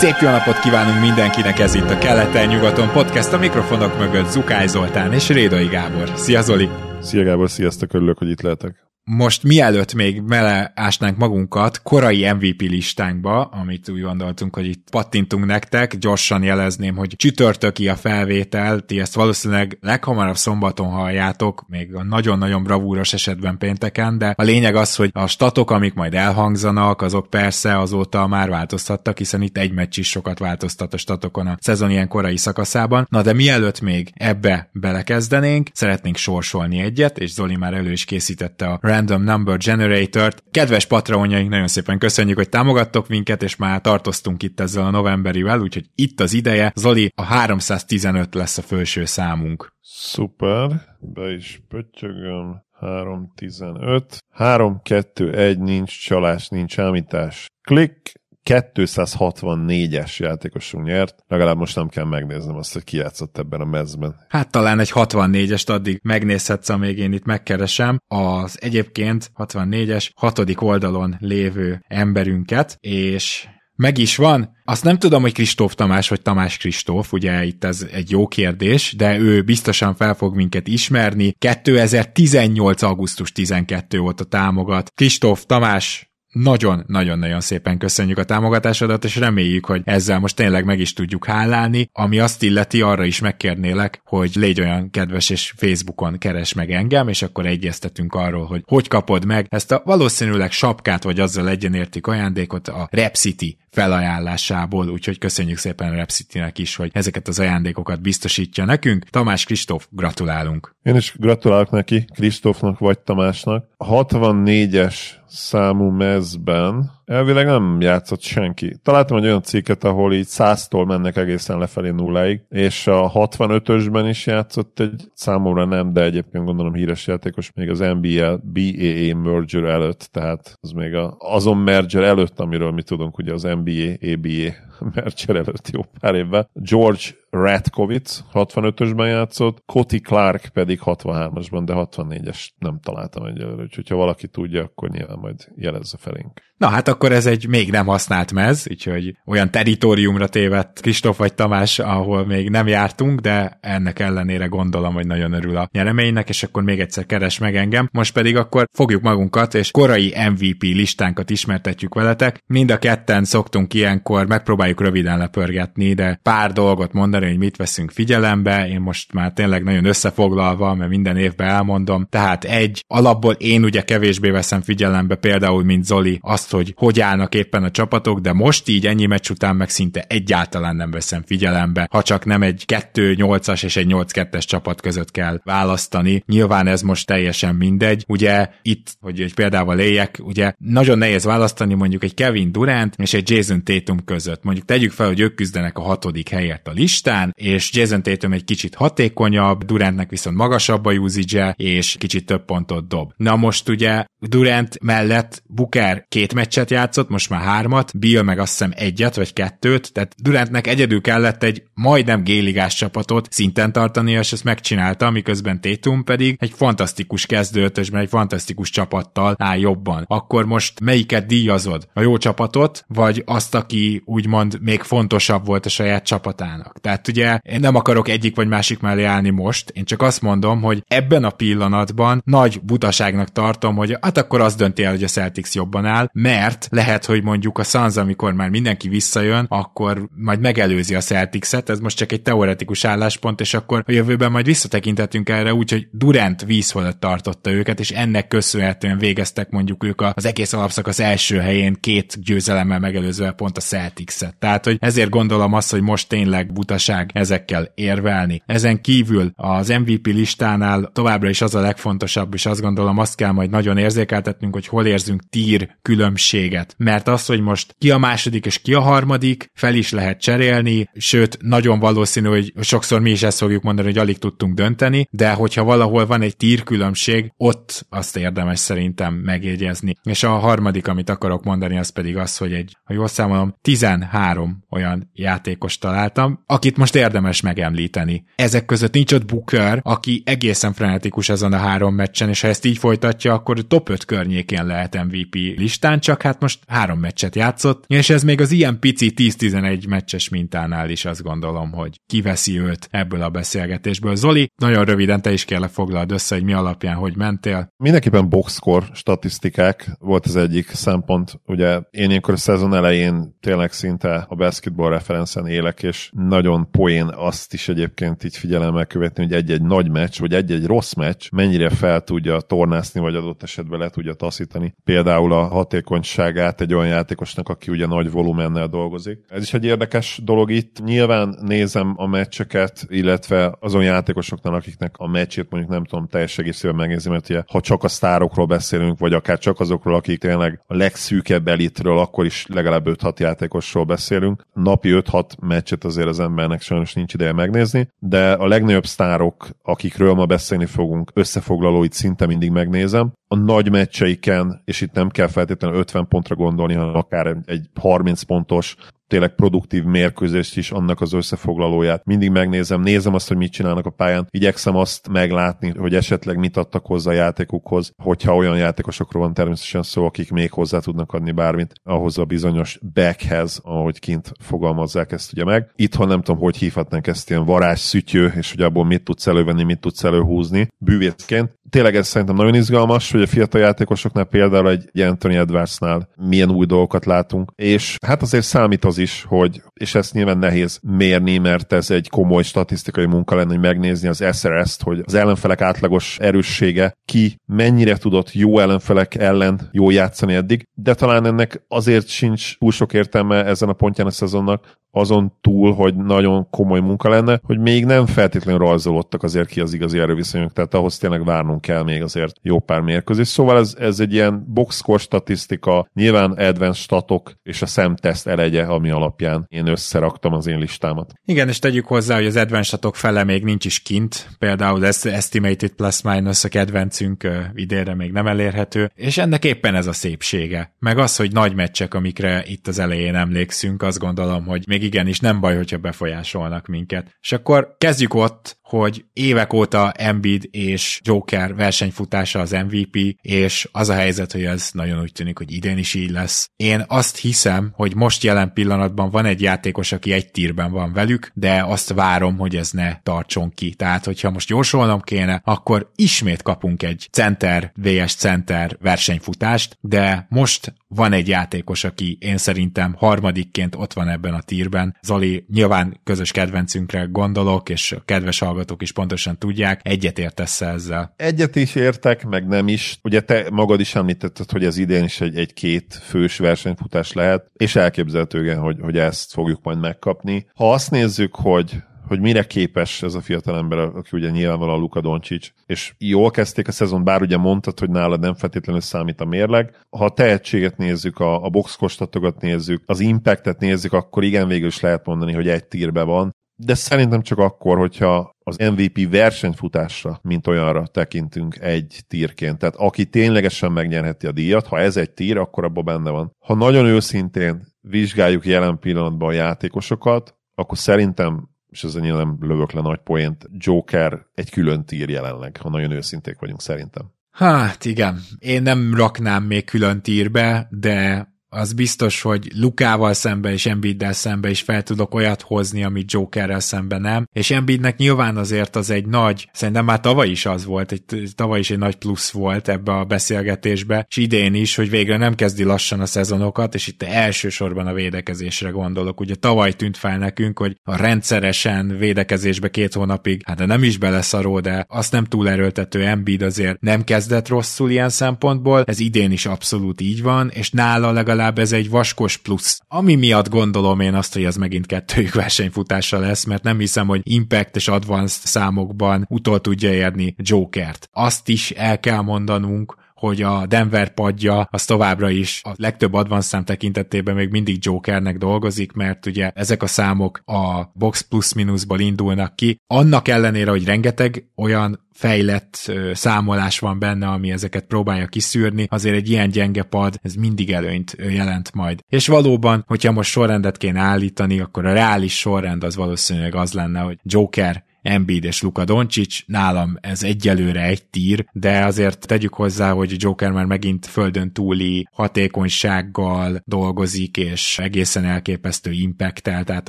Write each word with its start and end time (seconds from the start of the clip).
Szép 0.00 0.16
jó 0.20 0.30
napot 0.30 0.58
kívánunk 0.58 1.00
mindenkinek, 1.00 1.58
ez 1.58 1.74
itt 1.74 1.90
a 1.90 1.98
Keleten-nyugaton 1.98 2.90
podcast, 2.92 3.32
a 3.32 3.38
mikrofonok 3.38 3.98
mögött 3.98 4.28
Zukály 4.28 4.66
Zoltán 4.66 5.12
és 5.12 5.28
Rédai 5.28 5.66
Gábor. 5.66 6.12
Szia 6.14 6.40
Zoli! 6.40 6.68
Szia 7.00 7.24
Gábor, 7.24 7.50
sziasztok, 7.50 7.94
örülök, 7.94 8.18
hogy 8.18 8.30
itt 8.30 8.40
lehetek 8.40 8.89
most 9.16 9.42
mielőtt 9.42 9.94
még 9.94 10.22
beleásnánk 10.22 11.16
magunkat 11.16 11.82
korai 11.82 12.32
MVP 12.32 12.60
listánkba, 12.60 13.44
amit 13.44 13.88
úgy 13.88 14.00
gondoltunk, 14.00 14.54
hogy 14.54 14.66
itt 14.66 14.90
pattintunk 14.90 15.46
nektek, 15.46 15.96
gyorsan 15.96 16.42
jelezném, 16.42 16.96
hogy 16.96 17.14
csütörtöki 17.16 17.88
a 17.88 17.96
felvétel, 17.96 18.80
ti 18.80 19.00
ezt 19.00 19.14
valószínűleg 19.14 19.78
leghamarabb 19.80 20.36
szombaton 20.36 20.88
halljátok, 20.88 21.64
még 21.68 21.94
a 21.94 22.04
nagyon-nagyon 22.04 22.62
bravúros 22.62 23.12
esetben 23.12 23.58
pénteken, 23.58 24.18
de 24.18 24.34
a 24.36 24.42
lényeg 24.42 24.74
az, 24.74 24.96
hogy 24.96 25.10
a 25.12 25.26
statok, 25.26 25.70
amik 25.70 25.94
majd 25.94 26.14
elhangzanak, 26.14 27.02
azok 27.02 27.30
persze 27.30 27.78
azóta 27.78 28.26
már 28.26 28.48
változtattak, 28.48 29.18
hiszen 29.18 29.42
itt 29.42 29.58
egy 29.58 29.72
meccs 29.72 29.98
is 29.98 30.08
sokat 30.08 30.38
változtat 30.38 30.94
a 30.94 30.98
statokon 30.98 31.46
a 31.46 31.56
szezon 31.60 31.90
ilyen 31.90 32.08
korai 32.08 32.36
szakaszában. 32.36 33.06
Na 33.10 33.22
de 33.22 33.32
mielőtt 33.32 33.80
még 33.80 34.10
ebbe 34.14 34.70
belekezdenénk, 34.72 35.68
szeretnénk 35.72 36.16
sorsolni 36.16 36.80
egyet, 36.80 37.18
és 37.18 37.32
Zoli 37.32 37.56
már 37.56 37.74
elő 37.74 37.92
is 37.92 38.04
készítette 38.04 38.66
a 38.66 38.78
Random 39.00 39.22
Number 39.22 39.56
Generator-t. 39.56 40.42
Kedves 40.50 40.86
patronjaink, 40.86 41.50
nagyon 41.50 41.66
szépen 41.66 41.98
köszönjük, 41.98 42.36
hogy 42.36 42.48
támogattok 42.48 43.08
minket, 43.08 43.42
és 43.42 43.56
már 43.56 43.80
tartoztunk 43.80 44.42
itt 44.42 44.60
ezzel 44.60 44.84
a 44.84 44.90
novemberivel, 44.90 45.60
úgyhogy 45.60 45.90
itt 45.94 46.20
az 46.20 46.32
ideje. 46.32 46.72
Zoli, 46.74 47.12
a 47.14 47.22
315 47.22 48.34
lesz 48.34 48.58
a 48.58 48.62
felső 48.62 49.04
számunk. 49.04 49.72
Szuper, 49.80 50.70
be 51.00 51.32
is 51.32 51.62
pöttyögöm. 51.68 52.62
315. 52.80 54.18
3-2-1 54.38 55.58
nincs 55.58 56.00
csalás, 56.04 56.48
nincs 56.48 56.78
ámítás. 56.78 57.46
Klik, 57.62 58.12
264-es 58.44 60.16
játékosunk 60.16 60.86
nyert, 60.86 61.14
legalább 61.28 61.56
most 61.56 61.76
nem 61.76 61.88
kell 61.88 62.04
megnéznem 62.04 62.56
azt, 62.56 62.72
hogy 62.72 62.84
ki 62.84 62.96
játszott 62.96 63.38
ebben 63.38 63.60
a 63.60 63.64
mezben. 63.64 64.14
Hát 64.28 64.50
talán 64.50 64.78
egy 64.78 64.90
64-est 64.94 65.68
addig 65.68 66.00
megnézhetsz, 66.02 66.68
amíg 66.68 66.98
én 66.98 67.12
itt 67.12 67.24
megkeresem, 67.24 67.98
az 68.06 68.58
egyébként 68.60 69.30
64-es 69.36 70.10
hatodik 70.14 70.62
oldalon 70.62 71.16
lévő 71.20 71.84
emberünket, 71.88 72.76
és 72.80 73.48
meg 73.80 73.98
is 73.98 74.16
van. 74.16 74.50
Azt 74.64 74.84
nem 74.84 74.98
tudom, 74.98 75.22
hogy 75.22 75.32
Kristóf 75.32 75.74
Tamás 75.74 76.08
vagy 76.08 76.22
Tamás 76.22 76.56
Kristóf, 76.56 77.12
ugye 77.12 77.44
itt 77.44 77.64
ez 77.64 77.86
egy 77.92 78.10
jó 78.10 78.26
kérdés, 78.26 78.94
de 78.96 79.18
ő 79.18 79.42
biztosan 79.42 79.94
fel 79.94 80.14
fog 80.14 80.34
minket 80.34 80.68
ismerni. 80.68 81.32
2018. 81.38 82.82
augusztus 82.82 83.32
12 83.32 83.98
óta 83.98 84.24
támogat. 84.24 84.90
Kristóf 84.94 85.44
Tamás, 85.46 86.09
nagyon-nagyon-nagyon 86.32 87.40
szépen 87.40 87.78
köszönjük 87.78 88.18
a 88.18 88.24
támogatásodat, 88.24 89.04
és 89.04 89.16
reméljük, 89.16 89.66
hogy 89.66 89.82
ezzel 89.84 90.18
most 90.18 90.36
tényleg 90.36 90.64
meg 90.64 90.80
is 90.80 90.92
tudjuk 90.92 91.24
hálálni, 91.24 91.90
ami 91.92 92.18
azt 92.18 92.42
illeti, 92.42 92.80
arra 92.80 93.04
is 93.04 93.20
megkérnélek, 93.20 94.00
hogy 94.04 94.30
légy 94.34 94.60
olyan 94.60 94.90
kedves, 94.90 95.30
és 95.30 95.52
Facebookon 95.56 96.18
keres 96.18 96.52
meg 96.52 96.70
engem, 96.70 97.08
és 97.08 97.22
akkor 97.22 97.46
egyeztetünk 97.46 98.14
arról, 98.14 98.44
hogy 98.44 98.62
hogy 98.66 98.88
kapod 98.88 99.24
meg 99.24 99.46
ezt 99.48 99.72
a 99.72 99.82
valószínűleg 99.84 100.52
sapkát, 100.52 101.02
vagy 101.02 101.20
azzal 101.20 101.48
egyenértik 101.48 102.06
ajándékot 102.06 102.68
a 102.68 102.88
Rep 102.90 103.14
City 103.14 103.58
felajánlásából, 103.70 104.88
úgyhogy 104.88 105.18
köszönjük 105.18 105.58
szépen 105.58 105.92
a 105.92 105.94
Repcity-nek 105.94 106.58
is, 106.58 106.76
hogy 106.76 106.90
ezeket 106.92 107.28
az 107.28 107.38
ajándékokat 107.38 108.00
biztosítja 108.00 108.64
nekünk. 108.64 109.04
Tamás 109.04 109.44
Kristóf, 109.44 109.86
gratulálunk! 109.90 110.74
Én 110.82 110.96
is 110.96 111.14
gratulálok 111.18 111.70
neki, 111.70 112.04
Kristófnak 112.14 112.78
vagy 112.78 112.98
Tamásnak. 112.98 113.66
64-es 113.78 114.96
számú 115.26 115.90
mezben 115.90 116.90
elvileg 117.10 117.46
nem 117.46 117.80
játszott 117.80 118.20
senki. 118.20 118.76
Találtam 118.82 119.16
egy 119.16 119.24
olyan 119.24 119.42
cikket, 119.42 119.84
ahol 119.84 120.12
így 120.12 120.26
100-tól 120.28 120.86
mennek 120.86 121.16
egészen 121.16 121.58
lefelé 121.58 121.90
nulláig, 121.90 122.40
és 122.48 122.86
a 122.86 123.12
65-ösben 123.12 124.06
is 124.08 124.26
játszott 124.26 124.80
egy 124.80 125.10
számomra 125.14 125.64
nem, 125.64 125.92
de 125.92 126.02
egyébként 126.02 126.44
gondolom 126.44 126.74
híres 126.74 127.06
játékos 127.06 127.52
még 127.54 127.70
az 127.70 127.78
NBA 127.78 128.40
BAA 128.42 129.16
merger 129.22 129.64
előtt, 129.64 130.08
tehát 130.12 130.58
az 130.60 130.70
még 130.70 130.94
a, 130.94 131.16
azon 131.18 131.56
merger 131.56 132.02
előtt, 132.02 132.40
amiről 132.40 132.70
mi 132.70 132.82
tudunk, 132.82 133.18
ugye 133.18 133.32
az 133.32 133.42
NBA, 133.42 134.12
ABA 134.12 134.54
merger 134.94 135.36
előtt 135.36 135.70
jó 135.72 135.80
pár 136.00 136.14
évvel. 136.14 136.50
George 136.54 137.02
Ratkovic 137.30 138.20
65-ösben 138.32 139.06
játszott, 139.06 139.62
Coti 139.66 140.00
Clark 140.00 140.48
pedig 140.48 140.80
63-asban, 140.84 141.62
de 141.64 141.72
64-es 141.76 142.48
nem 142.58 142.80
találtam 142.82 143.24
egyelőre, 143.24 143.62
úgyhogy 143.62 143.88
ha 143.88 143.96
valaki 143.96 144.28
tudja, 144.28 144.62
akkor 144.62 144.90
nyilván 144.90 145.18
majd 145.18 145.48
jelezze 145.56 145.96
felénk. 145.96 146.40
Na 146.56 146.68
hát 146.68 146.88
akkor 146.88 147.12
ez 147.12 147.26
egy 147.26 147.48
még 147.48 147.70
nem 147.70 147.86
használt 147.86 148.32
mez, 148.32 148.66
úgyhogy 148.70 149.16
olyan 149.26 149.50
teritoriumra 149.50 150.28
tévedt 150.28 150.80
Kristóf 150.80 151.18
vagy 151.18 151.34
Tamás, 151.34 151.78
ahol 151.78 152.26
még 152.26 152.50
nem 152.50 152.66
jártunk, 152.66 153.20
de 153.20 153.58
ennek 153.60 153.98
ellenére 153.98 154.46
gondolom, 154.46 154.94
hogy 154.94 155.06
nagyon 155.06 155.32
örül 155.32 155.56
a 155.56 155.68
nyereménynek, 155.72 156.28
és 156.28 156.42
akkor 156.42 156.62
még 156.62 156.80
egyszer 156.80 157.06
keres 157.06 157.38
meg 157.38 157.56
engem. 157.56 157.88
Most 157.92 158.12
pedig 158.12 158.36
akkor 158.36 158.66
fogjuk 158.72 159.02
magunkat, 159.02 159.54
és 159.54 159.70
korai 159.70 160.14
MVP 160.28 160.62
listánkat 160.62 161.30
ismertetjük 161.30 161.94
veletek. 161.94 162.42
Mind 162.46 162.70
a 162.70 162.78
ketten 162.78 163.24
szoktunk 163.24 163.74
ilyenkor, 163.74 164.26
megpróbáljuk 164.26 164.80
röviden 164.80 165.18
lepörgetni, 165.18 165.92
de 165.92 166.20
pár 166.22 166.52
dolgot 166.52 166.92
mondani, 166.92 167.19
hogy 167.28 167.38
mit 167.38 167.56
veszünk 167.56 167.90
figyelembe. 167.90 168.68
Én 168.68 168.80
most 168.80 169.12
már 169.12 169.32
tényleg 169.32 169.62
nagyon 169.62 169.84
összefoglalva, 169.84 170.74
mert 170.74 170.90
minden 170.90 171.16
évben 171.16 171.48
elmondom. 171.48 172.06
Tehát 172.10 172.44
egy, 172.44 172.84
alapból 172.88 173.32
én 173.32 173.64
ugye 173.64 173.82
kevésbé 173.82 174.30
veszem 174.30 174.60
figyelembe, 174.60 175.14
például, 175.14 175.64
mint 175.64 175.84
Zoli, 175.84 176.18
azt, 176.22 176.50
hogy 176.50 176.74
hogy 176.76 177.00
állnak 177.00 177.34
éppen 177.34 177.64
a 177.64 177.70
csapatok, 177.70 178.20
de 178.20 178.32
most 178.32 178.68
így 178.68 178.86
ennyi 178.86 179.06
meccs 179.06 179.30
után 179.30 179.56
meg 179.56 179.68
szinte 179.68 180.04
egyáltalán 180.08 180.76
nem 180.76 180.90
veszem 180.90 181.22
figyelembe, 181.26 181.88
ha 181.90 182.02
csak 182.02 182.24
nem 182.24 182.42
egy 182.42 182.64
2-8-as 182.66 183.64
és 183.64 183.76
egy 183.76 183.86
8-2-es 183.88 184.44
csapat 184.44 184.80
között 184.80 185.10
kell 185.10 185.40
választani. 185.44 186.22
Nyilván 186.26 186.66
ez 186.66 186.82
most 186.82 187.06
teljesen 187.06 187.54
mindegy. 187.54 188.04
Ugye 188.08 188.48
itt, 188.62 188.96
hogy 189.00 189.20
egy 189.20 189.34
példával 189.34 189.78
éljek, 189.78 190.18
ugye 190.22 190.52
nagyon 190.58 190.98
nehéz 190.98 191.24
választani 191.24 191.74
mondjuk 191.74 192.04
egy 192.04 192.14
Kevin 192.14 192.52
Durant 192.52 192.94
és 192.96 193.14
egy 193.14 193.30
Jason 193.30 193.64
Tatum 193.64 194.04
között. 194.04 194.42
Mondjuk 194.42 194.66
tegyük 194.66 194.92
fel, 194.92 195.06
hogy 195.06 195.20
ők 195.20 195.34
küzdenek 195.34 195.78
a 195.78 195.82
hatodik 195.82 196.28
helyet 196.28 196.68
a 196.68 196.72
listán, 196.72 197.09
és 197.32 197.72
Jason 197.72 198.02
Tatum 198.02 198.32
egy 198.32 198.44
kicsit 198.44 198.74
hatékonyabb, 198.74 199.64
Durantnek 199.64 200.10
viszont 200.10 200.36
magasabb 200.36 200.84
a 200.84 200.92
usage 200.92 201.54
és 201.56 201.96
kicsit 201.98 202.26
több 202.26 202.44
pontot 202.44 202.88
dob. 202.88 203.12
Na 203.16 203.36
most 203.36 203.68
ugye 203.68 204.04
Durant 204.18 204.80
mellett 204.82 205.42
Booker 205.46 206.04
két 206.08 206.34
meccset 206.34 206.70
játszott, 206.70 207.08
most 207.08 207.30
már 207.30 207.40
hármat, 207.40 207.98
Bill 207.98 208.22
meg 208.22 208.38
azt 208.38 208.50
hiszem 208.50 208.72
egyet 208.74 209.16
vagy 209.16 209.32
kettőt, 209.32 209.92
tehát 209.92 210.14
Durantnek 210.22 210.66
egyedül 210.66 211.00
kellett 211.00 211.42
egy 211.42 211.62
majdnem 211.74 212.22
géligás 212.22 212.74
csapatot 212.74 213.32
szinten 213.32 213.72
tartani, 213.72 214.12
és 214.12 214.32
ezt 214.32 214.44
megcsinálta, 214.44 215.10
miközben 215.10 215.60
Tatum 215.60 216.04
pedig 216.04 216.36
egy 216.38 216.52
fantasztikus 216.56 217.26
kezdőtösben, 217.26 218.00
egy 218.00 218.08
fantasztikus 218.08 218.70
csapattal 218.70 219.34
áll 219.38 219.58
jobban. 219.58 220.04
Akkor 220.06 220.46
most 220.46 220.80
melyiket 220.80 221.26
díjazod? 221.26 221.88
A 221.92 222.00
jó 222.00 222.16
csapatot, 222.16 222.84
vagy 222.88 223.22
azt, 223.26 223.54
aki 223.54 224.02
úgymond 224.04 224.58
még 224.60 224.82
fontosabb 224.82 225.46
volt 225.46 225.66
a 225.66 225.68
saját 225.68 226.04
csapatának? 226.04 226.80
Tehát 226.80 226.99
ugye 227.08 227.38
én 227.42 227.60
nem 227.60 227.74
akarok 227.74 228.08
egyik 228.08 228.36
vagy 228.36 228.48
másik 228.48 228.80
mellé 228.80 229.04
állni 229.04 229.30
most, 229.30 229.70
én 229.70 229.84
csak 229.84 230.02
azt 230.02 230.22
mondom, 230.22 230.62
hogy 230.62 230.84
ebben 230.88 231.24
a 231.24 231.30
pillanatban 231.30 232.22
nagy 232.24 232.60
butaságnak 232.62 233.28
tartom, 233.28 233.76
hogy 233.76 233.96
hát 234.00 234.18
akkor 234.18 234.40
az 234.40 234.54
dönti 234.54 234.84
el, 234.84 234.90
hogy 234.90 235.02
a 235.02 235.08
Celtics 235.08 235.54
jobban 235.54 235.84
áll, 235.84 236.10
mert 236.12 236.68
lehet, 236.70 237.04
hogy 237.04 237.22
mondjuk 237.22 237.58
a 237.58 237.62
Suns, 237.62 237.96
amikor 237.96 238.32
már 238.32 238.48
mindenki 238.48 238.88
visszajön, 238.88 239.46
akkor 239.48 240.08
majd 240.16 240.40
megelőzi 240.40 240.94
a 240.94 241.00
Celtics-et, 241.00 241.68
ez 241.68 241.78
most 241.78 241.96
csak 241.96 242.12
egy 242.12 242.22
teoretikus 242.22 242.84
álláspont, 242.84 243.40
és 243.40 243.54
akkor 243.54 243.82
a 243.86 243.92
jövőben 243.92 244.30
majd 244.30 244.46
visszatekintetünk 244.46 245.28
erre 245.28 245.54
úgy, 245.54 245.70
hogy 245.70 245.88
Durant 245.90 246.44
víz 246.44 246.74
tartotta 246.98 247.50
őket, 247.50 247.80
és 247.80 247.90
ennek 247.90 248.28
köszönhetően 248.28 248.98
végeztek 248.98 249.50
mondjuk 249.50 249.84
ők 249.84 250.00
az 250.00 250.26
egész 250.26 250.52
alapszakasz 250.52 251.00
első 251.00 251.38
helyén 251.38 251.76
két 251.80 252.22
győzelemmel 252.22 252.78
megelőzve 252.78 253.30
pont 253.30 253.56
a 253.56 253.60
Celtics-et. 253.60 254.36
Tehát, 254.38 254.64
hogy 254.64 254.76
ezért 254.80 255.10
gondolom 255.10 255.52
azt, 255.52 255.70
hogy 255.70 255.82
most 255.82 256.08
tényleg 256.08 256.52
butaság 256.52 256.89
bátorság 256.90 257.10
ezekkel 257.14 257.72
érvelni. 257.74 258.42
Ezen 258.46 258.80
kívül 258.80 259.30
az 259.36 259.68
MVP 259.68 260.06
listánál 260.06 260.90
továbbra 260.92 261.28
is 261.28 261.40
az 261.40 261.54
a 261.54 261.60
legfontosabb, 261.60 262.34
és 262.34 262.46
azt 262.46 262.60
gondolom 262.60 262.98
azt 262.98 263.16
kell 263.16 263.30
majd 263.32 263.50
nagyon 263.50 263.78
érzékeltetnünk, 263.78 264.54
hogy 264.54 264.66
hol 264.66 264.86
érzünk 264.86 265.28
tír 265.28 265.76
különbséget. 265.82 266.74
Mert 266.76 267.08
az, 267.08 267.26
hogy 267.26 267.40
most 267.40 267.74
ki 267.78 267.90
a 267.90 267.98
második 267.98 268.46
és 268.46 268.58
ki 268.58 268.74
a 268.74 268.80
harmadik, 268.80 269.50
fel 269.54 269.74
is 269.74 269.90
lehet 269.92 270.20
cserélni, 270.20 270.88
sőt, 270.94 271.38
nagyon 271.40 271.78
valószínű, 271.78 272.28
hogy 272.28 272.52
sokszor 272.60 273.00
mi 273.00 273.10
is 273.10 273.22
ezt 273.22 273.38
fogjuk 273.38 273.62
mondani, 273.62 273.88
hogy 273.88 273.98
alig 273.98 274.18
tudtunk 274.18 274.54
dönteni, 274.54 275.06
de 275.10 275.32
hogyha 275.32 275.64
valahol 275.64 276.06
van 276.06 276.22
egy 276.22 276.36
tír 276.36 276.62
különbség, 276.62 277.32
ott 277.36 277.86
azt 277.88 278.16
érdemes 278.16 278.58
szerintem 278.58 279.14
megjegyezni. 279.14 279.94
És 280.02 280.22
a 280.22 280.30
harmadik, 280.30 280.88
amit 280.88 281.10
akarok 281.10 281.44
mondani, 281.44 281.78
az 281.78 281.90
pedig 281.90 282.16
az, 282.16 282.36
hogy 282.36 282.52
egy, 282.52 282.76
ha 282.84 282.94
jól 282.94 283.08
számolom, 283.08 283.54
13 283.62 284.64
olyan 284.70 285.10
játékos 285.14 285.78
találtam, 285.78 286.42
akit 286.46 286.76
most 286.80 286.94
érdemes 286.94 287.40
megemlíteni. 287.40 288.24
Ezek 288.34 288.64
között 288.64 288.92
nincs 288.92 289.12
ott 289.12 289.26
Booker, 289.26 289.80
aki 289.82 290.22
egészen 290.24 290.72
frenetikus 290.72 291.28
azon 291.28 291.52
a 291.52 291.56
három 291.56 291.94
meccsen, 291.94 292.28
és 292.28 292.40
ha 292.40 292.48
ezt 292.48 292.64
így 292.64 292.78
folytatja, 292.78 293.32
akkor 293.32 293.66
top 293.66 293.88
5 293.88 294.04
környékén 294.04 294.66
lehet 294.66 295.04
MVP 295.04 295.34
listán, 295.34 296.00
csak 296.00 296.22
hát 296.22 296.40
most 296.40 296.58
három 296.66 296.98
meccset 296.98 297.34
játszott, 297.36 297.84
és 297.86 298.10
ez 298.10 298.22
még 298.22 298.40
az 298.40 298.50
ilyen 298.50 298.78
pici 298.78 299.12
10-11 299.16 299.88
meccses 299.88 300.28
mintánál 300.28 300.90
is 300.90 301.04
azt 301.04 301.22
gondolom, 301.22 301.72
hogy 301.72 302.00
kiveszi 302.06 302.60
őt 302.60 302.88
ebből 302.90 303.22
a 303.22 303.30
beszélgetésből. 303.30 304.16
Zoli, 304.16 304.50
nagyon 304.56 304.84
röviden 304.84 305.22
te 305.22 305.32
is 305.32 305.44
kell 305.44 305.66
foglald 305.66 306.12
össze, 306.12 306.34
hogy 306.34 306.44
mi 306.44 306.52
alapján 306.52 306.96
hogy 306.96 307.16
mentél. 307.16 307.68
Mindenképpen 307.76 308.28
boxscore 308.28 308.86
statisztikák 308.92 309.90
volt 309.98 310.26
az 310.26 310.36
egyik 310.36 310.70
szempont. 310.70 311.40
Ugye 311.46 311.80
én 311.90 312.08
ilyenkor 312.08 312.34
a 312.34 312.36
szezon 312.36 312.74
elején 312.74 313.36
tényleg 313.40 313.72
szinte 313.72 314.26
a 314.28 314.34
basketball 314.34 314.90
referencen 314.90 315.46
élek, 315.46 315.82
és 315.82 316.10
nagyon 316.12 316.69
poén 316.70 317.10
azt 317.14 317.52
is 317.52 317.68
egyébként 317.68 318.24
így 318.24 318.36
figyelemmel 318.36 318.86
követni, 318.86 319.22
hogy 319.22 319.32
egy-egy 319.32 319.62
nagy 319.62 319.90
meccs, 319.90 320.18
vagy 320.18 320.34
egy-egy 320.34 320.66
rossz 320.66 320.92
meccs 320.92 321.30
mennyire 321.32 321.70
fel 321.70 322.00
tudja 322.00 322.40
tornászni, 322.40 323.00
vagy 323.00 323.14
adott 323.14 323.42
esetben 323.42 323.78
le 323.78 323.88
tudja 323.88 324.14
taszítani. 324.14 324.74
Például 324.84 325.32
a 325.32 325.42
hatékonyságát 325.42 326.60
egy 326.60 326.74
olyan 326.74 326.88
játékosnak, 326.88 327.48
aki 327.48 327.70
ugye 327.70 327.86
nagy 327.86 328.10
volumennel 328.10 328.66
dolgozik. 328.66 329.18
Ez 329.28 329.42
is 329.42 329.54
egy 329.54 329.64
érdekes 329.64 330.20
dolog 330.24 330.50
itt. 330.50 330.84
Nyilván 330.84 331.38
nézem 331.40 331.94
a 331.96 332.06
meccseket, 332.06 332.86
illetve 332.88 333.56
azon 333.60 333.82
játékosoknál, 333.82 334.54
akiknek 334.54 334.94
a 334.98 335.06
meccsét 335.06 335.50
mondjuk 335.50 335.72
nem 335.72 335.84
tudom 335.84 336.06
teljes 336.06 336.38
egészében 336.38 336.76
megnézni, 336.76 337.10
mert 337.10 337.30
ugye, 337.30 337.42
ha 337.46 337.60
csak 337.60 337.84
a 337.84 337.88
sztárokról 337.88 338.46
beszélünk, 338.46 338.98
vagy 338.98 339.12
akár 339.12 339.38
csak 339.38 339.60
azokról, 339.60 339.94
akik 339.94 340.18
tényleg 340.18 340.62
a 340.66 340.74
legszűkebb 340.74 341.48
elitről, 341.48 341.98
akkor 341.98 342.24
is 342.24 342.46
legalább 342.48 342.86
5-6 342.88 343.18
játékosról 343.18 343.84
beszélünk. 343.84 344.46
Napi 344.52 344.90
5-6 344.92 345.24
meccset 345.40 345.84
azért 345.84 346.08
az 346.08 346.20
embernek 346.20 346.59
sajnos 346.60 346.94
nincs 346.94 347.14
ideje 347.14 347.32
megnézni, 347.32 347.88
de 347.98 348.32
a 348.32 348.46
legnagyobb 348.46 348.86
sztárok, 348.86 349.48
akikről 349.62 350.14
ma 350.14 350.26
beszélni 350.26 350.66
fogunk, 350.66 351.10
összefoglalóit 351.14 351.92
szinte 351.92 352.26
mindig 352.26 352.50
megnézem. 352.50 353.12
A 353.28 353.36
nagy 353.36 353.70
meccseiken, 353.70 354.62
és 354.64 354.80
itt 354.80 354.92
nem 354.92 355.08
kell 355.08 355.26
feltétlenül 355.26 355.78
50 355.78 356.08
pontra 356.08 356.34
gondolni, 356.34 356.74
hanem 356.74 356.94
akár 356.94 357.36
egy 357.44 357.68
30 357.80 358.22
pontos 358.22 358.76
tényleg 359.10 359.34
produktív 359.34 359.84
mérkőzést 359.84 360.56
is, 360.56 360.70
annak 360.70 361.00
az 361.00 361.12
összefoglalóját. 361.12 362.04
Mindig 362.04 362.30
megnézem, 362.30 362.80
nézem 362.80 363.14
azt, 363.14 363.28
hogy 363.28 363.36
mit 363.36 363.52
csinálnak 363.52 363.86
a 363.86 363.90
pályán, 363.90 364.26
igyekszem 364.30 364.76
azt 364.76 365.08
meglátni, 365.08 365.72
hogy 365.78 365.94
esetleg 365.94 366.38
mit 366.38 366.56
adtak 366.56 366.86
hozzá 366.86 367.10
a 367.10 367.14
játékukhoz, 367.14 367.92
hogyha 368.02 368.36
olyan 368.36 368.56
játékosokról 368.56 369.22
van 369.22 369.34
természetesen 369.34 369.82
szó, 369.82 370.04
akik 370.04 370.30
még 370.30 370.50
hozzá 370.50 370.78
tudnak 370.78 371.12
adni 371.12 371.32
bármit 371.32 371.72
ahhoz 371.82 372.18
a 372.18 372.24
bizonyos 372.24 372.78
backhez, 372.94 373.60
ahogy 373.62 373.98
kint 373.98 374.32
fogalmazzák 374.38 375.12
ezt 375.12 375.32
ugye 375.32 375.44
meg. 375.44 375.70
Itthon 375.76 376.08
nem 376.08 376.22
tudom, 376.22 376.40
hogy 376.40 376.56
hívhatnánk 376.56 377.06
ezt 377.06 377.30
ilyen 377.30 377.44
varázs 377.44 377.80
szütyő, 377.80 378.32
és 378.36 378.50
hogy 378.50 378.62
abból 378.62 378.84
mit 378.84 379.04
tudsz 379.04 379.26
elővenni, 379.26 379.62
mit 379.62 379.80
tudsz 379.80 380.04
előhúzni 380.04 380.68
bűvészként. 380.78 381.58
Tényleg 381.70 381.96
ez 381.96 382.08
szerintem 382.08 382.36
nagyon 382.36 382.54
izgalmas, 382.54 383.10
hogy 383.10 383.22
a 383.22 383.26
fiatal 383.26 383.60
játékosoknál 383.60 384.24
például 384.24 384.70
egy 384.70 385.00
Anthony 385.00 385.34
Edwardsnál 385.34 386.08
milyen 386.16 386.50
új 386.50 386.66
dolgokat 386.66 387.04
látunk, 387.04 387.52
és 387.56 387.96
hát 388.06 388.22
azért 388.22 388.44
számít 388.44 388.84
az 388.84 388.98
is, 389.00 389.24
hogy, 389.28 389.62
és 389.74 389.94
ezt 389.94 390.12
nyilván 390.12 390.38
nehéz 390.38 390.78
mérni, 390.82 391.38
mert 391.38 391.72
ez 391.72 391.90
egy 391.90 392.08
komoly 392.08 392.42
statisztikai 392.42 393.06
munka 393.06 393.34
lenne, 393.34 393.48
hogy 393.48 393.60
megnézni 393.60 394.08
az 394.08 394.24
SRS-t, 394.32 394.82
hogy 394.82 395.02
az 395.06 395.14
ellenfelek 395.14 395.60
átlagos 395.60 396.18
erőssége 396.18 396.92
ki 397.04 397.36
mennyire 397.46 397.96
tudott 397.96 398.32
jó 398.32 398.58
ellenfelek 398.58 399.14
ellen 399.14 399.68
jó 399.72 399.90
játszani 399.90 400.34
eddig, 400.34 400.68
de 400.74 400.94
talán 400.94 401.26
ennek 401.26 401.64
azért 401.68 402.08
sincs 402.08 402.58
túl 402.58 402.72
sok 402.72 402.92
értelme 402.92 403.44
ezen 403.44 403.68
a 403.68 403.72
pontján 403.72 404.06
a 404.06 404.10
szezonnak, 404.10 404.78
azon 404.90 405.32
túl, 405.40 405.72
hogy 405.72 405.96
nagyon 405.96 406.50
komoly 406.50 406.80
munka 406.80 407.08
lenne, 407.08 407.40
hogy 407.42 407.58
még 407.58 407.84
nem 407.84 408.06
feltétlenül 408.06 408.66
rajzolódtak 408.66 409.22
azért 409.22 409.48
ki 409.48 409.60
az 409.60 409.72
igazi 409.72 409.98
erőviszonyok, 409.98 410.52
tehát 410.52 410.74
ahhoz 410.74 410.98
tényleg 410.98 411.24
várnunk 411.24 411.60
kell 411.60 411.82
még 411.82 412.02
azért 412.02 412.36
jó 412.42 412.58
pár 412.58 412.80
mérkőzés. 412.80 413.28
Szóval 413.28 413.58
ez, 413.58 413.74
ez 413.78 414.00
egy 414.00 414.12
ilyen 414.12 414.44
boxscore 414.48 414.98
statisztika, 414.98 415.88
nyilván 415.94 416.30
advanced 416.30 416.82
statok 416.82 417.32
és 417.42 417.62
a 417.62 417.66
szemteszt 417.66 418.26
elegye, 418.26 418.62
ami 418.62 418.90
alapján 418.90 419.46
én 419.48 419.66
összeraktam 419.66 420.32
az 420.32 420.46
én 420.46 420.58
listámat. 420.58 421.12
Igen, 421.24 421.48
és 421.48 421.58
tegyük 421.58 421.86
hozzá, 421.86 422.14
hogy 422.14 422.26
az 422.26 422.36
advanced 422.36 422.66
statok 422.66 422.96
fele 422.96 423.24
még 423.24 423.44
nincs 423.44 423.64
is 423.64 423.80
kint, 423.80 424.28
például 424.38 424.86
ez 424.86 425.06
estimated 425.06 425.70
plus 425.70 426.02
minus 426.02 426.44
a 426.44 426.48
kedvencünk 426.48 427.28
idénre 427.54 427.94
még 427.94 428.12
nem 428.12 428.26
elérhető, 428.26 428.90
és 428.94 429.18
ennek 429.18 429.44
éppen 429.44 429.74
ez 429.74 429.86
a 429.86 429.92
szépsége. 429.92 430.74
Meg 430.78 430.98
az, 430.98 431.16
hogy 431.16 431.32
nagy 431.32 431.54
meccsek, 431.54 431.94
amikre 431.94 432.44
itt 432.46 432.68
az 432.68 432.78
elején 432.78 433.14
emlékszünk, 433.14 433.82
azt 433.82 433.98
gondolom, 433.98 434.46
hogy 434.46 434.64
még 434.66 434.79
még 434.80 434.88
igenis 434.88 435.20
nem 435.20 435.40
baj, 435.40 435.56
hogyha 435.56 435.78
befolyásolnak 435.78 436.66
minket. 436.66 437.16
És 437.20 437.32
akkor 437.32 437.74
kezdjük 437.78 438.14
ott, 438.14 438.58
hogy 438.70 439.04
évek 439.12 439.52
óta 439.52 439.92
Embiid 439.92 440.48
és 440.50 441.00
Joker 441.04 441.54
versenyfutása 441.54 442.40
az 442.40 442.50
MVP, 442.50 443.16
és 443.20 443.68
az 443.72 443.88
a 443.88 443.94
helyzet, 443.94 444.32
hogy 444.32 444.44
ez 444.44 444.70
nagyon 444.72 445.00
úgy 445.00 445.12
tűnik, 445.12 445.38
hogy 445.38 445.52
idén 445.52 445.78
is 445.78 445.94
így 445.94 446.10
lesz. 446.10 446.50
Én 446.56 446.84
azt 446.88 447.16
hiszem, 447.16 447.72
hogy 447.74 447.94
most 447.94 448.22
jelen 448.22 448.52
pillanatban 448.52 449.10
van 449.10 449.24
egy 449.24 449.40
játékos, 449.40 449.92
aki 449.92 450.12
egy 450.12 450.30
tírben 450.30 450.72
van 450.72 450.92
velük, 450.92 451.30
de 451.34 451.64
azt 451.64 451.92
várom, 451.92 452.38
hogy 452.38 452.56
ez 452.56 452.70
ne 452.70 452.96
tartson 453.02 453.50
ki. 453.54 453.74
Tehát, 453.74 454.04
hogyha 454.04 454.30
most 454.30 454.48
jósolnom 454.48 455.00
kéne, 455.00 455.40
akkor 455.44 455.90
ismét 455.94 456.42
kapunk 456.42 456.82
egy 456.82 457.08
center 457.10 457.72
vs 457.76 458.14
center 458.14 458.76
versenyfutást, 458.80 459.78
de 459.80 460.26
most 460.28 460.74
van 460.88 461.12
egy 461.12 461.28
játékos, 461.28 461.84
aki 461.84 462.18
én 462.20 462.36
szerintem 462.36 462.94
harmadikként 462.98 463.74
ott 463.74 463.92
van 463.92 464.08
ebben 464.08 464.34
a 464.34 464.40
tírben. 464.40 464.96
Zoli, 465.02 465.44
nyilván 465.52 466.00
közös 466.04 466.30
kedvencünkre 466.30 467.06
gondolok, 467.10 467.68
és 467.68 467.92
a 467.92 468.02
kedves 468.04 468.38
hallgatók 468.38 468.59
is 468.78 468.92
pontosan 468.92 469.38
tudják, 469.38 469.80
egyet 469.82 470.18
értesz 470.18 470.60
ezzel. 470.60 471.14
Egyet 471.16 471.56
is 471.56 471.74
értek, 471.74 472.26
meg 472.26 472.46
nem 472.46 472.68
is. 472.68 472.98
Ugye 473.02 473.20
te 473.20 473.46
magad 473.50 473.80
is 473.80 473.94
említetted, 473.94 474.50
hogy 474.50 474.64
ez 474.64 474.76
idén 474.76 475.04
is 475.04 475.20
egy, 475.20 475.36
egy 475.36 475.52
két 475.52 475.94
fős 476.02 476.38
versenyfutás 476.38 477.12
lehet, 477.12 477.50
és 477.56 477.76
elképzelhető, 477.76 478.54
hogy, 478.54 478.76
hogy 478.80 478.98
ezt 478.98 479.32
fogjuk 479.32 479.60
majd 479.62 479.80
megkapni. 479.80 480.46
Ha 480.54 480.72
azt 480.72 480.90
nézzük, 480.90 481.34
hogy 481.34 481.82
hogy 482.10 482.20
mire 482.20 482.46
képes 482.46 483.02
ez 483.02 483.14
a 483.14 483.20
fiatal 483.20 483.56
ember, 483.56 483.78
aki 483.78 484.08
ugye 484.12 484.30
nyilvánvalóan 484.30 484.80
Luka 484.80 485.00
Doncic, 485.00 485.52
és 485.66 485.94
jól 485.98 486.30
kezdték 486.30 486.68
a 486.68 486.72
szezon, 486.72 487.04
bár 487.04 487.22
ugye 487.22 487.36
mondtad, 487.36 487.78
hogy 487.78 487.90
nálad 487.90 488.20
nem 488.20 488.34
feltétlenül 488.34 488.80
számít 488.80 489.20
a 489.20 489.24
mérleg. 489.24 489.74
Ha 489.90 490.04
a 490.04 490.10
tehetséget 490.10 490.76
nézzük, 490.76 491.18
a, 491.18 491.44
a 491.44 491.48
boxkostatokat 491.48 492.40
nézzük, 492.40 492.82
az 492.86 493.00
impactet 493.00 493.60
nézzük, 493.60 493.92
akkor 493.92 494.24
igen, 494.24 494.48
végül 494.48 494.66
is 494.66 494.80
lehet 494.80 495.06
mondani, 495.06 495.32
hogy 495.32 495.48
egy 495.48 495.64
tírbe 495.64 496.02
van, 496.02 496.34
de 496.64 496.74
szerintem 496.74 497.22
csak 497.22 497.38
akkor, 497.38 497.78
hogyha 497.78 498.36
az 498.42 498.56
MVP 498.56 499.10
versenyfutásra, 499.10 500.18
mint 500.22 500.46
olyanra 500.46 500.86
tekintünk 500.86 501.58
egy 501.60 502.00
tírként. 502.08 502.58
Tehát 502.58 502.76
aki 502.76 503.06
ténylegesen 503.06 503.72
megnyerheti 503.72 504.26
a 504.26 504.32
díjat, 504.32 504.66
ha 504.66 504.78
ez 504.78 504.96
egy 504.96 505.10
tír, 505.10 505.36
akkor 505.36 505.64
abban 505.64 505.84
benne 505.84 506.10
van. 506.10 506.36
Ha 506.38 506.54
nagyon 506.54 506.86
őszintén 506.86 507.66
vizsgáljuk 507.80 508.46
jelen 508.46 508.78
pillanatban 508.78 509.28
a 509.28 509.32
játékosokat, 509.32 510.34
akkor 510.54 510.78
szerintem 510.78 511.48
és 511.70 511.84
ezzel 511.84 512.02
nyilván 512.02 512.36
lövök 512.40 512.72
le 512.72 512.80
nagy 512.80 512.98
poént, 512.98 513.48
Joker 513.52 514.26
egy 514.34 514.50
külön 514.50 514.84
tír 514.84 515.08
jelenleg, 515.08 515.56
ha 515.56 515.68
nagyon 515.68 515.90
őszinték 515.90 516.38
vagyunk 516.38 516.60
szerintem. 516.60 517.10
Hát 517.30 517.84
igen, 517.84 518.20
én 518.38 518.62
nem 518.62 518.94
raknám 518.94 519.42
még 519.44 519.64
külön 519.64 520.02
tírbe, 520.02 520.68
de 520.70 521.28
az 521.50 521.72
biztos, 521.72 522.22
hogy 522.22 522.50
Lukával 522.54 523.12
szembe 523.12 523.52
és 523.52 523.66
Embiiddel 523.66 524.12
szembe 524.12 524.50
is 524.50 524.60
fel 524.60 524.82
tudok 524.82 525.14
olyat 525.14 525.42
hozni, 525.42 525.84
amit 525.84 526.12
Jokerrel 526.12 526.60
szembe 526.60 526.98
nem. 526.98 527.28
És 527.32 527.50
Embiidnek 527.50 527.96
nyilván 527.96 528.36
azért 528.36 528.76
az 528.76 528.90
egy 528.90 529.06
nagy, 529.06 529.48
szerintem 529.52 529.84
már 529.84 530.00
tavaly 530.00 530.28
is 530.28 530.46
az 530.46 530.64
volt, 530.64 530.92
egy, 530.92 531.02
tavaly 531.34 531.58
is 531.58 531.70
egy 531.70 531.78
nagy 531.78 531.96
plusz 531.96 532.30
volt 532.30 532.68
ebbe 532.68 532.92
a 532.92 533.04
beszélgetésbe, 533.04 534.06
és 534.08 534.16
idén 534.16 534.54
is, 534.54 534.74
hogy 534.74 534.90
végre 534.90 535.16
nem 535.16 535.34
kezdi 535.34 535.64
lassan 535.64 536.00
a 536.00 536.06
szezonokat, 536.06 536.74
és 536.74 536.86
itt 536.86 537.02
elsősorban 537.02 537.86
a 537.86 537.92
védekezésre 537.92 538.70
gondolok. 538.70 539.20
Ugye 539.20 539.34
tavaly 539.34 539.72
tűnt 539.72 539.96
fel 539.96 540.18
nekünk, 540.18 540.58
hogy 540.58 540.76
a 540.82 540.96
rendszeresen 540.96 541.98
védekezésbe 541.98 542.70
két 542.70 542.94
hónapig, 542.94 543.42
hát 543.46 543.56
de 543.56 543.66
nem 543.66 543.82
is 543.82 543.96
beleszaró, 543.96 544.60
de 544.60 544.84
azt 544.88 545.12
nem 545.12 545.24
túl 545.24 545.48
erőltető 545.48 546.04
Embiid 546.04 546.42
azért 546.42 546.80
nem 546.80 547.04
kezdett 547.04 547.48
rosszul 547.48 547.90
ilyen 547.90 548.08
szempontból, 548.08 548.82
ez 548.86 549.00
idén 549.00 549.32
is 549.32 549.46
abszolút 549.46 550.00
így 550.00 550.22
van, 550.22 550.50
és 550.54 550.70
nála 550.70 551.12
legalább 551.12 551.38
legalább 551.40 551.64
ez 551.64 551.72
egy 551.72 551.90
vaskos 551.90 552.36
plusz. 552.36 552.80
Ami 552.88 553.14
miatt 553.14 553.48
gondolom 553.48 554.00
én 554.00 554.14
azt, 554.14 554.32
hogy 554.32 554.44
ez 554.44 554.56
megint 554.56 554.86
kettőjük 554.86 555.34
versenyfutása 555.34 556.18
lesz, 556.18 556.44
mert 556.44 556.62
nem 556.62 556.78
hiszem, 556.78 557.06
hogy 557.06 557.20
Impact 557.22 557.76
és 557.76 557.88
Advanced 557.88 558.46
számokban 558.46 559.26
utol 559.28 559.60
tudja 559.60 559.92
érni 559.92 560.34
Jokert. 560.38 561.08
Azt 561.12 561.48
is 561.48 561.70
el 561.70 562.00
kell 562.00 562.20
mondanunk, 562.20 562.96
hogy 563.20 563.42
a 563.42 563.66
Denver 563.66 564.14
padja 564.14 564.68
az 564.70 564.84
továbbra 564.84 565.30
is 565.30 565.60
a 565.64 565.72
legtöbb 565.76 566.14
advanced 566.14 566.48
szám 566.50 566.64
tekintetében 566.64 567.34
még 567.34 567.50
mindig 567.50 567.78
Jokernek 567.80 568.38
dolgozik, 568.38 568.92
mert 568.92 569.26
ugye 569.26 569.50
ezek 569.54 569.82
a 569.82 569.86
számok 569.86 570.42
a 570.44 570.90
box 570.94 571.20
plus-minuszból 571.20 572.00
indulnak 572.00 572.56
ki. 572.56 572.80
Annak 572.86 573.28
ellenére, 573.28 573.70
hogy 573.70 573.84
rengeteg 573.84 574.44
olyan 574.56 575.08
fejlett 575.12 575.92
számolás 576.12 576.78
van 576.78 576.98
benne, 576.98 577.26
ami 577.26 577.50
ezeket 577.50 577.84
próbálja 577.84 578.26
kiszűrni, 578.26 578.86
azért 578.90 579.16
egy 579.16 579.30
ilyen 579.30 579.50
gyenge 579.50 579.82
pad, 579.82 580.18
ez 580.22 580.34
mindig 580.34 580.72
előnyt 580.72 581.16
jelent 581.18 581.74
majd. 581.74 582.00
És 582.08 582.26
valóban, 582.26 582.84
hogyha 582.86 583.12
most 583.12 583.30
sorrendet 583.30 583.76
kéne 583.76 584.00
állítani, 584.00 584.60
akkor 584.60 584.86
a 584.86 584.92
reális 584.92 585.38
sorrend 585.38 585.84
az 585.84 585.96
valószínűleg 585.96 586.54
az 586.54 586.72
lenne, 586.72 587.00
hogy 587.00 587.18
Joker, 587.22 587.84
Embiid 588.02 588.44
és 588.44 588.62
Luka 588.62 588.84
Doncic, 588.84 589.38
nálam 589.46 589.96
ez 590.00 590.22
egyelőre 590.22 590.82
egy 590.82 591.04
tír, 591.04 591.46
de 591.52 591.84
azért 591.84 592.26
tegyük 592.26 592.54
hozzá, 592.54 592.92
hogy 592.92 593.14
Joker 593.22 593.50
már 593.50 593.64
megint 593.64 594.06
földön 594.06 594.52
túli 594.52 595.08
hatékonysággal 595.12 596.62
dolgozik, 596.64 597.36
és 597.36 597.78
egészen 597.78 598.24
elképesztő 598.24 598.90
impactel, 598.90 599.64
tehát 599.64 599.88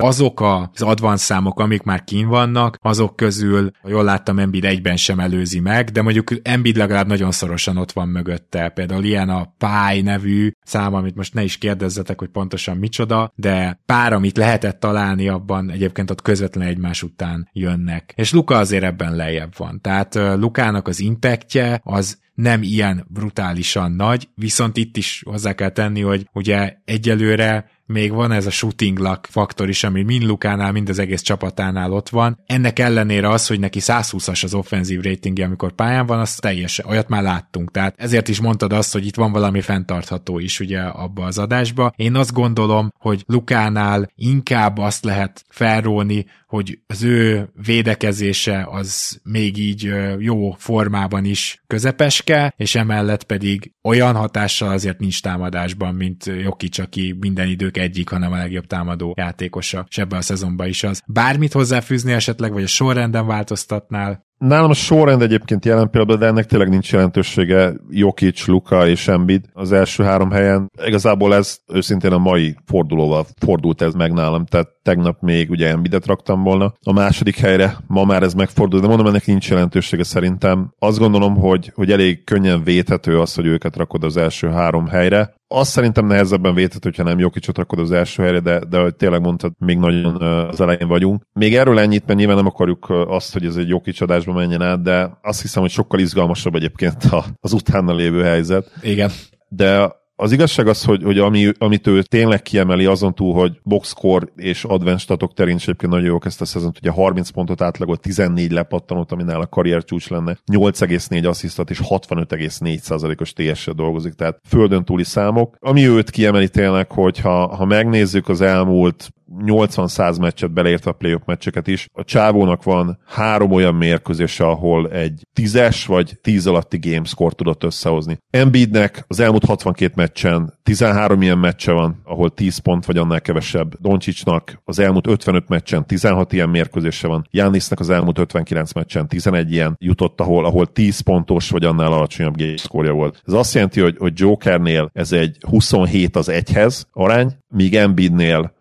azok 0.00 0.40
az 0.40 0.82
advanced 0.82 1.26
számok, 1.26 1.60
amik 1.60 1.82
már 1.82 2.04
kín 2.04 2.28
vannak, 2.28 2.78
azok 2.80 3.16
közül, 3.16 3.70
jól 3.84 4.04
láttam, 4.04 4.38
Embiid 4.38 4.64
egyben 4.64 4.96
sem 4.96 5.20
előzi 5.20 5.60
meg, 5.60 5.90
de 5.90 6.02
mondjuk 6.02 6.30
Embiid 6.42 6.76
legalább 6.76 7.06
nagyon 7.06 7.30
szorosan 7.30 7.76
ott 7.76 7.92
van 7.92 8.08
mögötte, 8.08 8.68
például 8.68 9.04
ilyen 9.04 9.28
a 9.28 9.54
Pi 9.58 10.00
nevű 10.00 10.52
szám, 10.64 10.94
amit 10.94 11.14
most 11.14 11.34
ne 11.34 11.42
is 11.42 11.58
kérdezzetek, 11.58 12.18
hogy 12.18 12.28
pontosan 12.28 12.76
micsoda, 12.76 13.32
de 13.34 13.80
pár, 13.86 14.12
amit 14.12 14.36
lehetett 14.36 14.80
találni 14.80 15.28
abban, 15.28 15.70
egyébként 15.70 16.10
ott 16.10 16.22
közvetlen 16.22 16.68
egymás 16.68 17.02
után 17.02 17.48
jönnek 17.52 18.01
meg. 18.06 18.12
És 18.16 18.32
Luka 18.32 18.56
azért 18.56 18.84
ebben 18.84 19.16
lejjebb 19.16 19.52
van. 19.56 19.80
Tehát 19.80 20.14
Lukának 20.14 20.88
az 20.88 21.00
impactje 21.00 21.80
az 21.84 22.20
nem 22.34 22.62
ilyen 22.62 23.06
brutálisan 23.08 23.92
nagy, 23.92 24.28
viszont 24.34 24.76
itt 24.76 24.96
is 24.96 25.22
hozzá 25.24 25.52
kell 25.52 25.70
tenni, 25.70 26.00
hogy 26.00 26.28
ugye 26.32 26.74
egyelőre 26.84 27.70
még 27.86 28.12
van 28.12 28.32
ez 28.32 28.46
a 28.46 28.50
shooting 28.50 28.98
luck 28.98 29.26
faktor 29.26 29.68
is, 29.68 29.84
ami 29.84 30.02
mind 30.02 30.22
Lukánál, 30.22 30.72
mind 30.72 30.88
az 30.88 30.98
egész 30.98 31.20
csapatánál 31.20 31.92
ott 31.92 32.08
van. 32.08 32.38
Ennek 32.46 32.78
ellenére 32.78 33.28
az, 33.28 33.46
hogy 33.46 33.60
neki 33.60 33.78
120-as 33.82 34.44
az 34.44 34.54
offenzív 34.54 35.00
ratingje, 35.00 35.44
amikor 35.44 35.72
pályán 35.72 36.06
van, 36.06 36.18
az 36.18 36.34
teljesen, 36.34 36.86
olyat 36.86 37.08
már 37.08 37.22
láttunk. 37.22 37.70
Tehát 37.70 37.94
ezért 37.98 38.28
is 38.28 38.40
mondtad 38.40 38.72
azt, 38.72 38.92
hogy 38.92 39.06
itt 39.06 39.16
van 39.16 39.32
valami 39.32 39.60
fenntartható 39.60 40.38
is 40.38 40.60
ugye 40.60 40.80
abba 40.80 41.24
az 41.24 41.38
adásba. 41.38 41.92
Én 41.96 42.14
azt 42.14 42.32
gondolom, 42.32 42.92
hogy 42.98 43.22
Lukánál 43.26 44.10
inkább 44.14 44.78
azt 44.78 45.04
lehet 45.04 45.44
felróni, 45.48 46.26
hogy 46.52 46.78
az 46.86 47.02
ő 47.02 47.48
védekezése 47.64 48.66
az 48.70 49.20
még 49.22 49.58
így 49.58 49.92
jó 50.18 50.50
formában 50.50 51.24
is 51.24 51.62
közepeske, 51.66 52.54
és 52.56 52.74
emellett 52.74 53.22
pedig 53.22 53.72
olyan 53.82 54.14
hatással 54.14 54.70
azért 54.70 54.98
nincs 54.98 55.22
támadásban, 55.22 55.94
mint 55.94 56.24
Jokic, 56.42 56.78
aki 56.78 57.16
minden 57.20 57.48
idők 57.48 57.76
egyik, 57.76 58.08
hanem 58.08 58.32
a 58.32 58.36
legjobb 58.36 58.66
támadó 58.66 59.14
játékosa, 59.16 59.86
és 59.88 59.98
ebben 59.98 60.18
a 60.18 60.22
szezonban 60.22 60.66
is 60.68 60.84
az. 60.84 61.02
Bármit 61.06 61.52
hozzáfűzni 61.52 62.12
esetleg, 62.12 62.52
vagy 62.52 62.62
a 62.62 62.66
sorrenden 62.66 63.26
változtatnál? 63.26 64.30
Nálam 64.38 64.70
a 64.70 64.74
sorrend 64.74 65.22
egyébként 65.22 65.64
jelen 65.64 65.90
pillanatban, 65.90 66.18
de 66.18 66.26
ennek 66.26 66.46
tényleg 66.46 66.68
nincs 66.68 66.92
jelentősége. 66.92 67.72
Jokic, 67.90 68.46
Luka 68.46 68.88
és 68.88 69.08
Embiid 69.08 69.44
az 69.52 69.72
első 69.72 70.02
három 70.02 70.30
helyen. 70.30 70.70
Igazából 70.84 71.34
ez 71.34 71.58
őszintén 71.72 72.12
a 72.12 72.18
mai 72.18 72.56
fordulóval 72.66 73.26
fordult 73.38 73.82
ez 73.82 73.94
meg 73.94 74.12
nálam, 74.12 74.46
tehát 74.46 74.68
tegnap 74.82 75.20
még 75.20 75.50
ugye 75.50 75.68
Embiidet 75.68 76.06
raktam 76.06 76.42
volna. 76.42 76.74
A 76.82 76.92
második 76.92 77.36
helyre 77.36 77.76
ma 77.86 78.04
már 78.04 78.22
ez 78.22 78.34
megfordult, 78.34 78.82
de 78.82 78.88
mondom, 78.88 79.06
ennek 79.06 79.26
nincs 79.26 79.48
jelentősége 79.48 80.04
szerintem. 80.04 80.74
Azt 80.78 80.98
gondolom, 80.98 81.36
hogy, 81.36 81.72
hogy 81.74 81.92
elég 81.92 82.24
könnyen 82.24 82.62
védhető 82.64 83.20
az, 83.20 83.34
hogy 83.34 83.46
őket 83.46 83.76
rakod 83.76 84.04
az 84.04 84.16
első 84.16 84.48
három 84.48 84.86
helyre 84.86 85.34
azt 85.52 85.70
szerintem 85.70 86.06
nehezebben 86.06 86.54
védhet, 86.54 86.82
hogyha 86.82 87.02
nem 87.02 87.18
Jokicsot 87.18 87.56
rakod 87.56 87.78
az 87.78 87.90
első 87.90 88.22
helyre, 88.22 88.40
de, 88.40 88.58
de 88.68 88.80
hogy 88.80 88.94
tényleg 88.94 89.20
mondtad, 89.20 89.52
még 89.58 89.78
nagyon 89.78 90.22
az 90.22 90.60
elején 90.60 90.88
vagyunk. 90.88 91.22
Még 91.32 91.56
erről 91.56 91.78
ennyit, 91.78 92.06
mert 92.06 92.18
nyilván 92.18 92.36
nem 92.36 92.46
akarjuk 92.46 92.86
azt, 92.90 93.32
hogy 93.32 93.44
ez 93.44 93.56
egy 93.56 93.68
Jokic 93.68 94.00
adásba 94.00 94.32
menjen 94.32 94.62
át, 94.62 94.82
de 94.82 95.18
azt 95.22 95.42
hiszem, 95.42 95.62
hogy 95.62 95.70
sokkal 95.70 96.00
izgalmasabb 96.00 96.54
egyébként 96.54 96.96
az 97.40 97.52
utána 97.52 97.94
lévő 97.94 98.22
helyzet. 98.22 98.70
Igen. 98.82 99.10
De 99.48 100.00
az 100.16 100.32
igazság 100.32 100.66
az, 100.66 100.84
hogy, 100.84 101.02
hogy 101.02 101.18
ami, 101.18 101.52
amit 101.58 101.86
ő 101.86 102.02
tényleg 102.02 102.42
kiemeli 102.42 102.84
azon 102.84 103.14
túl, 103.14 103.34
hogy 103.34 103.60
boxscore 103.62 104.26
és 104.36 104.64
advanced 104.64 105.00
statok 105.00 105.34
terén 105.34 105.56
is 105.56 105.62
egyébként 105.62 105.92
nagyon 105.92 106.06
jók 106.06 106.24
ezt 106.24 106.40
a 106.40 106.44
szezont, 106.44 106.78
ugye 106.78 106.90
30 106.90 107.30
pontot 107.30 107.60
átlagolt, 107.60 108.00
14 108.00 108.50
lepattanót, 108.50 109.12
ami 109.12 109.22
nála 109.22 109.46
karrier 109.46 109.84
csúcs 109.84 110.08
lenne, 110.08 110.38
8,4 110.52 111.28
asszisztat 111.28 111.70
és 111.70 111.80
65,4%-os 111.88 113.32
TS-sel 113.32 113.74
dolgozik, 113.74 114.12
tehát 114.12 114.40
földön 114.48 114.84
túli 114.84 115.04
számok. 115.04 115.56
Ami 115.60 115.88
őt 115.88 116.10
kiemeli 116.10 116.48
tényleg, 116.48 116.92
hogy 116.92 117.18
ha, 117.18 117.56
ha 117.56 117.64
megnézzük 117.64 118.28
az 118.28 118.40
elmúlt 118.40 119.12
80-100 119.38 120.20
meccset 120.20 120.52
beleértve 120.52 120.90
a 120.90 120.94
playoff 120.94 121.22
meccseket 121.24 121.66
is. 121.66 121.88
A 121.92 122.04
csávónak 122.04 122.62
van 122.62 122.98
három 123.06 123.52
olyan 123.52 123.74
mérkőzése, 123.74 124.44
ahol 124.46 124.90
egy 124.90 125.26
tízes 125.32 125.86
vagy 125.86 126.18
tíz 126.20 126.46
alatti 126.46 126.78
gamescore 126.90 127.34
tudott 127.34 127.64
összehozni. 127.64 128.18
Embiidnek 128.30 129.04
az 129.08 129.20
elmúlt 129.20 129.44
62 129.44 129.92
meccsen 129.96 130.58
13 130.62 131.22
ilyen 131.22 131.38
meccse 131.38 131.72
van, 131.72 132.00
ahol 132.04 132.30
10 132.30 132.58
pont 132.58 132.84
vagy 132.84 132.96
annál 132.96 133.20
kevesebb. 133.20 133.74
Doncsicsnak 133.80 134.60
az 134.64 134.78
elmúlt 134.78 135.06
55 135.06 135.48
meccsen 135.48 135.86
16 135.86 136.32
ilyen 136.32 136.48
mérkőzése 136.48 137.08
van. 137.08 137.26
Jánisznak 137.30 137.80
az 137.80 137.90
elmúlt 137.90 138.18
59 138.18 138.72
meccsen 138.72 139.08
11 139.08 139.52
ilyen 139.52 139.76
jutott, 139.78 140.20
ahol, 140.20 140.44
ahol 140.44 140.66
10 140.66 141.00
pontos 141.00 141.50
vagy 141.50 141.64
annál 141.64 141.92
alacsonyabb 141.92 142.36
gamescore 142.36 142.90
volt. 142.90 143.22
Ez 143.26 143.32
azt 143.32 143.54
jelenti, 143.54 143.80
hogy, 143.80 143.96
hogy 143.98 144.12
Jokernél 144.14 144.90
ez 144.92 145.12
egy 145.12 145.36
27 145.48 146.16
az 146.16 146.28
egyhez 146.28 146.86
arány, 146.92 147.32
míg 147.48 147.76
Embiidnél 147.76 148.54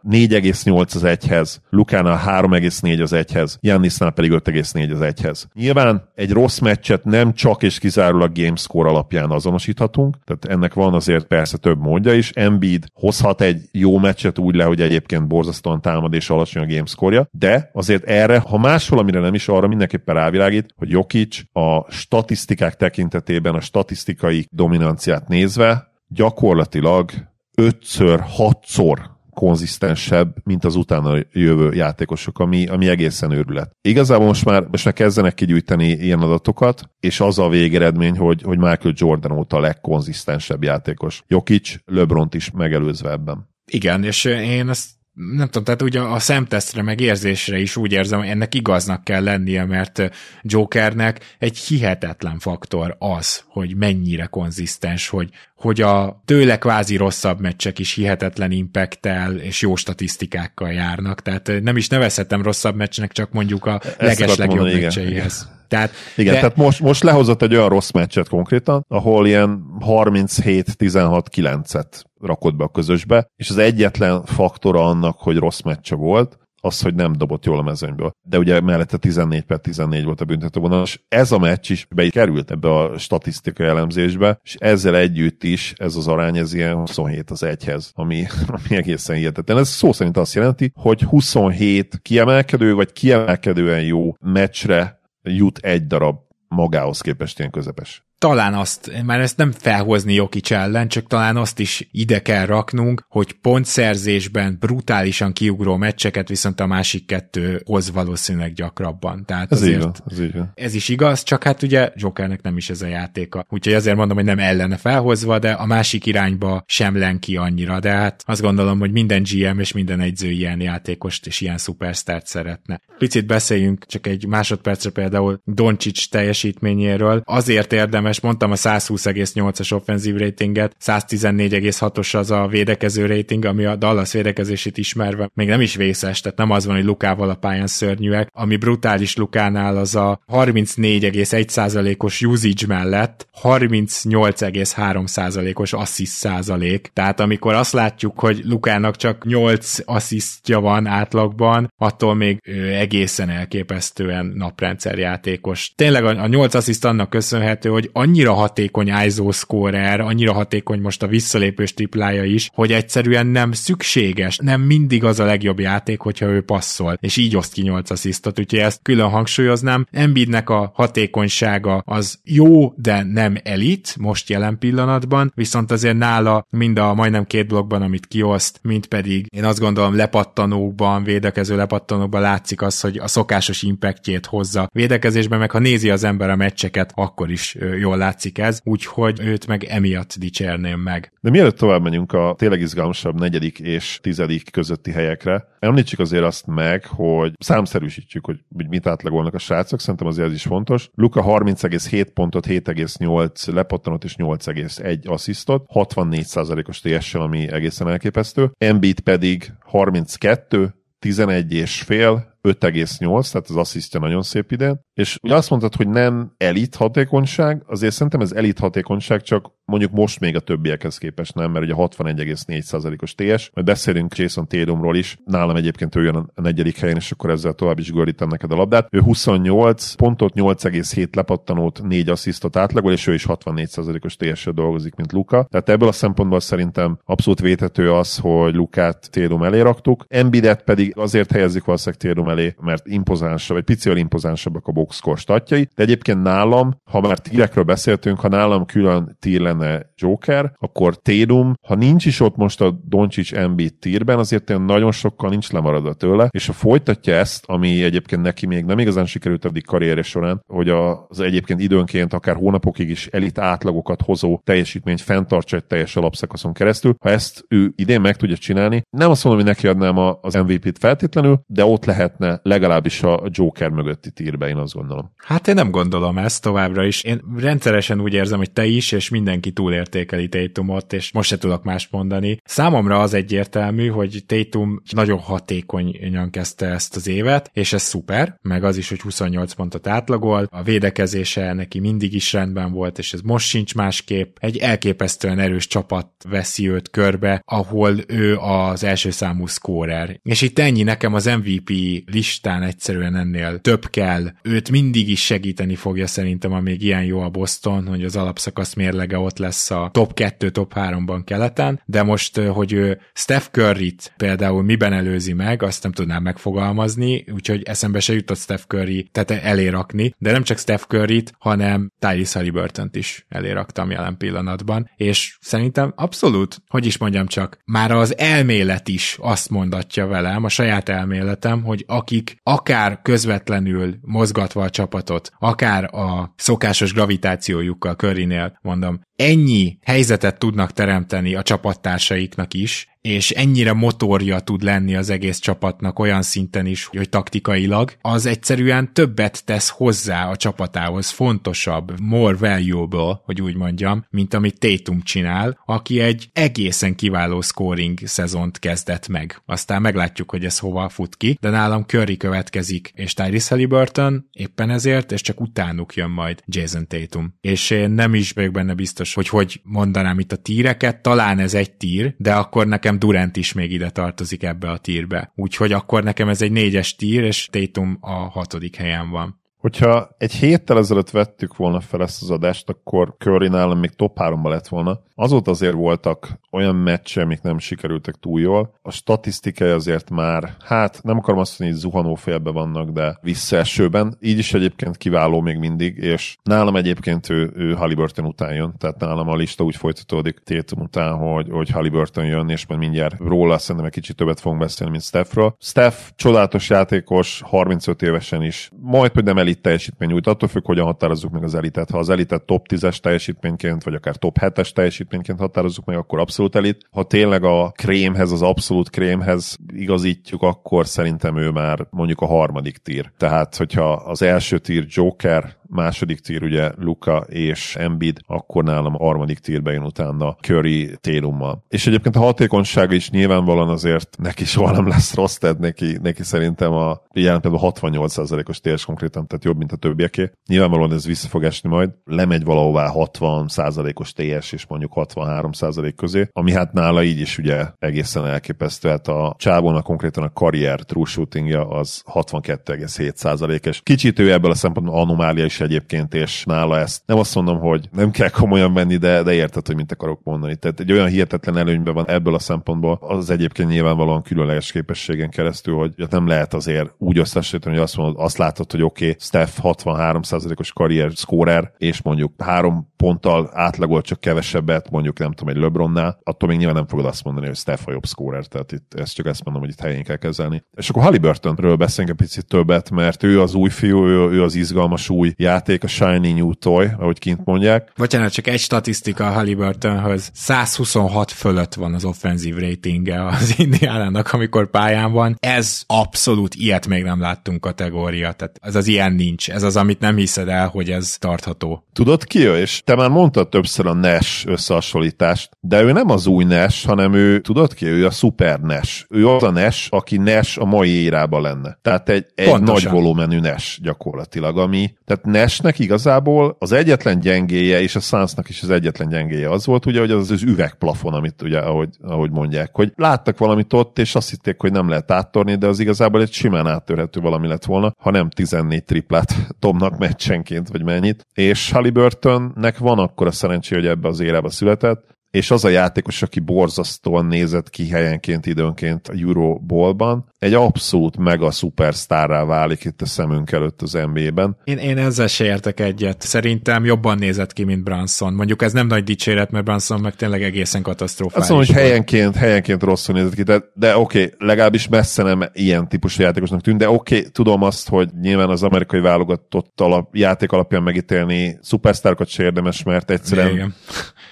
4,8 0.63 0.95
az 0.95 1.03
egyhez, 1.03 1.61
Lukánál 1.69 2.21
3,4 2.25 3.01
az 3.01 3.13
egyhez, 3.13 3.57
Jannisnál 3.61 4.11
pedig 4.11 4.31
5,4 4.31 4.93
az 4.93 5.01
egyhez. 5.01 5.47
Nyilván 5.53 6.09
egy 6.15 6.31
rossz 6.31 6.59
meccset 6.59 7.03
nem 7.03 7.33
csak 7.33 7.63
és 7.63 7.79
kizárólag 7.79 8.31
game 8.33 8.55
score 8.55 8.89
alapján 8.89 9.31
azonosíthatunk, 9.31 10.17
tehát 10.23 10.45
ennek 10.45 10.73
van 10.73 10.93
azért 10.93 11.25
persze 11.25 11.57
több 11.57 11.79
módja 11.79 12.13
is. 12.13 12.29
Embiid 12.29 12.85
hozhat 12.93 13.41
egy 13.41 13.61
jó 13.71 13.97
meccset 13.97 14.37
úgy 14.37 14.55
le, 14.55 14.63
hogy 14.63 14.81
egyébként 14.81 15.27
borzasztóan 15.27 15.81
támad 15.81 16.13
és 16.13 16.29
alacsony 16.29 16.63
a 16.63 16.65
game 16.65 16.85
score 16.85 17.29
de 17.31 17.69
azért 17.73 18.03
erre, 18.03 18.39
ha 18.39 18.57
más 18.57 18.89
valamire 18.89 19.19
nem 19.19 19.33
is, 19.33 19.47
arra 19.47 19.67
mindenképpen 19.67 20.15
rávilágít, 20.15 20.73
hogy 20.77 20.89
Jokic 20.89 21.39
a 21.53 21.91
statisztikák 21.91 22.75
tekintetében 22.75 23.55
a 23.55 23.61
statisztikai 23.61 24.47
dominanciát 24.51 25.27
nézve 25.27 25.91
gyakorlatilag 26.07 27.11
ötször, 27.55 28.19
hatszor 28.19 29.10
konzisztensebb, 29.33 30.35
mint 30.43 30.65
az 30.65 30.75
utána 30.75 31.17
jövő 31.31 31.73
játékosok, 31.73 32.39
ami, 32.39 32.67
ami 32.67 32.87
egészen 32.87 33.31
őrület. 33.31 33.75
Igazából 33.81 34.25
most 34.25 34.45
már, 34.45 34.67
most 34.71 34.85
már 34.85 34.93
kezdenek 34.93 35.33
kigyűjteni 35.33 35.87
ilyen 35.87 36.19
adatokat, 36.19 36.89
és 36.99 37.19
az 37.19 37.39
a 37.39 37.49
végeredmény, 37.49 38.17
hogy, 38.17 38.41
hogy 38.41 38.57
Michael 38.57 38.93
Jordan 38.97 39.31
óta 39.31 39.57
a 39.57 39.59
legkonzisztensebb 39.59 40.63
játékos. 40.63 41.23
Jokic, 41.27 41.75
LeBront 41.85 42.33
is 42.33 42.51
megelőzve 42.51 43.11
ebben. 43.11 43.49
Igen, 43.71 44.03
és 44.03 44.25
én 44.25 44.69
ezt 44.69 44.89
nem 45.13 45.45
tudom, 45.45 45.63
tehát 45.63 45.81
ugye 45.81 45.99
a 45.99 46.19
szemtesztre 46.19 46.81
meg 46.81 46.99
érzésre 46.99 47.59
is 47.59 47.75
úgy 47.75 47.91
érzem, 47.91 48.19
hogy 48.19 48.27
ennek 48.27 48.55
igaznak 48.55 49.03
kell 49.03 49.23
lennie, 49.23 49.65
mert 49.65 50.09
Jokernek 50.41 51.35
egy 51.39 51.57
hihetetlen 51.57 52.39
faktor 52.39 52.95
az, 52.99 53.43
hogy 53.47 53.75
mennyire 53.75 54.25
konzisztens, 54.25 55.07
hogy, 55.07 55.29
hogy 55.55 55.81
a 55.81 56.21
tőle 56.25 56.57
kvázi 56.57 56.95
rosszabb 56.95 57.39
meccsek 57.39 57.79
is 57.79 57.93
hihetetlen 57.93 58.51
impacttel 58.51 59.35
és 59.35 59.61
jó 59.61 59.75
statisztikákkal 59.75 60.71
járnak, 60.71 61.21
tehát 61.21 61.51
nem 61.61 61.77
is 61.77 61.87
nevezhetem 61.87 62.41
rosszabb 62.41 62.75
meccsnek, 62.75 63.11
csak 63.11 63.31
mondjuk 63.31 63.65
a 63.65 63.81
legeslegjobb 63.97 64.71
meccseihez. 64.71 65.47
Igen. 65.49 65.60
Tehát, 65.71 65.91
Igen, 66.15 66.33
de... 66.33 66.39
tehát 66.39 66.55
most, 66.55 66.79
most 66.79 67.03
lehozott 67.03 67.41
egy 67.41 67.55
olyan 67.55 67.69
rossz 67.69 67.91
meccset 67.91 68.29
konkrétan, 68.29 68.85
ahol 68.87 69.27
ilyen 69.27 69.63
37-16-9-et 69.79 72.03
rakott 72.21 72.55
be 72.55 72.63
a 72.63 72.67
közösbe, 72.67 73.27
és 73.35 73.49
az 73.49 73.57
egyetlen 73.57 74.23
faktora 74.25 74.85
annak, 74.85 75.19
hogy 75.19 75.37
rossz 75.37 75.61
meccse 75.61 75.95
volt, 75.95 76.39
az, 76.63 76.81
hogy 76.81 76.95
nem 76.95 77.13
dobott 77.13 77.45
jól 77.45 77.57
a 77.57 77.61
mezőnyből. 77.61 78.11
De 78.27 78.37
ugye 78.37 78.59
mellette 78.59 78.97
14 78.97 79.41
per 79.41 79.57
14 79.57 80.03
volt 80.03 80.21
a 80.21 80.25
büntetővonal, 80.25 80.83
és 80.83 80.99
ez 81.07 81.31
a 81.31 81.37
meccs 81.37 81.71
is 81.71 81.87
bekerült 81.95 82.51
ebbe 82.51 82.75
a 82.75 82.97
statisztikai 82.97 83.67
elemzésbe, 83.67 84.39
és 84.43 84.55
ezzel 84.59 84.95
együtt 84.95 85.43
is 85.43 85.73
ez 85.77 85.95
az 85.95 86.07
arány, 86.07 86.37
ez 86.37 86.53
ilyen 86.53 86.75
27 86.75 87.31
az 87.31 87.43
egyhez, 87.43 87.91
ami, 87.95 88.25
ami 88.47 88.77
egészen 88.77 89.15
hihetetlen. 89.15 89.57
Ez 89.57 89.69
szó 89.69 89.91
szerint 89.91 90.17
azt 90.17 90.33
jelenti, 90.33 90.71
hogy 90.75 91.01
27 91.01 91.99
kiemelkedő, 92.01 92.73
vagy 92.73 92.93
kiemelkedően 92.93 93.81
jó 93.81 94.13
meccsre 94.19 95.00
jut 95.23 95.57
egy 95.57 95.87
darab 95.87 96.19
magához 96.47 97.01
képest 97.01 97.39
ilyen 97.39 97.51
közepes. 97.51 98.10
Talán 98.21 98.53
azt, 98.53 98.91
már 99.05 99.19
ezt 99.19 99.37
nem 99.37 99.51
felhozni 99.51 100.13
Jokic 100.13 100.51
ellen, 100.51 100.87
csak 100.87 101.07
talán 101.07 101.37
azt 101.37 101.59
is 101.59 101.87
ide 101.91 102.21
kell 102.21 102.45
raknunk, 102.45 103.05
hogy 103.09 103.31
pontszerzésben 103.31 104.57
brutálisan 104.59 105.33
kiugró 105.33 105.75
meccseket 105.77 106.27
viszont 106.27 106.59
a 106.59 106.65
másik 106.65 107.05
kettő 107.05 107.61
hoz 107.65 107.91
valószínűleg 107.91 108.53
gyakrabban. 108.53 109.25
Tehát 109.25 109.51
Ez 109.51 109.63
így 109.63 109.67
azért 109.67 109.83
van, 109.83 109.93
ez 110.11 110.19
így 110.19 110.33
van. 110.33 110.51
ez 110.55 110.73
is 110.73 110.89
igaz, 110.89 111.23
csak 111.23 111.43
hát 111.43 111.61
ugye 111.61 111.91
Jokernek 111.95 112.41
nem 112.41 112.57
is 112.57 112.69
ez 112.69 112.81
a 112.81 112.87
játéka. 112.87 113.45
Úgyhogy 113.49 113.73
ezért 113.73 113.95
mondom, 113.95 114.17
hogy 114.17 114.25
nem 114.25 114.39
ellene 114.39 114.77
felhozva, 114.77 115.39
de 115.39 115.51
a 115.51 115.65
másik 115.65 116.05
irányba 116.05 116.63
sem 116.65 116.97
len 116.97 117.19
ki 117.19 117.35
annyira. 117.35 117.79
De 117.79 117.91
hát 117.91 118.23
azt 118.25 118.41
gondolom, 118.41 118.79
hogy 118.79 118.91
minden 118.91 119.23
GM 119.31 119.59
és 119.59 119.71
minden 119.71 119.99
egyző 119.99 120.29
ilyen 120.29 120.61
játékost 120.61 121.27
és 121.27 121.41
ilyen 121.41 121.57
szupersztárt 121.57 122.27
szeretne. 122.27 122.81
Picit 122.97 123.25
beszéljünk 123.25 123.85
csak 123.85 124.07
egy 124.07 124.25
másodpercre 124.27 124.89
például 124.89 125.41
Doncsics 125.45 126.09
teljesítményéről. 126.09 127.21
Azért 127.25 127.73
érdemes, 127.73 128.10
mondtam 128.19 128.51
a 128.51 128.55
120,8-as 128.55 129.73
offenzív 129.73 130.15
ratinget, 130.15 130.75
114,6-os 130.85 132.15
az 132.15 132.31
a 132.31 132.47
védekező 132.47 133.05
rating, 133.05 133.45
ami 133.45 133.65
a 133.65 133.75
Dallas 133.75 134.11
védekezését 134.11 134.77
ismerve 134.77 135.29
még 135.33 135.47
nem 135.47 135.61
is 135.61 135.75
vészes, 135.75 136.21
tehát 136.21 136.37
nem 136.37 136.51
az 136.51 136.65
van, 136.65 136.75
hogy 136.75 136.85
Lukával 136.85 137.29
a 137.29 137.35
pályán 137.35 137.67
szörnyűek. 137.67 138.29
Ami 138.33 138.55
brutális 138.55 139.15
Lukánál 139.15 139.77
az 139.77 139.95
a 139.95 140.21
34,1%-os 140.27 142.21
usage 142.21 142.67
mellett 142.67 143.27
38,3%-os 143.41 145.73
assist 145.73 146.11
százalék. 146.11 146.89
Tehát 146.93 147.19
amikor 147.19 147.53
azt 147.53 147.73
látjuk, 147.73 148.19
hogy 148.19 148.41
Lukának 148.45 148.95
csak 148.95 149.25
8 149.25 149.77
asszisztja 149.85 150.59
van 150.59 150.87
átlagban, 150.87 151.73
attól 151.77 152.15
még 152.15 152.39
egészen 152.79 153.29
elképesztően 153.29 154.33
naprendszer 154.35 154.97
játékos. 154.97 155.71
Tényleg 155.75 156.05
a, 156.05 156.23
a 156.23 156.27
8 156.27 156.53
assziszt 156.53 156.85
annak 156.85 157.09
köszönhető, 157.09 157.69
hogy 157.69 157.89
annyira 158.01 158.33
hatékony 158.33 158.91
ISO 159.05 159.31
scorer, 159.31 159.99
annyira 159.99 160.33
hatékony 160.33 160.79
most 160.79 161.03
a 161.03 161.07
visszalépős 161.07 161.73
triplája 161.73 162.23
is, 162.23 162.49
hogy 162.53 162.71
egyszerűen 162.71 163.27
nem 163.27 163.51
szükséges, 163.51 164.37
nem 164.37 164.61
mindig 164.61 165.03
az 165.03 165.19
a 165.19 165.25
legjobb 165.25 165.59
játék, 165.59 165.99
hogyha 165.99 166.25
ő 166.25 166.41
passzol, 166.41 166.97
és 167.01 167.17
így 167.17 167.35
oszt 167.35 167.53
ki 167.53 167.61
8 167.61 167.89
asszisztot, 167.89 168.39
úgyhogy 168.39 168.59
ezt 168.59 168.79
külön 168.81 169.09
hangsúlyoznám. 169.09 169.87
Embiidnek 169.91 170.49
a 170.49 170.71
hatékonysága 170.73 171.83
az 171.85 172.19
jó, 172.23 172.73
de 172.75 173.03
nem 173.03 173.35
elit 173.43 173.95
most 173.99 174.29
jelen 174.29 174.57
pillanatban, 174.59 175.31
viszont 175.35 175.71
azért 175.71 175.97
nála 175.97 176.45
mind 176.49 176.77
a 176.77 176.93
majdnem 176.93 177.25
két 177.25 177.47
blokkban, 177.47 177.81
amit 177.81 178.05
kioszt, 178.05 178.59
mint 178.61 178.85
pedig 178.85 179.27
én 179.35 179.43
azt 179.43 179.59
gondolom 179.59 179.95
lepattanókban, 179.95 181.03
védekező 181.03 181.55
lepattanókban 181.55 182.21
látszik 182.21 182.61
az, 182.61 182.79
hogy 182.79 182.97
a 182.97 183.07
szokásos 183.07 183.61
impactjét 183.61 184.25
hozza. 184.25 184.69
Védekezésben 184.73 185.39
meg 185.39 185.51
ha 185.51 185.59
nézi 185.59 185.89
az 185.89 186.03
ember 186.03 186.29
a 186.29 186.35
meccseket, 186.35 186.91
akkor 186.95 187.31
is 187.31 187.55
ö, 187.59 187.79
jól 187.91 187.99
látszik 187.99 188.37
ez, 188.37 188.59
úgyhogy 188.63 189.19
őt 189.19 189.47
meg 189.47 189.63
emiatt 189.63 190.15
dicsérném 190.19 190.79
meg. 190.79 191.11
De 191.21 191.29
mielőtt 191.29 191.57
tovább 191.57 191.81
megyünk 191.83 192.13
a 192.13 192.35
tényleg 192.37 192.61
izgalmasabb 192.61 193.19
negyedik 193.19 193.59
és 193.59 193.99
tizedik 194.01 194.51
közötti 194.51 194.91
helyekre, 194.91 195.47
említsük 195.59 195.99
azért 195.99 196.23
azt 196.23 196.45
meg, 196.45 196.85
hogy 196.85 197.33
számszerűsítjük, 197.39 198.25
hogy 198.25 198.39
hogy 198.55 198.67
mit 198.67 198.87
átlagolnak 198.87 199.33
a 199.33 199.37
srácok, 199.37 199.79
szerintem 199.79 200.07
azért 200.07 200.27
ez 200.27 200.33
is 200.33 200.43
fontos. 200.43 200.89
Luka 200.95 201.23
30,7 201.23 202.07
pontot, 202.13 202.45
7,8 202.47 203.53
lepattanot 203.53 204.03
és 204.03 204.15
8,1 204.17 205.07
asszisztot, 205.07 205.65
64%-os 205.73 206.79
TS-sel, 206.79 207.21
ami 207.21 207.51
egészen 207.51 207.87
elképesztő. 207.87 208.51
Embiid 208.57 208.99
pedig 208.99 209.53
32, 209.59 210.75
11 210.99 211.53
és 211.53 211.81
fél, 211.81 212.30
5,8, 212.43 213.31
tehát 213.31 213.49
az 213.49 213.55
asszisztja 213.55 213.99
nagyon 213.99 214.21
szép 214.21 214.51
idén. 214.51 214.79
És 214.93 215.17
ugye 215.21 215.35
azt 215.35 215.49
mondtad, 215.49 215.75
hogy 215.75 215.87
nem 215.87 216.33
elit 216.37 216.75
hatékonyság, 216.75 217.63
azért 217.67 217.93
szerintem 217.93 218.21
ez 218.21 218.31
elit 218.31 218.59
hatékonyság, 218.59 219.21
csak 219.21 219.51
mondjuk 219.65 219.91
most 219.91 220.19
még 220.19 220.35
a 220.35 220.39
többiekhez 220.39 220.97
képest 220.97 221.35
nem, 221.35 221.51
mert 221.51 221.65
ugye 221.65 221.73
61,4%-os 221.77 223.15
TS, 223.15 223.49
majd 223.53 223.67
beszélünk 223.67 224.17
Jason 224.17 224.47
Tatumról 224.47 224.95
is, 224.95 225.17
nálam 225.25 225.55
egyébként 225.55 225.95
ő 225.95 226.03
jön 226.03 226.15
a 226.15 226.41
negyedik 226.41 226.77
helyen, 226.77 226.95
és 226.95 227.11
akkor 227.11 227.29
ezzel 227.29 227.53
tovább 227.53 227.79
is 227.79 227.91
görítem 227.91 228.27
neked 228.27 228.51
a 228.51 228.55
labdát. 228.55 228.87
Ő 228.91 228.99
28 228.99 229.93
pontot, 229.93 230.33
8,7 230.35 231.15
lepattanót, 231.15 231.81
4 231.83 232.09
asszisztot 232.09 232.55
átlagol, 232.55 232.91
és 232.91 233.07
ő 233.07 233.13
is 233.13 233.25
64%-os 233.27 234.15
TS-sel 234.15 234.53
dolgozik, 234.53 234.95
mint 234.95 235.11
Luka. 235.11 235.45
Tehát 235.49 235.69
ebből 235.69 235.87
a 235.87 235.91
szempontból 235.91 236.39
szerintem 236.39 236.99
abszolút 237.05 237.39
vétető 237.39 237.91
az, 237.91 238.17
hogy 238.17 238.55
Lukát 238.55 239.09
Tatum 239.11 239.43
elé 239.43 239.59
raktuk. 239.59 240.05
Embidet 240.07 240.63
pedig 240.63 240.93
azért 240.95 241.31
helyezik 241.31 241.63
valószínűleg 241.63 242.01
Tatum 242.01 242.29
elé, 242.31 242.55
mert 242.59 242.87
impozánsabb, 242.87 243.55
vagy 243.55 243.65
picivel 243.65 243.97
impozánsabbak 243.97 244.67
a 244.67 244.71
boxscore 244.71 245.19
statjai, 245.19 245.69
de 245.75 245.83
egyébként 245.83 246.23
nálam, 246.23 246.75
ha 246.89 247.01
már 247.01 247.19
tírekről 247.19 247.63
beszéltünk, 247.63 248.19
ha 248.19 248.27
nálam 248.27 248.65
külön 248.65 249.17
tír 249.19 249.41
lenne 249.41 249.81
Joker, 249.95 250.53
akkor 250.59 250.95
Tatum, 250.95 251.53
ha 251.67 251.75
nincs 251.75 252.05
is 252.05 252.19
ott 252.19 252.35
most 252.35 252.61
a 252.61 252.79
Doncic 252.85 253.33
Embiid 253.33 253.75
tírben, 253.75 254.19
azért 254.19 254.49
olyan 254.49 254.61
nagyon 254.61 254.91
sokkal 254.91 255.29
nincs 255.29 255.51
lemaradva 255.51 255.93
tőle, 255.93 256.27
és 256.31 256.47
ha 256.47 256.53
folytatja 256.53 257.15
ezt, 257.15 257.43
ami 257.47 257.83
egyébként 257.83 258.21
neki 258.21 258.45
még 258.45 258.65
nem 258.65 258.79
igazán 258.79 259.05
sikerült 259.05 259.45
eddig 259.45 259.65
karrierje 259.65 260.03
során, 260.03 260.41
hogy 260.47 260.69
az 260.69 261.19
egyébként 261.19 261.59
időnként 261.59 262.13
akár 262.13 262.35
hónapokig 262.35 262.89
is 262.89 263.07
elit 263.07 263.37
átlagokat 263.37 264.01
hozó 264.01 264.41
teljesítményt 264.43 265.01
fenntartsa 265.01 265.55
egy 265.55 265.65
teljes 265.65 265.95
alapszakaszon 265.95 266.53
keresztül, 266.53 266.95
ha 266.99 267.09
ezt 267.09 267.43
ő 267.47 267.71
idén 267.75 268.01
meg 268.01 268.15
tudja 268.15 268.37
csinálni, 268.37 268.81
nem 268.89 269.09
azt 269.09 269.23
mondom, 269.23 269.43
hogy 269.43 269.51
neki 269.51 269.67
adnám 269.67 270.17
az 270.21 270.33
MVP-t 270.33 270.77
feltétlenül, 270.77 271.41
de 271.47 271.65
ott 271.65 271.85
lehetne 272.21 272.39
legalábbis 272.43 273.03
a 273.03 273.21
Joker 273.29 273.69
mögötti 273.69 274.11
tírbe, 274.11 274.47
én 274.47 274.57
azt 274.57 274.73
gondolom. 274.73 275.11
Hát 275.17 275.47
én 275.47 275.55
nem 275.55 275.71
gondolom 275.71 276.17
ezt 276.17 276.41
továbbra 276.41 276.85
is. 276.85 277.03
Én 277.03 277.21
rendszeresen 277.37 278.01
úgy 278.01 278.13
érzem, 278.13 278.37
hogy 278.37 278.51
te 278.51 278.65
is, 278.65 278.91
és 278.91 279.09
mindenki 279.09 279.51
túlértékeli 279.51 280.27
Tatumot, 280.27 280.93
és 280.93 281.11
most 281.11 281.29
se 281.29 281.37
tudok 281.37 281.63
mást 281.63 281.91
mondani. 281.91 282.37
Számomra 282.43 282.99
az 282.99 283.13
egyértelmű, 283.13 283.87
hogy 283.87 284.23
Tatum 284.25 284.81
nagyon 284.91 285.19
hatékonyan 285.19 286.29
kezdte 286.29 286.65
ezt 286.65 286.95
az 286.95 287.07
évet, 287.07 287.49
és 287.53 287.73
ez 287.73 287.81
szuper, 287.81 288.37
meg 288.41 288.63
az 288.63 288.77
is, 288.77 288.89
hogy 288.89 289.01
28 289.01 289.53
pontot 289.53 289.87
átlagol, 289.87 290.47
a 290.51 290.63
védekezése 290.63 291.53
neki 291.53 291.79
mindig 291.79 292.13
is 292.13 292.33
rendben 292.33 292.71
volt, 292.71 292.97
és 292.97 293.13
ez 293.13 293.21
most 293.21 293.47
sincs 293.47 293.75
másképp. 293.75 294.35
Egy 294.39 294.57
elképesztően 294.57 295.39
erős 295.39 295.67
csapat 295.67 296.07
veszi 296.29 296.69
őt 296.69 296.89
körbe, 296.89 297.41
ahol 297.45 297.95
ő 298.07 298.37
az 298.37 298.83
első 298.83 299.09
számú 299.09 299.45
scorer. 299.45 300.19
És 300.23 300.41
itt 300.41 300.59
ennyi 300.59 300.83
nekem 300.83 301.13
az 301.13 301.25
MVP 301.25 301.71
listán 302.13 302.63
egyszerűen 302.63 303.15
ennél 303.15 303.59
több 303.59 303.85
kell. 303.89 304.31
Őt 304.41 304.69
mindig 304.69 305.09
is 305.09 305.25
segíteni 305.25 305.75
fogja 305.75 306.07
szerintem, 306.07 306.51
amíg 306.53 306.81
ilyen 306.81 307.03
jó 307.03 307.19
a 307.19 307.29
Boston, 307.29 307.87
hogy 307.87 308.03
az 308.03 308.15
alapszakasz 308.15 308.73
mérlege 308.73 309.17
ott 309.17 309.37
lesz 309.37 309.71
a 309.71 309.89
top 309.93 310.13
2, 310.13 310.49
top 310.49 310.73
3-ban 310.75 311.21
keleten, 311.25 311.81
de 311.85 312.03
most, 312.03 312.37
hogy 312.37 312.73
ő 312.73 312.99
Steph 313.13 313.45
Curry-t 313.51 314.13
például 314.17 314.63
miben 314.63 314.93
előzi 314.93 315.33
meg, 315.33 315.63
azt 315.63 315.83
nem 315.83 315.91
tudnám 315.91 316.23
megfogalmazni, 316.23 317.25
úgyhogy 317.33 317.63
eszembe 317.63 317.99
se 317.99 318.13
jutott 318.13 318.37
Steph 318.37 318.63
Curry, 318.63 319.09
tehát 319.11 319.31
elé 319.43 319.67
rakni, 319.67 320.15
de 320.17 320.31
nem 320.31 320.43
csak 320.43 320.57
Steph 320.57 320.83
Curry-t, 320.83 321.33
hanem 321.39 321.91
Tyrese 321.99 322.37
halliburton 322.37 322.89
is 322.93 323.25
elé 323.29 323.51
raktam 323.51 323.91
jelen 323.91 324.17
pillanatban, 324.17 324.89
és 324.95 325.37
szerintem 325.41 325.93
abszolút, 325.95 326.61
hogy 326.67 326.85
is 326.85 326.97
mondjam 326.97 327.27
csak, 327.27 327.57
már 327.65 327.91
az 327.91 328.17
elmélet 328.17 328.87
is 328.87 329.17
azt 329.19 329.49
mondatja 329.49 330.07
velem, 330.07 330.43
a 330.43 330.49
saját 330.49 330.89
elméletem, 330.89 331.63
hogy 331.63 331.83
akik 332.01 332.35
akár 332.43 333.01
közvetlenül 333.01 333.97
mozgatva 334.01 334.63
a 334.63 334.69
csapatot, 334.69 335.29
akár 335.39 335.95
a 335.95 336.33
szokásos 336.37 336.93
gravitációjukkal 336.93 337.95
Currynél, 337.95 338.57
mondom, 338.61 338.99
ennyi 339.15 339.77
helyzetet 339.85 340.39
tudnak 340.39 340.71
teremteni 340.71 341.35
a 341.35 341.41
csapattársaiknak 341.41 342.53
is, 342.53 342.90
és 343.01 343.31
ennyire 343.31 343.73
motorja 343.73 344.39
tud 344.39 344.63
lenni 344.63 344.95
az 344.95 345.09
egész 345.09 345.39
csapatnak 345.39 345.99
olyan 345.99 346.21
szinten 346.21 346.65
is, 346.65 346.85
hogy 346.85 347.09
taktikailag, 347.09 347.93
az 348.01 348.25
egyszerűen 348.25 348.93
többet 348.93 349.45
tesz 349.45 349.69
hozzá 349.69 350.29
a 350.29 350.35
csapatához, 350.35 351.09
fontosabb, 351.09 351.99
more 351.99 352.35
valuable, 352.35 353.21
hogy 353.23 353.41
úgy 353.41 353.55
mondjam, 353.55 354.05
mint 354.09 354.33
amit 354.33 354.59
Tatum 354.59 355.01
csinál, 355.01 355.59
aki 355.65 355.99
egy 355.99 356.29
egészen 356.33 356.95
kiváló 356.95 357.41
scoring 357.41 357.99
szezont 358.03 358.59
kezdett 358.59 359.07
meg. 359.07 359.41
Aztán 359.45 359.81
meglátjuk, 359.81 360.31
hogy 360.31 360.45
ez 360.45 360.59
hova 360.59 360.89
fut 360.89 361.17
ki, 361.17 361.37
de 361.41 361.49
nálam 361.49 361.85
Curry 361.85 362.17
következik, 362.17 362.91
és 362.95 363.13
Tyrese 363.13 363.47
Halliburton 363.49 364.29
éppen 364.31 364.69
ezért, 364.69 365.11
és 365.11 365.21
csak 365.21 365.41
utánuk 365.41 365.95
jön 365.95 366.09
majd 366.09 366.43
Jason 366.45 366.87
Tatum. 366.87 367.33
És 367.41 367.69
én 367.69 367.89
nem 367.89 368.13
is 368.13 368.31
vagyok 368.31 368.53
benne 368.53 368.73
biztos, 368.73 369.13
hogy 369.13 369.27
hogy 369.27 369.61
mondanám 369.63 370.19
itt 370.19 370.31
a 370.31 370.35
tíreket, 370.35 371.01
talán 371.01 371.39
ez 371.39 371.53
egy 371.53 371.71
tír, 371.71 372.13
de 372.17 372.33
akkor 372.33 372.67
nekem 372.67 372.90
Durant 372.99 373.37
is 373.37 373.53
még 373.53 373.71
ide 373.71 373.89
tartozik 373.89 374.43
ebbe 374.43 374.69
a 374.69 374.77
tírbe. 374.77 375.31
Úgyhogy 375.35 375.71
akkor 375.71 376.03
nekem 376.03 376.29
ez 376.29 376.41
egy 376.41 376.51
négyes 376.51 376.95
tír, 376.95 377.23
és 377.23 377.47
Tatum 377.51 377.97
a 378.01 378.11
hatodik 378.11 378.75
helyen 378.75 379.09
van. 379.09 379.40
Hogyha 379.61 380.09
egy 380.17 380.31
héttel 380.31 380.77
ezelőtt 380.77 381.09
vettük 381.09 381.55
volna 381.55 381.79
fel 381.79 382.01
ezt 382.01 382.21
az 382.21 382.29
adást, 382.29 382.69
akkor 382.69 383.15
Curry 383.17 383.47
nálam 383.47 383.79
még 383.79 383.89
top 383.89 384.17
3 384.17 384.47
lett 384.47 384.67
volna. 384.67 384.99
Azóta 385.15 385.51
azért 385.51 385.73
voltak 385.73 386.39
olyan 386.51 386.75
meccse, 386.75 387.21
amik 387.21 387.41
nem 387.41 387.59
sikerültek 387.59 388.15
túl 388.15 388.39
jól. 388.39 388.73
A 388.81 388.91
statisztikai 388.91 389.69
azért 389.69 390.09
már, 390.09 390.55
hát 390.65 390.99
nem 391.03 391.17
akarom 391.17 391.39
azt 391.39 391.59
mondani, 391.59 391.79
hogy 391.79 391.89
zuhanó 391.89 392.15
félbe 392.15 392.51
vannak, 392.51 392.89
de 392.89 393.17
visszaesőben. 393.21 394.17
Így 394.19 394.37
is 394.37 394.53
egyébként 394.53 394.97
kiváló 394.97 395.41
még 395.41 395.57
mindig, 395.57 395.97
és 395.97 396.37
nálam 396.43 396.75
egyébként 396.75 397.29
ő, 397.29 397.51
ő 397.55 397.73
Halliburton 397.73 398.25
után 398.25 398.53
jön, 398.53 398.73
tehát 398.77 398.99
nálam 398.99 399.27
a 399.27 399.35
lista 399.35 399.63
úgy 399.63 399.75
folytatódik 399.75 400.39
Tétum 400.43 400.81
után, 400.81 401.17
hogy, 401.17 401.47
hogy 401.49 401.69
Halliburton 401.69 402.25
jön, 402.25 402.49
és 402.49 402.65
majd 402.65 402.79
mindjárt 402.79 403.15
róla 403.19 403.57
szerintem 403.57 403.85
egy 403.85 403.91
kicsit 403.91 404.15
többet 404.15 404.39
fogunk 404.39 404.61
beszélni, 404.61 404.91
mint 404.91 405.03
Stephről. 405.03 405.55
Steph 405.59 405.97
csodálatos 406.15 406.69
játékos, 406.69 407.41
35 407.45 408.01
évesen 408.01 408.43
is, 408.43 408.69
majd 408.79 409.11
hogy 409.11 409.23
nem 409.23 409.37
elit 409.51 409.63
teljesítmény 409.63 410.09
nyújt, 410.09 410.27
attól 410.27 410.49
függ, 410.49 410.65
hogyan 410.65 410.85
határozzuk 410.85 411.31
meg 411.31 411.43
az 411.43 411.55
elitet. 411.55 411.89
Ha 411.89 411.97
az 411.97 412.09
elitet 412.09 412.43
top 412.43 412.65
10-es 412.69 412.97
teljesítményként, 412.97 413.83
vagy 413.83 413.93
akár 413.93 414.15
top 414.15 414.37
7-es 414.39 414.69
teljesítményként 414.69 415.39
határozzuk 415.39 415.85
meg, 415.85 415.97
akkor 415.97 416.19
abszolút 416.19 416.55
elit. 416.55 416.87
Ha 416.91 417.03
tényleg 417.03 417.43
a 417.43 417.71
krémhez, 417.75 418.31
az 418.31 418.41
abszolút 418.41 418.89
krémhez 418.89 419.57
igazítjuk, 419.73 420.41
akkor 420.41 420.87
szerintem 420.87 421.37
ő 421.37 421.49
már 421.49 421.87
mondjuk 421.89 422.21
a 422.21 422.25
harmadik 422.25 422.77
tír. 422.77 423.11
Tehát, 423.17 423.55
hogyha 423.55 423.91
az 423.91 424.21
első 424.21 424.57
tír 424.57 424.85
Joker, 424.87 425.59
második 425.71 426.19
tír 426.19 426.43
ugye 426.43 426.71
Luka 426.77 427.17
és 427.29 427.75
Embiid, 427.75 428.19
akkor 428.27 428.63
nálam 428.63 428.95
a 428.95 429.03
harmadik 429.03 429.39
tírbe 429.39 429.71
jön 429.71 429.83
utána 429.83 430.35
Curry 430.41 430.97
Télummal. 431.01 431.63
És 431.67 431.87
egyébként 431.87 432.15
a 432.15 432.19
hatékonysága 432.19 432.93
is 432.93 433.09
nyilvánvalóan 433.09 433.69
azért 433.69 434.17
neki 434.17 434.45
soha 434.45 434.71
nem 434.71 434.87
lesz 434.87 435.15
rossz, 435.15 435.35
tehát 435.35 435.59
neki, 435.59 435.97
neki 436.01 436.23
szerintem 436.23 436.73
a 436.73 437.01
jelen 437.13 437.41
például 437.41 437.71
68%-os 437.75 438.59
térs 438.59 438.85
konkrétan, 438.85 439.27
tehát 439.27 439.43
jobb, 439.43 439.57
mint 439.57 439.71
a 439.71 439.75
többieké. 439.75 440.31
Nyilvánvalóan 440.47 440.93
ez 440.93 441.05
vissza 441.05 441.27
fog 441.27 441.43
esni 441.43 441.69
majd, 441.69 441.89
lemegy 442.03 442.43
valahová 442.43 442.91
60%-os 442.93 444.11
TS 444.11 444.51
és 444.51 444.65
mondjuk 444.67 444.91
63% 444.95 445.93
közé, 445.95 446.27
ami 446.31 446.51
hát 446.51 446.73
nála 446.73 447.03
így 447.03 447.19
is 447.19 447.37
ugye 447.37 447.65
egészen 447.79 448.25
elképesztő. 448.25 448.89
Hát 448.89 449.07
a 449.07 449.35
csávónak 449.37 449.83
konkrétan 449.83 450.23
a 450.23 450.33
karrier 450.33 450.79
true 450.79 451.05
shootingja 451.05 451.67
az 451.67 452.03
62,7%-es. 452.13 453.81
Kicsit 453.83 454.19
ő 454.19 454.31
ebből 454.31 454.51
a 454.51 454.55
szempontból 454.55 454.99
anomália 454.99 455.45
is 455.45 455.59
egyébként, 455.61 456.13
és 456.13 456.43
nála 456.45 456.79
ezt 456.79 457.01
nem 457.05 457.17
azt 457.17 457.35
mondom, 457.35 457.59
hogy 457.59 457.89
nem 457.91 458.11
kell 458.11 458.29
komolyan 458.29 458.73
venni, 458.73 458.97
de, 458.97 459.23
de 459.23 459.33
érted, 459.33 459.67
hogy 459.67 459.75
mit 459.75 459.91
akarok 459.91 460.19
mondani. 460.23 460.55
Tehát 460.55 460.79
egy 460.79 460.91
olyan 460.91 461.07
hihetetlen 461.07 461.57
előnyben 461.57 461.93
van 461.93 462.09
ebből 462.09 462.35
a 462.35 462.39
szempontból, 462.39 462.97
az 463.01 463.29
egyébként 463.29 463.69
nyilvánvalóan 463.69 464.21
különleges 464.21 464.71
képességen 464.71 465.29
keresztül, 465.29 465.75
hogy 465.75 465.93
nem 466.09 466.27
lehet 466.27 466.53
azért 466.53 466.93
úgy 466.97 467.17
összesíteni, 467.17 467.75
hogy 467.75 467.83
azt 467.83 467.97
mondod, 467.97 468.15
azt 468.17 468.37
látod, 468.37 468.71
hogy 468.71 468.81
oké, 468.81 469.05
okay, 469.05 469.17
Steph 469.19 469.51
63%-os 469.63 470.73
karrier 470.73 471.11
scorer, 471.11 471.71
és 471.77 472.01
mondjuk 472.01 472.33
három 472.37 472.89
ponttal 472.97 473.49
átlagolt 473.53 474.05
csak 474.05 474.19
kevesebbet, 474.19 474.89
mondjuk 474.89 475.19
nem 475.19 475.31
tudom, 475.31 475.55
egy 475.55 475.61
LeBronnál, 475.61 476.19
attól 476.23 476.49
még 476.49 476.57
nyilván 476.57 476.75
nem 476.75 476.87
fogod 476.87 477.05
azt 477.05 477.23
mondani, 477.23 477.47
hogy 477.47 477.55
Steph 477.55 477.81
a 477.85 477.91
jobb 477.91 478.05
scorer, 478.05 478.45
tehát 478.45 478.71
itt 478.71 478.93
ezt 478.93 479.15
csak 479.15 479.25
ezt 479.25 479.43
mondom, 479.43 479.63
hogy 479.63 479.71
itt 479.71 479.79
helyén 479.79 480.03
kell 480.03 480.15
kezelni. 480.15 480.63
És 480.75 480.89
akkor 480.89 481.03
Halliburtonről 481.03 481.75
beszélünk 481.75 482.09
egy 482.09 482.27
picit 482.27 482.45
többet, 482.45 482.89
mert 482.89 483.23
ő 483.23 483.41
az 483.41 483.53
új 483.53 483.69
fiú, 483.69 484.05
ő, 484.05 484.29
ő 484.31 484.43
az 484.43 484.55
izgalmas 484.55 485.09
új 485.09 485.33
játék, 485.51 485.83
a 485.83 485.87
shiny 485.87 486.33
new 486.33 486.53
toy, 486.53 486.87
ahogy 486.99 487.19
kint 487.19 487.45
mondják. 487.45 487.91
Bocsánat, 487.97 488.31
csak 488.31 488.47
egy 488.47 488.59
statisztika 488.59 489.27
a 489.27 489.31
Halliburtonhöz. 489.31 490.29
126 490.33 491.31
fölött 491.31 491.73
van 491.73 491.93
az 491.93 492.05
offenzív 492.05 492.57
ratingje 492.57 493.25
az 493.25 493.53
Indiánának, 493.65 494.33
amikor 494.33 494.69
pályán 494.69 495.11
van. 495.11 495.35
Ez 495.39 495.83
abszolút 495.87 496.55
ilyet 496.55 496.87
még 496.87 497.03
nem 497.03 497.19
láttunk 497.19 497.61
kategória, 497.61 498.31
tehát 498.31 498.59
ez 498.61 498.75
az 498.75 498.87
ilyen 498.87 499.13
nincs. 499.13 499.49
Ez 499.49 499.63
az, 499.63 499.77
amit 499.77 499.99
nem 499.99 500.15
hiszed 500.15 500.47
el, 500.47 500.67
hogy 500.67 500.89
ez 500.89 501.17
tartható. 501.19 501.85
Tudod 501.93 502.23
ki 502.23 502.39
ő? 502.39 502.57
És 502.57 502.81
te 502.85 502.95
már 502.95 503.09
mondtad 503.09 503.49
többször 503.49 503.87
a 503.87 503.93
NES 503.93 504.43
összehasonlítást, 504.47 505.49
de 505.59 505.81
ő 505.81 505.91
nem 505.91 506.09
az 506.09 506.27
új 506.27 506.43
NES, 506.43 506.85
hanem 506.85 507.13
ő, 507.13 507.41
tudod 507.41 507.73
ki? 507.73 507.85
Ő 507.85 508.05
a 508.05 508.11
Super 508.11 508.59
NES. 508.59 509.05
Ő 509.09 509.27
az 509.27 509.43
a 509.43 509.51
NES, 509.51 509.87
aki 509.89 510.17
NES 510.17 510.57
a 510.57 510.65
mai 510.65 510.89
érában 510.89 511.41
lenne. 511.41 511.77
Tehát 511.81 512.09
egy, 512.09 512.25
egy 512.35 512.61
nagy 512.61 512.89
volumenű 512.89 513.39
NES 513.39 513.79
gyakorlatilag, 513.83 514.57
ami, 514.57 514.93
tehát 515.05 515.25
NES-nek 515.41 515.79
igazából 515.79 516.55
az 516.59 516.71
egyetlen 516.71 517.19
gyengéje, 517.19 517.81
és 517.81 517.95
a 517.95 517.99
Sunsnak 517.99 518.49
is 518.49 518.61
az 518.61 518.69
egyetlen 518.69 519.09
gyengéje 519.09 519.49
az 519.49 519.65
volt, 519.65 519.85
ugye, 519.85 519.99
hogy 519.99 520.11
az 520.11 520.31
az 520.31 520.43
üvegplafon, 520.43 521.13
amit 521.13 521.41
ugye, 521.41 521.59
ahogy, 521.59 521.89
ahogy 522.01 522.31
mondják, 522.31 522.69
hogy 522.75 522.91
láttak 522.95 523.37
valamit 523.37 523.73
ott, 523.73 523.99
és 523.99 524.15
azt 524.15 524.29
hitték, 524.29 524.59
hogy 524.59 524.71
nem 524.71 524.89
lehet 524.89 525.11
áttorni, 525.11 525.55
de 525.55 525.67
az 525.67 525.79
igazából 525.79 526.21
egy 526.21 526.31
simán 526.31 526.67
áttörhető 526.67 527.19
valami 527.19 527.47
lett 527.47 527.65
volna, 527.65 527.93
ha 527.97 528.11
nem 528.11 528.29
14 528.29 528.83
triplát 528.83 529.35
dobnak 529.59 529.97
meccsenként, 529.97 530.67
vagy 530.67 530.83
mennyit. 530.83 531.25
És 531.33 531.71
Halliburtonnek 531.71 532.77
van 532.77 532.99
akkor 532.99 533.27
a 533.27 533.31
szerencsé, 533.31 533.75
hogy 533.75 533.87
ebbe 533.87 534.07
az 534.07 534.19
érába 534.19 534.49
született, 534.49 535.09
és 535.31 535.51
az 535.51 535.65
a 535.65 535.69
játékos, 535.69 536.21
aki 536.21 536.39
borzasztóan 536.39 537.25
nézett 537.25 537.69
ki 537.69 537.89
helyenként, 537.89 538.45
időnként 538.45 539.07
a 539.07 539.13
Euroballban, 539.13 540.30
egy 540.41 540.53
abszolút 540.53 541.17
mega 541.17 541.51
szupersztárrá 541.51 542.43
válik 542.43 542.85
itt 542.85 543.01
a 543.01 543.05
szemünk 543.05 543.51
előtt 543.51 543.81
az 543.81 543.91
NBA-ben. 544.13 544.57
Én, 544.63 544.77
én 544.77 544.97
ezzel 544.97 545.27
se 545.27 545.45
értek 545.45 545.79
egyet. 545.79 546.21
Szerintem 546.21 546.85
jobban 546.85 547.17
nézett 547.17 547.53
ki, 547.53 547.63
mint 547.63 547.83
Branson. 547.83 548.33
Mondjuk 548.33 548.61
ez 548.61 548.73
nem 548.73 548.87
nagy 548.87 549.03
dicséret, 549.03 549.51
mert 549.51 549.65
Branson 549.65 550.01
meg 550.01 550.15
tényleg 550.15 550.43
egészen 550.43 550.81
katasztrofális. 550.81 551.41
Azt 551.41 551.49
mondom, 551.49 551.67
hogy 551.67 551.83
helyenként, 551.83 552.35
helyenként 552.35 552.83
rosszul 552.83 553.15
nézett 553.15 553.33
ki, 553.33 553.43
de, 553.43 553.63
de 553.73 553.97
oké, 553.97 554.23
okay, 554.23 554.47
legalábbis 554.47 554.87
messze 554.87 555.23
nem 555.23 555.43
ilyen 555.53 555.87
típusú 555.87 556.21
játékosnak 556.21 556.61
tűnt, 556.61 556.77
de 556.77 556.89
oké, 556.89 557.17
okay, 557.17 557.31
tudom 557.31 557.61
azt, 557.63 557.89
hogy 557.89 558.09
nyilván 558.21 558.49
az 558.49 558.63
amerikai 558.63 558.99
válogatott 558.99 559.81
alap, 559.81 560.15
játék 560.15 560.51
alapján 560.51 560.83
megítélni 560.83 561.57
szupersztárokat 561.61 562.27
se 562.27 562.43
érdemes, 562.43 562.83
mert 562.83 563.11
egyszerűen 563.11 563.51
Igen. 563.51 563.73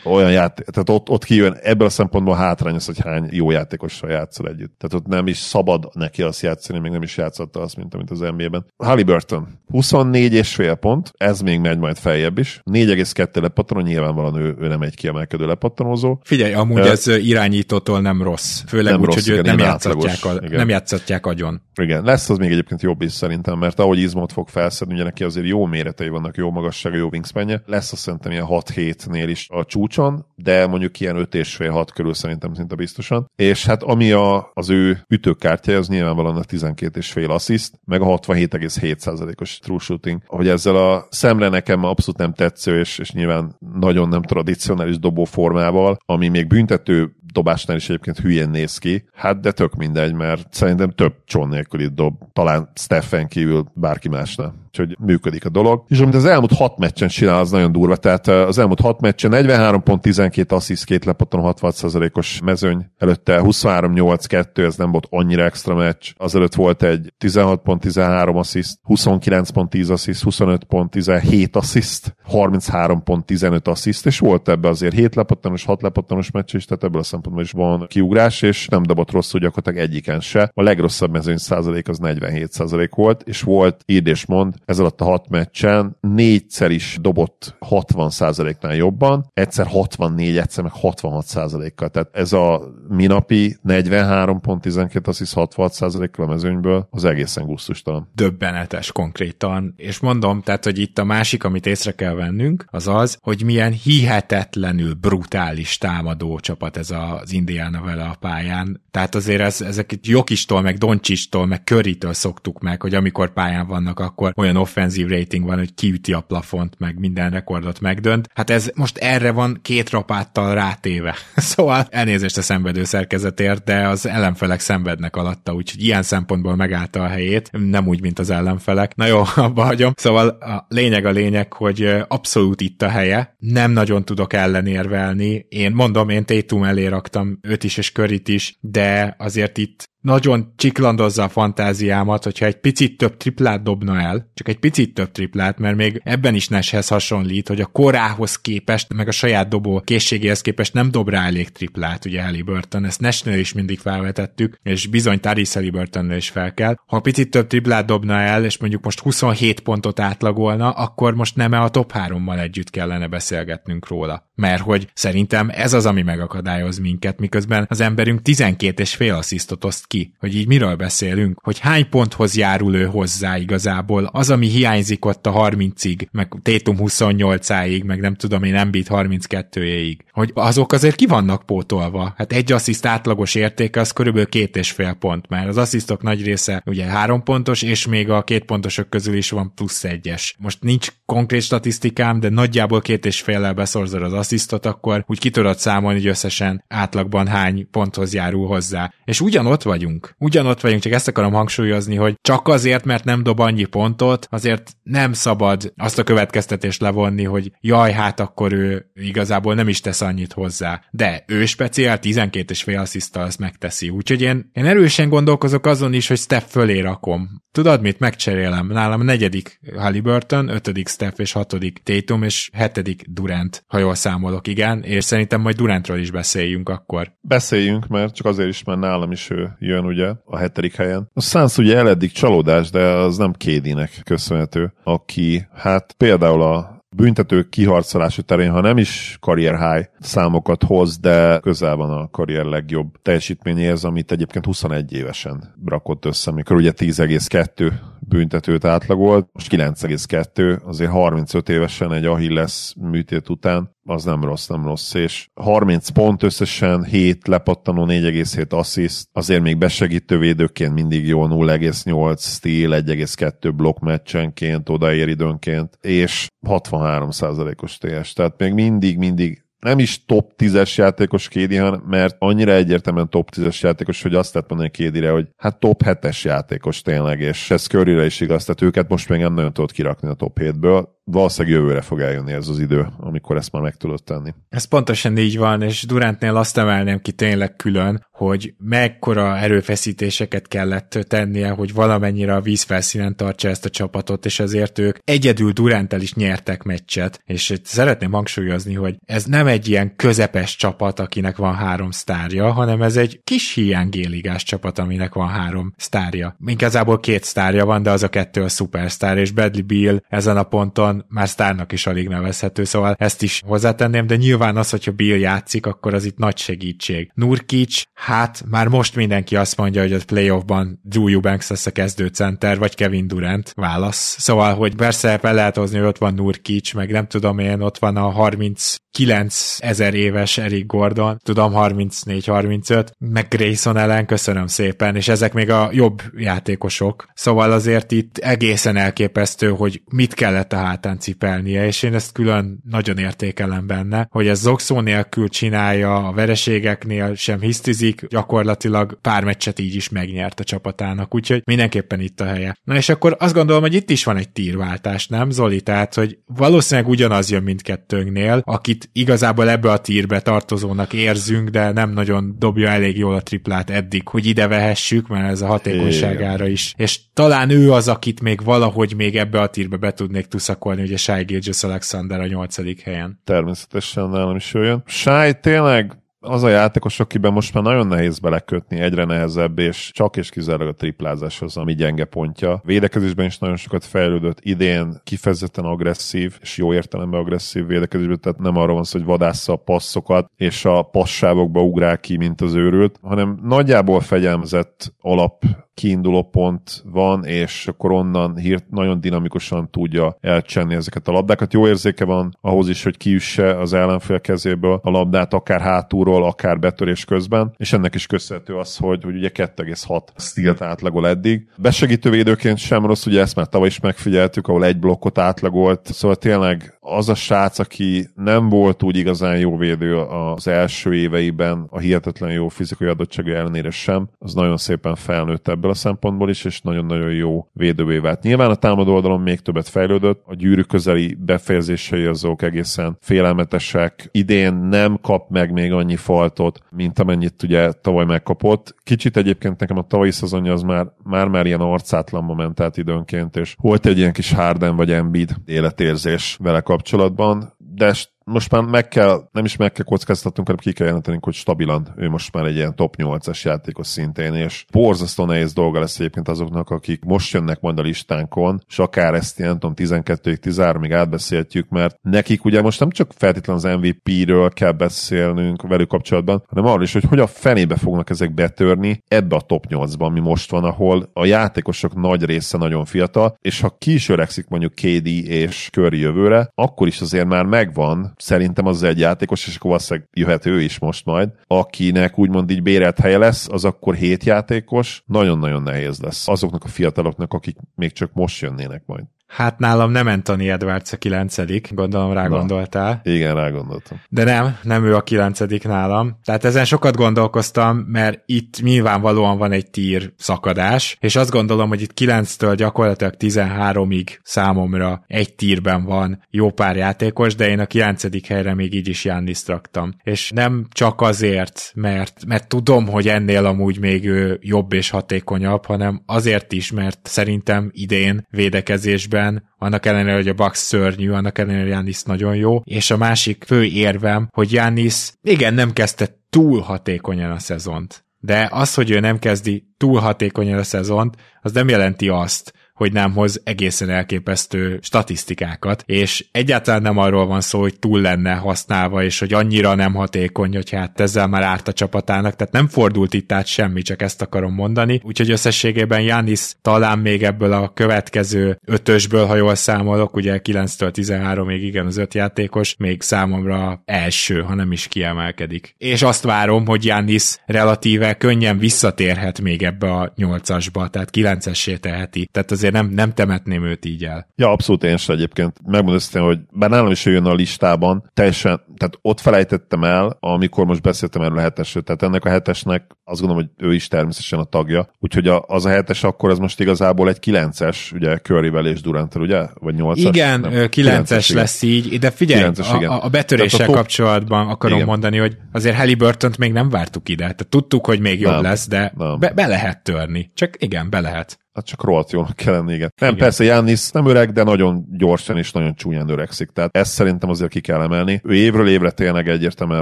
olyan 0.04 0.32
játék, 0.32 0.66
tehát 0.66 0.90
ott, 0.90 1.10
ott 1.10 1.24
kijön, 1.24 1.58
ebből 1.62 1.88
a 1.88 1.90
szempontból 1.90 2.36
hátrány 2.36 2.76
az, 2.76 2.86
hogy 2.86 3.00
hány 3.00 3.28
jó 3.32 3.52
játékossal 3.52 4.10
játszol 4.10 4.48
együtt. 4.48 4.78
Tehát 4.78 5.06
ott 5.06 5.12
nem 5.12 5.28
is 5.28 5.38
szabad 5.38 5.90
neki 6.00 6.22
azt 6.22 6.42
játszani, 6.42 6.80
még 6.80 6.92
nem 6.92 7.02
is 7.02 7.18
játszotta 7.18 7.62
azt, 7.62 7.78
mint 7.78 7.94
amit 7.94 8.12
az 8.12 8.20
NBA-ben. 8.20 8.66
Halliburton, 8.78 9.48
24 9.68 10.34
és 10.34 10.56
fél 10.56 10.76
pont, 10.76 11.12
ez 11.18 11.42
még 11.42 11.60
megy 11.60 11.78
majd 11.78 11.98
feljebb 11.98 12.38
is. 12.38 12.62
4,2 12.72 13.42
lepattanó, 13.42 13.82
nyilvánvalóan 13.82 14.36
ő, 14.36 14.56
ő 14.60 14.68
nem 14.68 14.82
egy 14.82 14.96
kiemelkedő 14.96 15.46
lepattanózó. 15.46 16.20
Figyelj, 16.24 16.54
amúgy 16.54 16.80
ez 16.80 17.08
irányítótól 17.08 18.02
nem 18.02 18.22
rossz. 18.22 18.62
Főleg 18.68 18.92
nem 18.92 19.02
úgy, 19.02 19.06
rossz, 19.06 19.28
hogy 19.28 19.38
őt 19.38 19.46
nem, 19.46 19.58
játszatják, 19.58 20.26
a, 20.26 20.34
igen. 20.34 20.58
nem 20.58 20.70
játszatják 20.70 21.26
agyon. 21.26 21.62
Igen, 21.82 22.04
lesz 22.04 22.30
az 22.30 22.38
még 22.38 22.52
egyébként 22.52 22.82
jobb 22.82 23.02
is 23.02 23.12
szerintem, 23.12 23.58
mert 23.58 23.80
ahogy 23.80 24.00
izmot 24.00 24.32
fog 24.32 24.48
felszedni, 24.48 24.94
ugye 24.94 25.04
neki 25.04 25.24
azért 25.24 25.48
jó 25.48 25.66
méretei 25.66 26.10
vannak, 26.10 26.38
jó 26.38 26.52
magassága, 26.52 26.96
jó 26.96 27.08
wingspanje. 27.12 27.62
Lesz 27.66 27.92
azt 27.92 28.02
szerintem 28.02 28.32
ilyen 28.32 28.46
6-7-nél 28.50 29.26
is 29.28 29.48
a 29.50 29.66
csúcson, 29.66 30.26
de 30.36 30.68
mondjuk 30.68 31.00
ilyen 31.00 31.16
5 31.16 31.36
és 31.36 31.56
fél 31.56 31.72
6 31.72 31.92
körül 31.92 32.14
szerintem 32.14 32.54
szinte 32.54 32.76
biztosan. 32.76 33.32
És 33.36 33.66
hát 33.66 33.84
ami 33.84 34.12
a, 34.12 34.52
az 34.54 34.70
ő 34.70 35.04
ütőkártya, 35.08 35.78
az 35.78 35.89
nyilvánvalóan 35.90 36.36
a 36.36 36.44
12 36.44 37.00
és 37.00 37.12
fél 37.12 37.32
assziszt, 37.32 37.80
meg 37.86 38.02
a 38.02 38.06
67,7%-os 38.06 39.60
true 39.60 39.80
shooting. 39.80 40.22
Hogy 40.26 40.48
ezzel 40.48 40.76
a 40.76 41.08
szemre 41.10 41.50
nekem 41.50 41.84
abszolút 41.84 42.20
nem 42.20 42.34
tetsző, 42.34 42.80
és, 42.80 42.98
és 43.00 43.12
nyilván 43.12 43.56
nagyon 43.74 44.10
nem 44.10 44.22
tradicionális 44.22 45.00
dobó 45.00 45.24
formával, 45.24 45.98
ami 46.06 46.28
még 46.28 46.48
büntető 46.48 47.14
dobásnál 47.34 47.78
is 47.78 47.90
egyébként 47.90 48.18
hülyén 48.18 48.50
néz 48.50 48.78
ki. 48.78 49.04
Hát 49.14 49.40
de 49.40 49.52
tök 49.52 49.76
mindegy, 49.76 50.14
mert 50.14 50.54
szerintem 50.54 50.90
több 50.90 51.14
csón 51.26 51.48
nélkül 51.48 51.82
itt 51.82 51.94
dob, 51.94 52.14
talán 52.34 52.72
Stephen 52.76 53.28
kívül 53.28 53.66
bárki 53.74 54.10
másnál. 54.10 54.54
Úgyhogy 54.70 54.98
működik 55.00 55.46
a 55.46 55.50
dolog. 55.50 55.84
És 55.88 56.00
amit 56.00 56.16
az 56.16 56.26
elmúlt 56.26 56.54
hat 56.54 56.78
meccsen 56.78 57.08
csinál, 57.08 57.40
az 57.40 57.52
nagyon 57.52 57.72
durva. 57.72 57.96
Tehát 57.96 58.28
az 58.28 58.58
elmúlt 58.58 58.80
hat 58.80 59.02
meccsen 59.02 59.30
43 59.30 59.84
pont 59.84 60.02
12 60.02 60.56
assziszt, 60.56 60.86
két 60.86 61.06
lepatton 61.06 61.42
66%-os 61.44 62.42
mezőny. 62.44 62.86
Előtte 62.98 63.42
23-8-2, 63.44 64.58
ez 64.58 64.76
nem 64.76 64.92
volt 64.92 65.08
annyira 65.10 65.44
extra 65.44 65.76
meccs. 65.76 66.12
Azelőtt 66.18 66.56
volt 66.56 66.84
egy 66.84 67.14
16 67.18 67.62
pont 67.62 67.82
13 67.82 68.36
assziszt, 68.36 68.80
29 68.84 69.50
pont 69.50 69.70
10 69.70 69.90
assziszt, 69.90 70.24
25 70.24 70.64
pont 70.64 70.90
17 70.90 71.56
assziszt, 71.56 72.16
33 72.24 73.04
pont 73.04 73.26
15 73.26 73.68
assziszt, 73.68 74.06
és 74.06 74.20
volt 74.20 74.50
ebbe 74.50 74.68
azért 74.68 74.96
7 74.96 75.16
lepattonos, 75.16 75.66
6 75.66 75.82
lepattonos 75.82 76.32
meccs 76.32 76.56
is, 76.56 76.66
tehát 76.66 76.84
ebből 76.84 77.02
a 77.02 77.04
szempontból 77.04 77.44
is 77.44 77.52
van 77.52 77.86
kiugrás, 77.88 78.42
és 78.42 78.68
nem 78.68 78.84
dobott 78.84 79.12
rosszul 79.12 79.40
gyakorlatilag 79.40 79.90
egyiken 79.90 80.20
se. 80.20 80.52
A 80.54 80.62
legrosszabb 80.62 81.12
mezőny 81.12 81.38
százalék 81.38 81.88
az 81.88 81.98
47 81.98 82.52
százalék 82.52 82.96
volt, 82.96 83.22
és 83.22 83.42
volt, 83.42 83.84
írd 83.86 84.08
és 84.08 84.26
mond, 84.26 84.54
ez 84.66 84.80
alatt 84.80 85.02
a 85.02 85.06
hat 85.06 85.30
meccsen 85.30 85.98
négyszer 86.02 86.72
is 86.72 86.98
dobott 87.02 87.56
60 87.60 88.10
százaléknál 88.10 88.76
jobban, 88.76 89.30
egyszer 89.34 89.68
64, 89.68 90.38
egyszer 90.38 90.64
meg 90.64 90.72
66 90.72 91.26
százalékkal. 91.26 91.90
Tehát 91.90 92.10
ez 92.12 92.34
a 92.34 92.62
minapi 92.88 93.58
43 93.62 94.42
pont 94.42 94.62
12 94.62 95.12
hisz 95.18 95.34
66 95.34 95.74
százalékkal 95.74 96.26
a 96.26 96.30
mezőnyből, 96.30 96.88
az 96.92 97.06
egészen 97.06 97.46
gusztustalan. 97.46 98.10
Döbbenetes 98.16 98.92
konkrétan. 98.92 99.74
És 99.78 100.00
mondom, 100.00 100.42
tehát, 100.42 100.64
hogy 100.64 100.80
itt 100.80 100.98
a 100.98 101.04
másik, 101.04 101.44
amit 101.44 101.66
észre 101.66 101.92
kell 101.92 102.14
vennünk, 102.14 102.66
az 102.68 102.88
az, 102.88 103.18
hogy 103.22 103.44
milyen 103.44 103.72
hihetetlenül 103.72 104.94
brutális 104.94 105.78
támadó 105.78 106.40
csapat 106.40 106.78
ez 106.78 106.92
az 106.92 107.34
Indiana 107.34 107.82
vele 107.82 108.04
a 108.04 108.18
pályán. 108.20 108.82
Tehát 108.92 109.16
azért 109.16 109.42
ez, 109.42 109.62
ezek 109.62 109.92
itt 109.92 110.06
Jokistól, 110.06 110.62
meg 110.62 110.78
Doncsistól, 110.78 111.46
meg 111.46 111.64
Köritől 111.64 112.14
szoktuk 112.14 112.60
meg, 112.60 112.82
hogy 112.82 112.94
amikor 112.94 113.34
pályán 113.34 113.68
vannak, 113.68 114.00
akkor 114.00 114.34
olyan 114.36 114.49
olyan 114.50 114.62
offenzív 114.62 115.08
rating 115.08 115.46
van, 115.46 115.58
hogy 115.58 115.74
kiüti 115.74 116.14
a 116.14 116.22
plafont, 116.22 116.76
meg 116.78 117.00
minden 117.00 117.30
rekordot 117.30 117.80
megdönt. 117.80 118.30
Hát 118.34 118.50
ez 118.50 118.72
most 118.76 118.98
erre 118.98 119.32
van 119.32 119.60
két 119.62 119.90
rapáttal 119.90 120.54
rátéve. 120.54 121.16
szóval 121.36 121.88
elnézést 121.90 122.38
a 122.38 122.42
szenvedő 122.42 122.84
szerkezetért, 122.84 123.64
de 123.64 123.88
az 123.88 124.08
ellenfelek 124.08 124.60
szenvednek 124.60 125.16
alatta, 125.16 125.54
úgyhogy 125.54 125.84
ilyen 125.84 126.04
szempontból 126.04 126.56
megállta 126.56 127.04
a 127.04 127.08
helyét, 127.08 127.50
nem 127.52 127.88
úgy, 127.88 128.02
mint 128.02 128.20
az 128.20 128.30
ellenfelek. 128.30 128.96
Na 128.96 129.06
jó, 129.06 129.22
abba 129.36 129.64
hagyom. 129.64 129.94
Szóval 129.96 130.28
a 130.28 130.66
lényeg 130.70 131.06
a 131.06 131.12
lényeg, 131.12 131.54
hogy 131.54 131.90
abszolút 132.08 132.62
itt 132.62 132.82
a 132.82 132.90
helye, 132.90 133.36
nem 133.40 133.72
nagyon 133.72 134.06
tudok 134.06 134.34
ellenérvelni. 134.34 135.46
Én 135.50 135.72
mondom, 135.72 136.10
én 136.10 136.26
Tatum 136.26 136.64
elé 136.64 136.86
raktam 136.86 137.40
őt 137.42 137.64
is 137.64 137.78
és 137.78 137.92
Körit 137.92 138.28
is, 138.28 138.58
de 138.62 139.16
azért 139.18 139.58
itt 139.58 139.90
nagyon 140.02 140.54
csiklandozza 140.56 141.24
a 141.24 141.30
fantáziámat, 141.30 142.24
hogyha 142.24 142.46
egy 142.46 142.60
picit 142.60 142.98
több 142.98 143.18
triplát 143.18 143.64
dobna 143.64 144.00
el, 144.00 144.32
csak 144.34 144.48
egy 144.48 144.60
picit 144.60 144.94
több 144.94 145.12
triplát, 145.12 145.58
mert 145.60 145.76
még 145.76 146.02
ebben 146.04 146.36
is 146.36 146.48
Neshez 146.48 146.88
hasonlít, 146.88 147.48
hogy 147.48 147.62
a 147.62 147.66
korához 147.66 148.36
képest, 148.36 148.94
meg 148.94 149.08
a 149.08 149.12
saját 149.12 149.48
dobó 149.48 149.82
készségéhez 149.82 150.42
képest 150.42 150.74
nem 150.74 150.92
dob 150.92 151.10
rá 151.10 151.26
elég 151.26 151.50
triplát, 151.50 152.06
ugye 152.06 152.24
Halliburton, 152.24 152.86
ezt 152.86 153.00
Nesnél 153.00 153.40
is 153.40 153.54
mindig 153.54 153.80
felvetettük, 153.80 154.60
és 154.64 154.88
bizony 154.88 155.20
Taris 155.20 155.54
Halliburtonnál 155.54 156.18
is 156.18 156.30
fel 156.30 156.54
kell. 156.54 156.76
Ha 156.86 157.00
picit 157.00 157.30
több 157.30 157.48
triplát 157.48 157.86
dobna 157.86 158.20
el, 158.20 158.46
és 158.46 158.58
mondjuk 158.58 158.84
most 158.84 159.00
27 159.00 159.60
pontot 159.60 160.00
átlagolna, 160.00 160.70
akkor 160.70 161.14
most 161.14 161.36
nem 161.36 161.52
a 161.52 161.70
top 161.70 161.92
3-mal 161.96 162.40
együtt 162.40 162.70
kellene 162.70 163.08
beszélgetnünk 163.08 163.88
róla. 163.88 164.28
Mert 164.36 164.62
hogy 164.62 164.88
szerintem 164.94 165.50
ez 165.54 165.74
az, 165.74 165.86
ami 165.86 166.02
megakadályoz 166.02 166.78
minket, 166.78 167.20
miközben 167.20 167.66
az 167.70 167.82
emberünk 167.82 168.22
12 168.22 168.82
és 168.82 168.96
fél 168.96 169.14
asszisztot 169.14 169.64
ki, 169.90 170.14
hogy 170.20 170.36
így 170.36 170.48
miről 170.48 170.76
beszélünk, 170.76 171.40
hogy 171.44 171.60
hány 171.60 171.90
ponthoz 171.90 172.36
járul 172.36 172.76
ő 172.76 172.86
hozzá 172.86 173.38
igazából, 173.38 174.10
az, 174.12 174.30
ami 174.30 174.48
hiányzik 174.48 175.06
ott 175.06 175.26
a 175.26 175.32
30-ig, 175.32 176.08
meg 176.12 176.34
Tétum 176.42 176.78
28-áig, 176.80 177.86
meg 177.86 178.00
nem 178.00 178.16
tudom 178.16 178.44
én, 178.44 178.56
Embiid 178.56 178.88
32-éig, 178.90 179.98
hogy 180.12 180.32
azok 180.34 180.72
azért 180.72 180.96
ki 180.96 181.06
vannak 181.06 181.46
pótolva. 181.46 182.14
Hát 182.18 182.34
egy 182.34 182.52
assziszt 182.52 182.86
átlagos 182.86 183.36
értéke 183.36 183.80
az 183.80 183.92
körülbelül 183.92 184.30
két 184.30 184.56
és 184.56 184.72
fél 184.72 184.94
pont, 184.94 185.30
mert 185.30 185.48
az 185.48 185.58
asszisztok 185.58 186.02
nagy 186.02 186.24
része 186.24 186.64
ugye 186.66 186.86
három 186.86 187.24
pontos, 187.24 187.62
és 187.62 187.88
még 187.88 188.10
a 188.10 188.24
két 188.24 188.46
pontosok 188.46 188.90
közül 188.90 189.16
is 189.16 189.30
van 189.30 189.54
plusz 189.56 189.84
egyes. 189.84 190.36
Most 190.40 190.62
nincs 190.62 190.88
konkrét 191.06 191.42
statisztikám, 191.42 192.20
de 192.20 192.30
nagyjából 192.30 192.82
két 192.82 193.06
és 193.06 193.22
féllel 193.22 193.54
beszorzod 193.54 194.02
az 194.02 194.14
asszisztot, 194.14 194.66
akkor 194.66 195.04
úgy 195.08 195.20
ki 195.20 195.30
tudod 195.30 195.58
számolni, 195.58 195.98
hogy 196.00 196.08
összesen 196.08 196.64
átlagban 196.68 197.28
hány 197.28 197.68
ponthoz 197.72 198.14
járul 198.14 198.48
hozzá. 198.48 198.94
És 199.06 199.22
ugyanott 199.22 199.64
vagy 199.64 199.79
vagyunk. 199.80 200.16
Ugyanott 200.18 200.62
vagyunk, 200.62 200.82
csak 200.82 200.94
ezt 200.94 201.08
akarom 201.08 201.34
hangsúlyozni, 201.34 201.96
hogy 201.96 202.16
csak 202.22 202.48
azért, 202.48 202.86
mert 202.86 203.04
nem 203.04 203.24
dob 203.24 203.40
annyi 203.40 203.66
pontot, 203.66 204.28
azért 204.30 204.72
nem 204.84 205.14
szabad 205.14 205.74
azt 205.78 206.00
a 206.00 206.04
következtetést 206.04 206.82
levonni, 206.82 207.24
hogy 207.24 207.52
jaj, 207.62 207.92
hát 207.92 208.20
akkor 208.20 208.54
ő 208.54 208.92
igazából 208.94 209.56
nem 209.56 209.68
is 209.68 209.82
tesz 209.82 210.02
annyit 210.02 210.34
hozzá. 210.34 210.82
De 210.92 211.24
ő 211.28 211.46
speciál 211.46 212.00
12 212.00 212.46
és 212.50 212.64
fél 212.64 212.80
asszisztal 212.80 213.26
ezt 213.26 213.40
megteszi. 213.40 213.90
Úgyhogy 213.90 214.22
én, 214.22 214.50
én 214.54 214.66
erősen 214.66 215.10
gondolkozok 215.10 215.66
azon 215.66 215.94
is, 215.94 216.08
hogy 216.08 216.18
Steph 216.18 216.48
fölé 216.48 216.80
rakom. 216.80 217.30
Tudod 217.52 217.82
mit? 217.82 218.00
Megcserélem. 218.00 218.68
Nálam 218.68 219.04
negyedik 219.04 219.60
Halliburton, 219.76 220.48
ötödik 220.48 220.88
Steph 220.88 221.20
és 221.20 221.32
hatodik 221.32 221.82
Tatum 221.84 222.24
és 222.24 222.50
hetedik 222.54 223.04
Durant, 223.08 223.64
ha 223.68 223.78
jól 223.78 223.96
számolok, 223.96 224.48
igen, 224.48 224.84
és 224.84 225.04
szerintem 225.04 225.42
majd 225.42 225.56
Durantról 225.56 225.98
is 225.98 226.12
beszéljünk 226.12 226.70
akkor. 226.70 227.14
Beszéljünk, 227.22 227.88
mert 227.88 228.16
csak 228.16 228.26
azért 228.26 228.50
is, 228.50 228.64
mert 228.64 228.80
nálam 228.80 229.12
is 229.12 229.30
ő 229.30 229.56
jön 229.70 229.86
ugye 229.86 230.14
a 230.26 230.38
hetedik 230.38 230.76
helyen. 230.76 231.10
A 231.14 231.22
Suns 231.22 231.58
ugye 231.58 231.78
eleddig 231.78 232.12
csalódás, 232.12 232.70
de 232.70 232.84
az 232.84 233.18
nem 233.18 233.34
Kédinek 233.34 234.02
köszönhető, 234.04 234.74
aki 234.84 235.48
hát 235.54 235.94
például 235.98 236.42
a 236.42 236.80
büntető 236.96 237.44
kiharcolása 237.44 238.22
terén, 238.22 238.52
ha 238.52 238.62
nem 238.62 238.78
is 238.78 239.18
karrier 239.20 239.58
high 239.58 239.88
számokat 240.00 240.64
hoz, 240.64 241.00
de 241.00 241.40
közel 241.40 241.76
van 241.76 241.90
a 241.90 242.10
karrier 242.10 242.46
legjobb 242.46 243.02
teljesítményéhez, 243.02 243.84
amit 243.84 244.12
egyébként 244.12 244.46
21 244.46 244.94
évesen 244.94 245.56
rakott 245.66 246.06
össze, 246.06 246.32
amikor 246.32 246.56
ugye 246.56 246.72
10,2 246.76 247.72
büntetőt 248.00 248.66
átlagolt, 248.66 249.30
most 249.32 249.52
9,2, 249.56 250.64
azért 250.64 250.92
35 250.92 251.50
évesen 251.50 251.94
egy 251.94 252.06
Achilles 252.06 252.74
műtét 252.82 253.30
után, 253.30 253.78
az 253.90 254.04
nem 254.04 254.24
rossz, 254.24 254.48
nem 254.48 254.66
rossz, 254.66 254.94
és 254.94 255.30
30 255.34 255.90
pont 255.90 256.24
összesen, 256.24 256.84
7 256.84 257.28
lepattanó, 257.28 257.86
4,7 257.86 258.50
assziszt, 258.50 259.10
azért 259.14 259.42
még 259.42 259.58
besegítő 259.58 260.18
védőként 260.18 260.74
mindig 260.74 261.08
jó, 261.08 261.28
0,8 261.28 262.20
stíl, 262.20 262.70
1,2 262.70 263.54
blokk 263.56 263.80
meccsenként, 263.80 264.70
odaér 264.70 265.08
időnként, 265.08 265.78
és 265.82 266.28
63%-os 266.48 267.78
TS, 267.78 268.14
tehát 268.14 268.34
még 268.38 268.54
mindig, 268.54 268.98
mindig 268.98 269.44
nem 269.60 269.80
is 269.80 270.06
top 270.06 270.32
10-es 270.38 270.76
játékos 270.76 271.28
Kédi, 271.28 271.62
mert 271.88 272.16
annyira 272.20 272.52
egyértelműen 272.52 273.10
top 273.10 273.30
10-es 273.36 273.60
játékos, 273.60 274.02
hogy 274.02 274.16
azt 274.16 274.34
tett 274.34 274.50
mondani 274.50 274.70
Kédire, 274.70 275.12
hogy 275.12 275.28
hát 275.38 275.60
top 275.60 275.84
7-es 275.86 276.22
játékos 276.22 276.82
tényleg, 276.82 277.20
és 277.20 277.52
ez 277.52 277.66
curry 277.66 278.06
is 278.06 278.20
igaz, 278.20 278.46
tehát 278.46 278.62
őket 278.62 278.90
most 278.90 279.10
még 279.10 279.20
nem 279.20 279.34
nagyon 279.34 279.54
tudod 279.54 279.72
kirakni 279.72 280.10
a 280.10 280.14
top 280.14 280.38
7-ből. 280.42 280.88
Valószínűleg 281.12 281.58
jövőre 281.58 281.82
fog 281.82 282.00
eljönni 282.00 282.32
ez 282.34 282.48
az 282.48 282.60
idő, 282.60 282.88
amikor 283.00 283.38
ezt 283.38 283.52
már 283.52 283.62
meg 283.62 283.76
tudod 283.76 284.04
tenni. 284.04 284.34
Ez 284.50 284.64
pontosan 284.64 285.18
így 285.18 285.38
van, 285.38 285.62
és 285.62 285.86
Durantnél 285.86 286.36
azt 286.36 286.58
emelném 286.58 287.00
ki 287.00 287.12
tényleg 287.12 287.56
külön, 287.56 288.08
hogy 288.12 288.54
mekkora 288.58 289.38
erőfeszítéseket 289.38 290.48
kellett 290.48 290.98
tennie, 291.08 291.50
hogy 291.50 291.74
valamennyire 291.74 292.36
a 292.36 292.42
vízfelszínen 292.42 293.16
tartsa 293.16 293.48
ezt 293.48 293.66
a 293.66 293.70
csapatot, 293.70 294.26
és 294.26 294.40
ezért 294.40 294.80
ők 294.80 294.98
egyedül 295.04 295.52
Durantel 295.52 296.02
is 296.02 296.14
nyertek 296.14 296.64
meccset, 296.64 297.22
és 297.26 297.54
szeretném 297.64 298.12
hangsúlyozni, 298.12 298.74
hogy 298.74 298.98
ez 299.06 299.26
nem 299.26 299.48
egy 299.48 299.68
ilyen 299.68 299.96
közepes 299.96 300.56
csapat, 300.56 301.00
akinek 301.00 301.38
van 301.38 301.56
három 301.56 301.92
sztárja, 301.92 302.52
hanem 302.52 302.82
ez 302.82 302.98
egy 302.98 303.22
kis 303.24 303.54
hiány 303.54 303.90
géligás 303.90 304.44
csapat, 304.44 304.80
aminek 304.80 305.14
van 305.14 305.28
három 305.28 305.74
sztárja. 305.78 306.36
Igazából 306.46 307.00
két 307.00 307.24
sztárja 307.24 307.66
van, 307.66 307.84
de 307.84 307.92
az 307.92 308.04
a 308.04 308.10
kettő 308.10 308.44
a 308.44 308.50
szupersztár, 308.50 309.18
és 309.18 309.32
Bradley 309.32 309.66
Beal 309.66 310.04
ezen 310.10 310.38
a 310.38 310.44
ponton 310.44 310.99
már 311.08 311.30
sztárnak 311.30 311.72
is 311.72 311.88
alig 311.88 312.08
nevezhető, 312.08 312.64
szóval 312.64 312.96
ezt 312.98 313.22
is 313.22 313.42
hozzátenném, 313.46 314.08
de 314.08 314.16
nyilván 314.16 314.58
az, 314.58 314.70
hogyha 314.70 314.92
Bill 314.92 315.18
játszik, 315.18 315.66
akkor 315.66 315.94
az 315.94 316.06
itt 316.06 316.18
nagy 316.18 316.38
segítség. 316.38 317.12
Nurkic, 317.14 317.82
hát 317.94 318.44
már 318.50 318.68
most 318.68 318.96
mindenki 318.96 319.36
azt 319.36 319.58
mondja, 319.58 319.82
hogy 319.82 319.94
a 319.94 320.00
playoffban 320.06 320.80
Drew 320.84 321.08
Eubanks 321.08 321.50
lesz 321.50 321.66
a 321.66 321.72
kezdőcenter, 321.72 322.58
vagy 322.58 322.76
Kevin 322.76 323.08
Durant 323.08 323.52
válasz. 323.56 324.16
Szóval, 324.20 324.56
hogy 324.56 324.76
persze 324.76 325.18
fel 325.18 325.34
lehet 325.34 325.56
hozni, 325.56 325.78
hogy 325.78 325.88
ott 325.88 325.98
van 325.98 326.14
Nurkic, 326.14 326.74
meg 326.74 326.92
nem 326.92 327.08
tudom 327.08 327.40
én, 327.40 327.62
ott 327.62 327.78
van 327.78 327.98
a 327.98 328.10
30 328.10 328.76
9000 328.92 329.94
éves 329.94 330.38
Eric 330.38 330.66
Gordon, 330.66 331.18
tudom 331.24 331.52
34-35, 331.56 332.88
meg 332.98 333.28
Grayson 333.30 333.78
ellen, 333.78 334.06
köszönöm 334.06 334.48
szépen, 334.48 334.96
és 334.96 335.08
ezek 335.08 335.34
még 335.34 335.50
a 335.50 335.70
jobb 335.72 336.02
játékosok, 336.18 337.08
szóval 337.14 337.52
azért 337.52 337.92
itt 337.92 338.18
egészen 338.18 338.78
elképesztő, 338.78 339.50
hogy 339.50 339.82
mit 339.92 340.14
kellett 340.14 340.54
a 340.54 340.58
hátán 340.58 341.00
cipelnie, 341.00 341.66
és 341.66 341.84
én 341.84 341.94
ezt 341.94 342.12
külön 342.12 342.60
nagyon 342.70 342.98
értékelem 342.98 343.68
benne, 343.68 344.08
hogy 344.12 344.28
ez 344.28 344.40
Zoxó 344.40 344.80
nélkül 344.80 345.30
csinálja, 345.30 346.08
a 346.08 346.14
vereségeknél 346.14 347.16
sem 347.16 347.40
hisztizik, 347.40 348.08
gyakorlatilag 348.08 349.00
pár 349.02 349.24
meccset 349.24 349.60
így 349.60 349.76
is 349.76 349.90
megnyert 349.90 350.40
a 350.40 350.44
csapatának, 350.44 351.16
úgyhogy 351.16 351.42
mindenképpen 351.46 352.00
itt 352.00 352.22
a 352.22 352.26
helye. 352.26 352.58
Na 352.64 352.76
és 352.76 352.90
akkor 352.90 353.16
azt 353.20 353.34
gondolom, 353.34 353.62
hogy 353.62 353.74
itt 353.74 353.90
is 353.90 354.04
van 354.04 354.18
egy 354.18 354.30
tírváltás, 354.30 355.08
nem 355.08 355.30
Zoli? 355.30 355.62
Tehát, 355.62 355.94
hogy 355.94 356.18
valószínűleg 356.26 356.90
ugyanaz 356.90 357.32
jön 357.32 357.44
mindkettőnknél, 357.44 358.42
akit 358.44 358.79
igazából 358.92 359.50
ebbe 359.50 359.72
a 359.72 359.78
tírbe 359.78 360.20
tartozónak 360.20 360.94
érzünk, 360.94 361.50
de 361.50 361.72
nem 361.72 361.90
nagyon 361.90 362.36
dobja 362.38 362.70
elég 362.70 362.98
jól 362.98 363.16
a 363.16 363.22
triplát 363.22 363.70
eddig, 363.70 364.08
hogy 364.08 364.26
ide 364.26 364.48
vehessük, 364.48 365.08
mert 365.08 365.32
ez 365.32 365.42
a 365.42 365.48
hatékonyságára 365.48 366.48
is. 366.48 366.74
És 366.78 367.00
talán 367.14 367.50
ő 367.50 367.72
az, 367.72 367.88
akit 367.88 368.22
még 368.22 368.44
valahogy 368.44 368.94
még 368.96 369.16
ebbe 369.16 369.42
a 369.42 369.50
tírbe 369.50 369.78
be 369.78 369.92
tudnék 369.92 370.26
tuszakolni, 370.26 370.82
ugye 370.82 370.98
Shai 370.98 371.24
Gilgis 371.24 371.64
Alexander 371.64 372.20
a 372.20 372.28
nyolcadik 372.28 372.82
helyen. 372.82 373.22
Természetesen 373.24 374.10
nálam 374.10 374.36
is 374.36 374.54
jön. 374.54 374.84
Shai 374.86 375.34
tényleg 375.42 375.98
az 376.22 376.44
a 376.44 376.50
játékos, 376.50 377.00
akiben 377.00 377.34
most 377.34 377.54
már 377.54 377.64
nagyon 377.64 377.88
nehéz 377.88 378.20
belekötni, 378.20 378.80
egyre 378.80 379.04
nehezebb, 379.04 379.60
és 379.60 379.92
csak 379.94 380.18
és 380.18 380.30
kizárólag 380.30 380.74
a 380.74 380.78
triplázás 380.78 381.42
az, 381.42 381.58
ami 381.58 381.74
gyenge 381.74 382.06
pontja. 382.06 382.62
Védekezésben 382.64 383.26
is 383.26 383.38
nagyon 383.38 383.56
sokat 383.56 383.86
fejlődött, 383.86 384.40
idén 384.42 385.02
kifejezetten 385.04 385.66
agresszív, 385.66 386.38
és 386.42 386.58
jó 386.58 386.74
értelemben 386.74 387.20
agresszív 387.20 387.66
védekezésben, 387.66 388.20
tehát 388.20 388.40
nem 388.40 388.58
arról 388.58 388.76
van 388.76 388.84
szó, 388.84 388.98
hogy 388.98 389.08
vadásza 389.08 389.54
a 389.54 389.56
passzokat, 389.56 390.32
és 390.36 390.66
a 390.66 390.82
passávokba 390.82 391.62
ugrál 391.62 392.00
ki, 392.00 392.18
mint 392.18 392.42
az 392.42 392.54
őrült, 392.54 393.00
hanem 393.02 393.40
nagyjából 393.44 394.00
fegyelmezett 394.00 394.94
alap 395.02 395.44
kiinduló 395.80 396.24
pont 396.24 396.84
van, 396.86 397.26
és 397.26 397.68
akkor 397.68 397.92
onnan 397.92 398.38
hírt 398.38 398.70
nagyon 398.70 399.02
dinamikusan 399.02 399.70
tudja 399.70 400.18
elcsenni 400.22 400.76
ezeket 400.76 401.08
a 401.08 401.12
labdákat. 401.12 401.54
Jó 401.54 401.68
érzéke 401.68 402.06
van 402.06 402.38
ahhoz 402.42 402.70
is, 402.70 402.84
hogy 402.84 402.98
kiüsse 402.98 403.60
az 403.60 403.74
ellenfél 403.74 404.22
kezéből 404.22 404.80
a 404.84 404.90
labdát, 404.90 405.34
akár 405.34 405.62
hátulról, 405.62 406.26
akár 406.26 406.60
betörés 406.60 407.06
közben, 407.06 407.54
és 407.58 407.74
ennek 407.74 407.96
is 407.96 408.06
köszönhető 408.06 408.56
az, 408.56 408.78
hogy, 408.78 409.04
hogy 409.04 409.16
ugye 409.16 409.30
2,6 409.34 410.02
stílt 410.16 410.62
átlagol 410.62 411.08
eddig. 411.08 411.48
Besegítő 411.58 412.10
védőként 412.10 412.58
sem 412.58 412.86
rossz, 412.86 413.06
ugye 413.06 413.22
ezt 413.22 413.36
már 413.36 413.48
tavaly 413.48 413.68
is 413.68 413.80
megfigyeltük, 413.80 414.48
ahol 414.48 414.66
egy 414.66 414.80
blokkot 414.80 415.18
átlagolt, 415.18 415.86
szóval 415.86 416.16
tényleg 416.16 416.78
az 416.80 417.10
a 417.10 417.16
srác, 417.16 417.60
aki 417.60 418.10
nem 418.16 418.50
volt 418.50 418.84
úgy 418.84 418.98
igazán 418.98 419.38
jó 419.38 419.58
védő 419.58 419.98
az 419.98 420.48
első 420.48 420.96
éveiben, 420.96 421.68
a 421.70 421.80
hihetetlen 421.80 422.32
jó 422.32 422.48
fizikai 422.48 422.88
adottsága 422.88 423.32
ellenére 423.32 423.70
sem, 423.70 424.10
az 424.20 424.34
nagyon 424.34 424.58
szépen 424.58 424.96
felnőtt 424.96 425.48
ebből 425.48 425.69
a 425.70 425.74
szempontból 425.74 426.30
is, 426.30 426.46
és 426.46 426.62
nagyon-nagyon 426.62 427.12
jó 427.12 427.48
védővé 427.54 427.98
vált. 427.98 428.22
Nyilván 428.22 428.50
a 428.50 428.56
támadó 428.56 428.94
oldalon 428.94 429.22
még 429.22 429.40
többet 429.40 429.68
fejlődött, 429.68 430.24
a 430.26 430.36
gyűrű 430.36 430.62
közeli 430.62 431.18
befejezései 431.26 432.06
azok 432.06 432.42
egészen 432.42 432.98
félelmetesek. 433.02 434.10
Idén 434.12 434.54
nem 434.54 435.00
kap 435.02 435.30
meg 435.30 435.52
még 435.52 435.72
annyi 435.72 435.96
faltot, 435.96 436.60
mint 436.72 437.00
amennyit 437.00 437.44
ugye 437.44 437.72
tavaly 437.72 438.06
megkapott. 438.06 438.76
Kicsit 438.84 439.18
egyébként 439.18 439.60
nekem 439.60 439.78
a 439.78 439.88
tavalyi 439.88 440.12
szezonja 440.12 440.54
az 440.54 440.62
már, 440.62 440.88
már, 441.04 441.28
már 441.28 441.46
ilyen 441.46 441.62
arcátlanba 441.62 442.34
ment 442.34 442.60
át 442.60 442.78
időnként, 442.78 443.36
és 443.36 443.56
volt 443.62 443.86
egy 443.86 443.98
ilyen 443.98 444.14
kis 444.14 444.34
Harden 444.34 444.76
vagy 444.76 444.92
Embiid 444.92 445.36
életérzés 445.46 446.38
vele 446.40 446.62
kapcsolatban, 446.62 447.54
de 447.58 447.94
most 448.30 448.52
már 448.52 448.62
meg 448.62 448.88
kell, 448.88 449.28
nem 449.32 449.46
is 449.46 449.56
meg 449.56 449.72
kell 449.72 449.86
kockáztatnunk, 449.86 450.48
hanem 450.48 450.64
ki 450.64 450.74
kell 450.74 450.88
jelentenünk, 450.88 451.24
hogy 451.24 451.34
stabilan 451.34 451.88
ő 451.96 452.10
most 452.10 452.34
már 452.34 452.46
egy 452.46 452.56
ilyen 452.56 452.76
top 452.76 452.96
8-as 452.98 453.42
játékos 453.42 453.88
szintén, 453.88 454.34
és 454.34 454.66
borzasztó 454.72 455.26
nehéz 455.26 455.54
dolga 455.54 455.80
lesz 455.80 456.00
egyébként 456.00 456.28
azoknak, 456.28 456.70
akik 456.70 457.04
most 457.04 457.34
jönnek 457.34 457.60
majd 457.60 457.80
a 457.80 457.82
listánkon, 457.82 458.64
és 458.68 458.80
akár 458.80 459.14
ezt 459.14 459.40
ilyen, 459.40 459.60
tudom, 459.60 459.74
12-13-ig 459.76 460.94
átbeszéltjük, 460.94 461.70
mert 461.70 462.00
nekik 462.02 462.46
ugye 462.46 462.62
most 462.62 462.80
nem 462.80 462.90
csak 462.90 463.12
feltétlenül 463.16 463.62
az 463.64 463.80
MVP-ről 463.80 464.50
kell 464.50 464.72
beszélnünk 464.72 465.62
velük 465.62 465.88
kapcsolatban, 465.88 466.44
hanem 466.48 466.66
arról 466.66 466.84
is, 466.84 466.94
hogy 466.94 467.04
hogy 467.04 467.20
a 467.20 467.28
fenébe 467.28 467.76
fognak 467.76 468.10
ezek 468.10 468.34
betörni 468.34 469.04
ebbe 469.08 469.36
a 469.36 469.42
top 469.42 469.66
8-ban, 469.70 469.98
ami 470.00 470.20
most 470.20 470.52
van, 470.52 470.64
ahol 470.64 471.10
a 471.14 471.26
játékosok 471.26 471.96
nagy 471.96 472.26
része 472.26 472.58
nagyon 472.58 472.86
fiatal, 472.86 473.38
és 473.42 473.62
ha 473.62 473.76
ki 473.78 473.94
is 473.94 474.10
öregszik 474.10 474.48
mondjuk 474.48 474.74
KD 474.74 475.08
és 475.08 475.70
Curry 475.72 476.00
jövőre, 476.00 476.52
akkor 476.56 476.88
is 476.88 477.02
azért 477.02 477.28
már 477.28 477.46
megvan 477.46 478.14
szerintem 478.22 478.66
az 478.66 478.84
egy 478.84 479.00
játékos, 479.00 479.48
és 479.48 479.56
akkor 479.56 479.70
valószínűleg 479.70 480.10
jöhet 480.14 480.46
ő 480.46 480.62
is 480.62 480.80
most 480.80 481.06
majd, 481.06 481.30
akinek 481.48 482.18
úgymond 482.18 482.50
így 482.50 482.62
bérelt 482.62 483.00
helye 483.00 483.18
lesz, 483.18 483.48
az 483.50 483.66
akkor 483.66 483.96
hét 483.96 484.24
játékos, 484.24 485.04
nagyon-nagyon 485.06 485.64
nehéz 485.64 486.00
lesz 486.00 486.28
azoknak 486.28 486.64
a 486.64 486.68
fiataloknak, 486.68 487.34
akik 487.34 487.58
még 487.76 487.92
csak 487.92 488.14
most 488.14 488.42
jönnének 488.42 488.84
majd. 488.86 489.04
Hát 489.30 489.60
nálam 489.60 489.92
nem 489.92 490.08
Anthony 490.08 490.48
Edwards 490.48 490.94
a 490.94 490.98
kilencedik, 490.98 491.74
gondolom 491.74 492.14
rá 492.14 492.28
Na, 492.28 492.38
gondoltál. 492.38 493.02
Igen, 493.04 493.36
rá 493.36 493.50
gondoltam. 493.50 494.02
De 494.10 494.24
nem, 494.24 494.58
nem 494.64 494.86
ő 494.86 494.96
a 494.96 495.02
kilencedik 495.02 495.64
nálam. 495.64 496.20
Tehát 496.24 496.46
ezen 496.46 496.66
sokat 496.66 496.96
gondolkoztam, 496.96 497.78
mert 497.78 498.22
itt 498.26 498.62
nyilvánvalóan 498.62 499.38
van 499.38 499.52
egy 499.52 499.70
tír 499.70 500.14
szakadás, 500.18 500.98
és 501.00 501.16
azt 501.16 501.32
gondolom, 501.32 501.70
hogy 501.70 501.82
itt 501.82 501.92
9-től 502.00 502.54
gyakorlatilag 502.58 503.14
13-ig 503.20 504.18
számomra 504.24 505.04
egy 505.08 505.34
tírben 505.36 505.84
van 505.84 506.24
jó 506.30 506.52
pár 506.52 506.76
játékos, 506.76 507.36
de 507.36 507.50
én 507.50 507.60
a 507.60 507.66
kilencedik 507.66 508.28
helyre 508.28 508.54
még 508.54 508.74
így 508.74 508.88
is 508.88 509.06
Jannis 509.06 509.48
raktam. 509.48 509.94
És 510.04 510.32
nem 510.36 510.68
csak 510.70 511.02
azért, 511.02 511.72
mert, 511.76 512.26
mert 512.28 512.48
tudom, 512.48 512.88
hogy 512.88 513.08
ennél 513.08 513.46
amúgy 513.46 513.80
még 513.80 514.06
ő 514.06 514.40
jobb 514.42 514.74
és 514.74 514.90
hatékonyabb, 514.90 515.66
hanem 515.66 516.02
azért 516.06 516.52
is, 516.52 516.72
mert 516.72 517.00
szerintem 517.04 517.70
idén 517.74 518.28
védekezésben 518.30 519.18
évben, 519.20 519.50
annak 519.58 519.86
ellenére, 519.86 520.16
hogy 520.16 520.28
a 520.28 520.34
Bucks 520.34 520.58
szörnyű, 520.58 521.10
annak 521.10 521.38
ellenére, 521.38 521.66
Giannis 521.66 522.04
nagyon 522.04 522.36
jó, 522.36 522.62
és 522.64 522.92
a 522.92 522.98
másik 522.98 523.44
fő 523.48 523.64
érvem, 523.64 524.30
hogy 524.32 524.48
Giannis 524.48 525.12
igen, 525.22 525.54
nem 525.54 525.74
kezdte 525.74 526.18
túl 526.30 526.60
hatékonyan 526.60 527.32
a 527.32 527.40
szezont, 527.40 528.06
de 528.20 528.48
az, 528.52 528.74
hogy 528.74 528.92
ő 528.92 529.00
nem 529.00 529.20
kezdi 529.20 529.68
túl 529.78 530.00
hatékonyan 530.00 530.60
a 530.60 530.64
szezont, 530.64 531.16
az 531.42 531.52
nem 531.52 531.70
jelenti 531.70 532.10
azt, 532.10 532.54
hogy 532.80 532.92
nem 532.94 533.14
hoz 533.14 533.42
egészen 533.44 533.90
elképesztő 533.90 534.80
statisztikákat, 534.82 535.84
és 535.86 536.26
egyáltalán 536.32 536.82
nem 536.82 536.98
arról 536.98 537.26
van 537.26 537.42
szó, 537.42 537.60
hogy 537.60 537.80
túl 537.80 538.02
lenne 538.02 538.34
használva, 538.34 539.04
és 539.04 539.20
hogy 539.20 539.34
annyira 539.34 539.76
nem 539.76 539.94
hatékony, 539.94 540.54
hogy 540.56 540.70
hát 540.70 541.00
ezzel 541.00 541.28
már 541.28 541.44
árt 541.44 541.68
a 541.68 541.74
csapatának, 541.74 542.36
tehát 542.36 542.54
nem 542.54 542.68
fordult 542.68 543.14
itt 543.14 543.32
át 543.32 543.46
semmi, 543.46 543.82
csak 543.82 544.02
ezt 544.02 544.22
akarom 544.22 544.54
mondani, 544.54 545.02
úgyhogy 545.04 545.32
összességében 545.32 546.02
Janis 546.02 546.54
talán 546.62 547.00
még 547.00 547.24
ebből 547.24 547.54
a 547.54 547.74
következő 547.74 548.60
ötösből, 548.66 549.26
ha 549.26 549.36
jól 549.36 549.56
számolok, 549.56 550.16
ugye 550.16 550.40
9-től 550.44 550.92
13-ig 550.94 551.60
igen 551.62 551.86
az 551.86 551.98
öt 551.98 552.14
játékos, 552.14 552.76
még 552.78 553.02
számomra 553.02 553.82
első, 553.86 554.42
ha 554.42 554.56
nem 554.56 554.72
is 554.72 554.88
kiemelkedik. 554.88 555.76
És 555.78 556.02
azt 556.02 556.24
várom, 556.24 556.66
hogy 556.66 556.86
Janis 556.86 557.38
relatíve 557.46 558.14
könnyen 558.14 558.58
visszatérhet 558.58 559.42
még 559.42 559.64
ebbe 559.64 559.92
a 559.92 560.14
nyolcasba, 560.16 560.88
tehát 560.88 561.10
kilencessé 561.10 561.78
teheti. 561.78 562.30
Tehát 562.32 562.52
azért 562.52 562.69
azért 562.70 562.86
nem, 562.86 562.96
nem 562.96 563.14
temetném 563.14 563.64
őt 563.64 563.86
így 563.86 564.04
el. 564.04 564.28
Ja, 564.36 564.52
abszolút 564.52 564.84
én 564.84 564.98
sem 564.98 565.16
egyébként. 565.16 565.58
Megmondom 565.66 566.24
hogy 566.24 566.40
bár 566.52 566.70
nálam 566.70 566.92
is 566.92 567.06
jön 567.06 567.26
a 567.26 567.34
listában, 567.34 568.10
teljesen, 568.14 568.62
tehát 568.78 568.98
ott 569.02 569.20
felejtettem 569.20 569.84
el, 569.84 570.18
amikor 570.20 570.66
most 570.66 570.82
beszéltem 570.82 571.22
erről 571.22 571.38
a 571.38 571.42
hetesről. 571.42 571.84
Tehát 571.84 572.04
ennek 572.04 572.26
a 572.26 572.30
hetesnek 572.30 572.96
azt 573.04 573.22
gondolom, 573.22 573.44
hogy 573.44 573.68
ő 573.68 573.74
is 573.74 573.88
természetesen 573.88 574.40
a 574.40 574.44
tagja. 574.44 574.90
Úgyhogy 575.00 575.28
a, 575.28 575.44
az 575.48 575.66
a 575.66 575.70
hetes 575.70 576.04
akkor 576.04 576.30
ez 576.30 576.38
most 576.38 576.60
igazából 576.60 577.10
egy 577.10 577.20
kilences, 577.20 577.92
ugye 577.92 578.18
Curryvel 578.18 578.66
és 578.66 578.82
Durantel, 578.82 579.22
ugye? 579.22 579.48
Vagy 579.54 579.76
nyolcas? 579.76 580.04
Igen, 580.04 580.40
nem, 580.40 580.70
kilences 580.70 581.30
lesz 581.30 581.62
igen. 581.62 581.76
így, 581.76 582.00
de 582.00 582.12
figyelj, 582.12 582.52
9-es, 582.54 582.74
igen. 582.76 582.90
a, 582.90 583.04
a 583.06 583.10
betöréssel 583.10 583.62
a 583.62 583.66
top... 583.66 583.76
kapcsolatban 583.76 584.48
akarom 584.48 584.76
igen. 584.76 584.88
mondani, 584.88 585.18
hogy 585.18 585.38
azért 585.52 585.76
Halliburton 585.76 586.32
még 586.38 586.52
nem 586.52 586.70
vártuk 586.70 587.10
ide. 587.10 587.24
Tehát 587.24 587.48
tudtuk, 587.50 587.86
hogy 587.86 588.00
még 588.00 588.20
jobb 588.20 588.34
nem, 588.34 588.42
lesz, 588.42 588.68
de 588.68 588.94
be, 589.20 589.32
be 589.36 589.48
lehet 589.48 589.84
törni. 589.84 590.32
Csak 590.34 590.54
igen, 590.58 590.90
be 590.90 591.00
lehet. 591.00 591.40
Hát 591.60 591.68
csak 591.68 591.84
rohadt 591.84 592.12
jónak 592.12 592.36
kell 592.36 592.54
lenni, 592.54 592.74
igen. 592.74 592.94
Nem, 592.98 593.10
igen. 593.10 593.22
persze 593.22 593.44
Jannis 593.44 593.90
nem 593.92 594.06
öreg, 594.06 594.32
de 594.32 594.44
nagyon 594.44 594.86
gyorsan 594.92 595.38
és 595.38 595.52
nagyon 595.52 595.76
csúnyán 595.76 596.10
öregszik. 596.10 596.50
Tehát 596.50 596.78
ezt 596.78 596.92
szerintem 596.92 597.30
azért 597.30 597.50
ki 597.50 597.60
kell 597.60 597.82
emelni. 597.82 598.22
Ő 598.24 598.34
évről 598.34 598.68
évre 598.68 598.92
tényleg 598.92 599.30
egyértelműen 599.30 599.82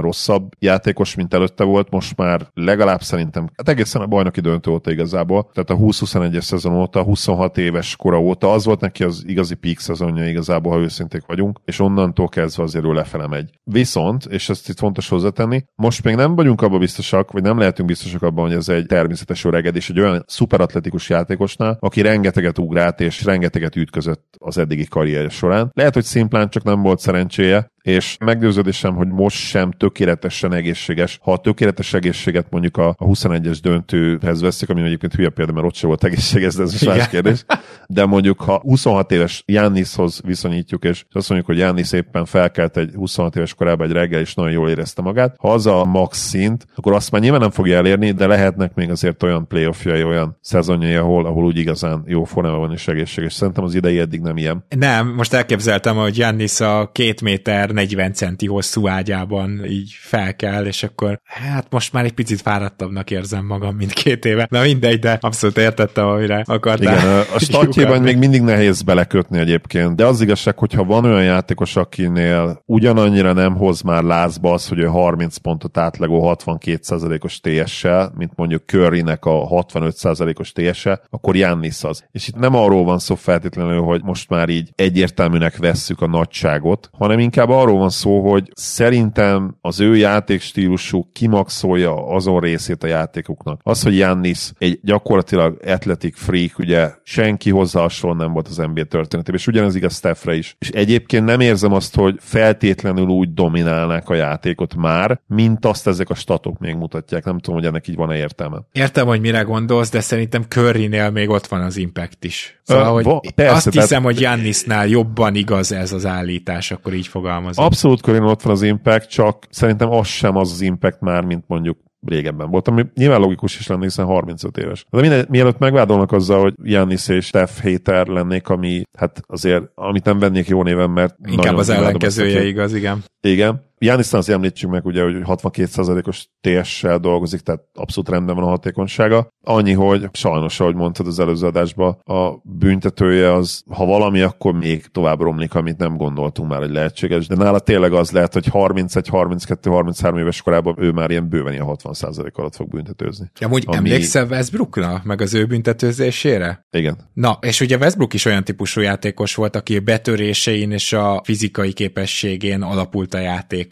rosszabb 0.00 0.52
játékos, 0.58 1.14
mint 1.14 1.34
előtte 1.34 1.64
volt, 1.64 1.90
most 1.90 2.16
már 2.16 2.46
legalább 2.54 3.02
szerintem, 3.02 3.48
hát 3.56 3.68
egészen 3.68 4.02
a 4.02 4.06
bajnoki 4.06 4.40
döntő 4.40 4.70
óta 4.70 4.90
igazából, 4.90 5.50
tehát 5.52 5.70
a 5.70 5.76
20-21-es 5.76 6.40
szezon 6.40 6.74
óta, 6.74 7.02
26 7.02 7.58
éves 7.58 7.96
kora 7.96 8.20
óta, 8.20 8.52
az 8.52 8.64
volt 8.64 8.80
neki 8.80 9.04
az 9.04 9.22
igazi 9.26 9.54
peak 9.54 9.78
szezonja 9.78 10.28
igazából, 10.28 10.72
ha 10.72 10.78
őszinték 10.78 11.22
vagyunk, 11.26 11.60
és 11.64 11.80
onnantól 11.80 12.28
kezdve 12.28 12.62
azért 12.62 12.84
ő 12.84 12.92
lefele 12.92 13.26
megy. 13.26 13.50
Viszont, 13.64 14.24
és 14.24 14.48
ezt 14.48 14.68
itt 14.68 14.78
fontos 14.78 15.08
hozzátenni, 15.08 15.64
most 15.74 16.04
még 16.04 16.14
nem 16.14 16.34
vagyunk 16.34 16.62
abban 16.62 16.78
biztosak, 16.78 17.30
vagy 17.30 17.42
nem 17.42 17.58
lehetünk 17.58 17.88
biztosak 17.88 18.22
abban, 18.22 18.46
hogy 18.46 18.56
ez 18.56 18.68
egy 18.68 18.86
természetes 18.86 19.44
öregedés, 19.44 19.90
egy 19.90 20.00
olyan 20.00 20.24
szuperatletikus 20.26 21.08
játékosnál, 21.08 21.67
aki 21.80 22.00
rengeteget 22.00 22.58
ugrált 22.58 23.00
és 23.00 23.24
rengeteget 23.24 23.76
ütközött 23.76 24.34
az 24.38 24.58
eddigi 24.58 24.84
karrierje 24.84 25.28
során. 25.28 25.70
Lehet, 25.74 25.94
hogy 25.94 26.04
szimplán 26.04 26.48
csak 26.48 26.62
nem 26.62 26.82
volt 26.82 27.00
szerencséje, 27.00 27.70
és 27.88 28.16
meggyőződésem, 28.20 28.94
hogy 28.94 29.08
most 29.08 29.36
sem 29.36 29.70
tökéletesen 29.70 30.52
egészséges. 30.52 31.18
Ha 31.22 31.32
a 31.32 31.36
tökéletes 31.36 31.94
egészséget 31.94 32.46
mondjuk 32.50 32.76
a, 32.76 32.88
a 32.88 33.04
21-es 33.04 33.58
döntőhez 33.62 34.40
veszik, 34.40 34.68
ami 34.68 34.82
egyébként 34.82 35.14
hülye 35.14 35.28
példa, 35.28 35.52
mert 35.52 35.66
ott 35.66 35.74
sem 35.74 35.88
volt 35.88 36.04
egészséges, 36.04 36.54
de 36.54 36.62
ez 36.62 36.82
más 36.82 37.08
kérdés. 37.08 37.44
De 37.86 38.06
mondjuk, 38.06 38.40
ha 38.40 38.60
26 38.60 39.12
éves 39.12 39.42
Jannishoz 39.46 40.20
viszonyítjuk, 40.24 40.84
és 40.84 41.04
azt 41.12 41.28
mondjuk, 41.28 41.50
hogy 41.50 41.58
Jannis 41.58 41.92
éppen 41.92 42.24
felkelt 42.24 42.76
egy 42.76 42.90
26 42.94 43.36
éves 43.36 43.54
korában 43.54 43.86
egy 43.86 43.92
reggel, 43.92 44.20
és 44.20 44.34
nagyon 44.34 44.52
jól 44.52 44.68
érezte 44.68 45.02
magát, 45.02 45.34
ha 45.38 45.52
az 45.52 45.66
a 45.66 45.84
max 45.84 46.18
szint, 46.18 46.66
akkor 46.74 46.92
azt 46.92 47.10
már 47.10 47.20
nyilván 47.20 47.40
nem 47.40 47.50
fogja 47.50 47.76
elérni, 47.76 48.10
de 48.10 48.26
lehetnek 48.26 48.74
még 48.74 48.90
azért 48.90 49.22
olyan 49.22 49.46
playoffjai, 49.46 50.02
olyan 50.02 50.38
szezonjai, 50.40 50.94
ahol, 50.94 51.26
ahol 51.26 51.44
úgy 51.44 51.58
igazán 51.58 52.02
jó 52.06 52.24
formában 52.24 52.58
van 52.60 52.72
és 52.72 52.88
egészséges. 52.88 53.32
Szerintem 53.32 53.64
az 53.64 53.74
idei 53.74 53.98
eddig 53.98 54.20
nem 54.20 54.36
ilyen. 54.36 54.64
Nem, 54.68 55.08
most 55.08 55.32
elképzeltem, 55.32 55.96
hogy 55.96 56.18
Jannis 56.18 56.60
a 56.60 56.90
két 56.92 57.22
méter 57.22 57.76
40 57.78 58.12
centi 58.12 58.46
hosszú 58.46 58.88
ágyában 58.88 59.64
így 59.64 59.96
fel 60.00 60.36
kell, 60.36 60.66
és 60.66 60.82
akkor 60.82 61.20
hát 61.24 61.66
most 61.70 61.92
már 61.92 62.04
egy 62.04 62.12
picit 62.12 62.40
fáradtabbnak 62.40 63.10
érzem 63.10 63.44
magam, 63.44 63.76
mint 63.76 63.92
két 63.92 64.24
éve. 64.24 64.46
Na 64.50 64.60
mindegy, 64.60 64.98
de 64.98 65.18
abszolút 65.20 65.58
értettem, 65.58 66.06
amire 66.06 66.42
akartál. 66.46 66.98
Igen, 66.98 67.24
a 67.34 67.38
startjében 67.48 68.02
még 68.02 68.16
mindig 68.16 68.42
nehéz 68.42 68.82
belekötni 68.82 69.38
egyébként, 69.38 69.96
de 69.96 70.06
az 70.06 70.20
igazság, 70.20 70.58
hogyha 70.58 70.84
van 70.84 71.04
olyan 71.04 71.22
játékos, 71.22 71.76
akinél 71.76 72.62
ugyanannyira 72.66 73.32
nem 73.32 73.56
hoz 73.56 73.82
már 73.82 74.02
lázba 74.02 74.52
az, 74.52 74.68
hogy 74.68 74.78
ő 74.78 74.84
30 74.84 75.36
pontot 75.36 75.78
átlagó 75.78 76.36
62%-os 76.38 77.40
TS-sel, 77.40 78.12
mint 78.16 78.32
mondjuk 78.36 78.62
Currynek 78.66 79.24
a 79.24 79.48
65%-os 79.48 80.52
TS-e, 80.52 81.00
akkor 81.10 81.36
Jannis 81.36 81.84
az. 81.84 82.04
És 82.10 82.28
itt 82.28 82.36
nem 82.36 82.54
arról 82.54 82.84
van 82.84 82.98
szó 82.98 83.14
feltétlenül, 83.14 83.80
hogy 83.80 84.02
most 84.02 84.28
már 84.28 84.48
így 84.48 84.70
egyértelműnek 84.74 85.56
vesszük 85.56 86.00
a 86.00 86.06
nagyságot, 86.06 86.90
hanem 86.92 87.18
inkább 87.18 87.50
arról 87.60 87.78
van 87.78 87.90
szó, 87.90 88.30
hogy 88.30 88.50
szerintem 88.54 89.56
az 89.60 89.80
ő 89.80 89.96
játékstílusú 89.96 91.08
kimaxolja 91.12 92.06
azon 92.06 92.40
részét 92.40 92.82
a 92.82 92.86
játékoknak. 92.86 93.60
Az, 93.62 93.82
hogy 93.82 93.96
Jannis 93.96 94.50
egy 94.58 94.78
gyakorlatilag 94.82 95.60
athletic 95.66 96.18
freak, 96.18 96.58
ugye 96.58 96.90
senki 97.02 97.50
hozzá 97.50 97.80
hasonló 97.80 98.16
nem 98.16 98.32
volt 98.32 98.48
az 98.48 98.56
NBA 98.56 98.84
történetében, 98.84 99.40
és 99.40 99.46
ugyanez 99.46 99.74
igaz 99.74 99.94
Stephre 99.94 100.34
is. 100.36 100.56
És 100.58 100.68
egyébként 100.68 101.24
nem 101.24 101.40
érzem 101.40 101.72
azt, 101.72 101.94
hogy 101.94 102.16
feltétlenül 102.20 103.06
úgy 103.06 103.34
dominálnák 103.34 104.08
a 104.08 104.14
játékot 104.14 104.74
már, 104.74 105.20
mint 105.26 105.64
azt 105.66 105.86
ezek 105.86 106.10
a 106.10 106.14
statok 106.14 106.58
még 106.58 106.74
mutatják. 106.74 107.24
Nem 107.24 107.38
tudom, 107.38 107.58
hogy 107.58 107.68
ennek 107.68 107.88
így 107.88 107.96
van-e 107.96 108.16
értelme. 108.16 108.58
Értem, 108.72 109.06
hogy 109.06 109.20
mire 109.20 109.40
gondolsz, 109.40 109.90
de 109.90 110.00
szerintem 110.00 110.42
Currynél 110.48 111.10
még 111.10 111.28
ott 111.28 111.46
van 111.46 111.60
az 111.60 111.76
impact 111.76 112.24
is. 112.24 112.60
Szóval, 112.62 112.86
Ö, 112.86 112.90
hogy 112.92 113.04
va- 113.04 113.32
persze, 113.34 113.54
azt 113.54 113.72
hiszem, 113.72 114.02
hogy 114.02 114.20
Jannisnál 114.20 114.86
jobban 114.86 115.34
igaz 115.34 115.72
ez 115.72 115.92
az 115.92 116.06
állítás, 116.06 116.70
akkor 116.70 116.94
így 116.94 117.06
fogalmazom. 117.54 117.64
Abszolút 117.64 118.00
körén 118.00 118.22
ott 118.22 118.42
van 118.42 118.52
az 118.52 118.62
impact, 118.62 119.08
csak 119.08 119.46
szerintem 119.50 119.90
az 119.90 120.06
sem 120.06 120.36
az 120.36 120.52
az 120.52 120.60
impact 120.60 121.00
már, 121.00 121.24
mint 121.24 121.44
mondjuk 121.46 121.78
régebben 122.06 122.50
volt, 122.50 122.68
ami 122.68 122.84
nyilván 122.94 123.20
logikus 123.20 123.58
is 123.58 123.66
lenne, 123.66 123.82
hiszen 123.82 124.04
35 124.04 124.56
éves. 124.56 124.84
De 124.90 125.00
minden, 125.00 125.26
mielőtt 125.28 125.58
megvádolnak 125.58 126.12
azzal, 126.12 126.40
hogy 126.40 126.54
Giannis 126.62 127.08
és 127.08 127.26
Steph 127.26 127.62
hater 127.62 128.06
lennék, 128.06 128.48
ami 128.48 128.82
hát 128.98 129.20
azért, 129.26 129.64
amit 129.74 130.04
nem 130.04 130.18
vennék 130.18 130.48
jó 130.48 130.62
néven, 130.62 130.90
mert 130.90 131.14
Inkább 131.24 131.56
az 131.56 131.68
ellenkezője 131.68 132.46
igaz, 132.46 132.74
igen. 132.74 133.04
Igen. 133.20 133.66
Jánisztán 133.78 134.20
azért 134.20 134.36
említsük 134.36 134.70
meg, 134.70 134.86
ugye, 134.86 135.02
hogy 135.02 135.16
62%-os 135.24 136.28
TS-sel 136.40 136.98
dolgozik, 136.98 137.40
tehát 137.40 137.64
abszolút 137.74 138.10
rendben 138.10 138.34
van 138.34 138.44
a 138.44 138.48
hatékonysága. 138.48 139.28
Annyi, 139.44 139.72
hogy 139.72 140.08
sajnos, 140.12 140.60
ahogy 140.60 140.74
mondtad 140.74 141.06
az 141.06 141.18
előző 141.18 141.46
adásban, 141.46 142.00
a 142.04 142.30
büntetője 142.42 143.32
az, 143.32 143.62
ha 143.70 143.84
valami, 143.84 144.20
akkor 144.20 144.52
még 144.52 144.86
tovább 144.86 145.20
romlik, 145.20 145.54
amit 145.54 145.76
nem 145.76 145.96
gondoltunk 145.96 146.50
már, 146.50 146.58
hogy 146.58 146.70
lehetséges, 146.70 147.26
de 147.26 147.34
nála 147.34 147.58
tényleg 147.58 147.92
az 147.92 148.10
lehet, 148.10 148.32
hogy 148.32 148.46
31, 148.46 149.08
32, 149.08 149.70
33 149.70 150.18
éves 150.18 150.42
korában 150.42 150.74
ő 150.78 150.90
már 150.90 151.10
ilyen 151.10 151.28
bőven 151.28 151.52
ilyen 151.52 151.66
60% 151.68 152.32
alatt 152.32 152.54
fog 152.54 152.68
büntetőzni. 152.68 153.30
Amúgy 153.40 153.64
Ami- 153.66 153.76
emlékszel 153.76 154.26
Westbrookra, 154.26 155.00
meg 155.04 155.20
az 155.20 155.34
ő 155.34 155.46
büntetőzésére? 155.46 156.66
Igen. 156.70 156.96
Na, 157.14 157.38
és 157.40 157.60
ugye 157.60 157.76
Westbrook 157.76 158.14
is 158.14 158.24
olyan 158.24 158.44
típusú 158.44 158.80
játékos 158.80 159.34
volt, 159.34 159.56
aki 159.56 159.76
a 159.76 159.80
betörésein 159.80 160.70
és 160.70 160.92
a 160.92 161.20
fizikai 161.24 161.72
képességén 161.72 162.62
alapult 162.62 163.14
a 163.14 163.18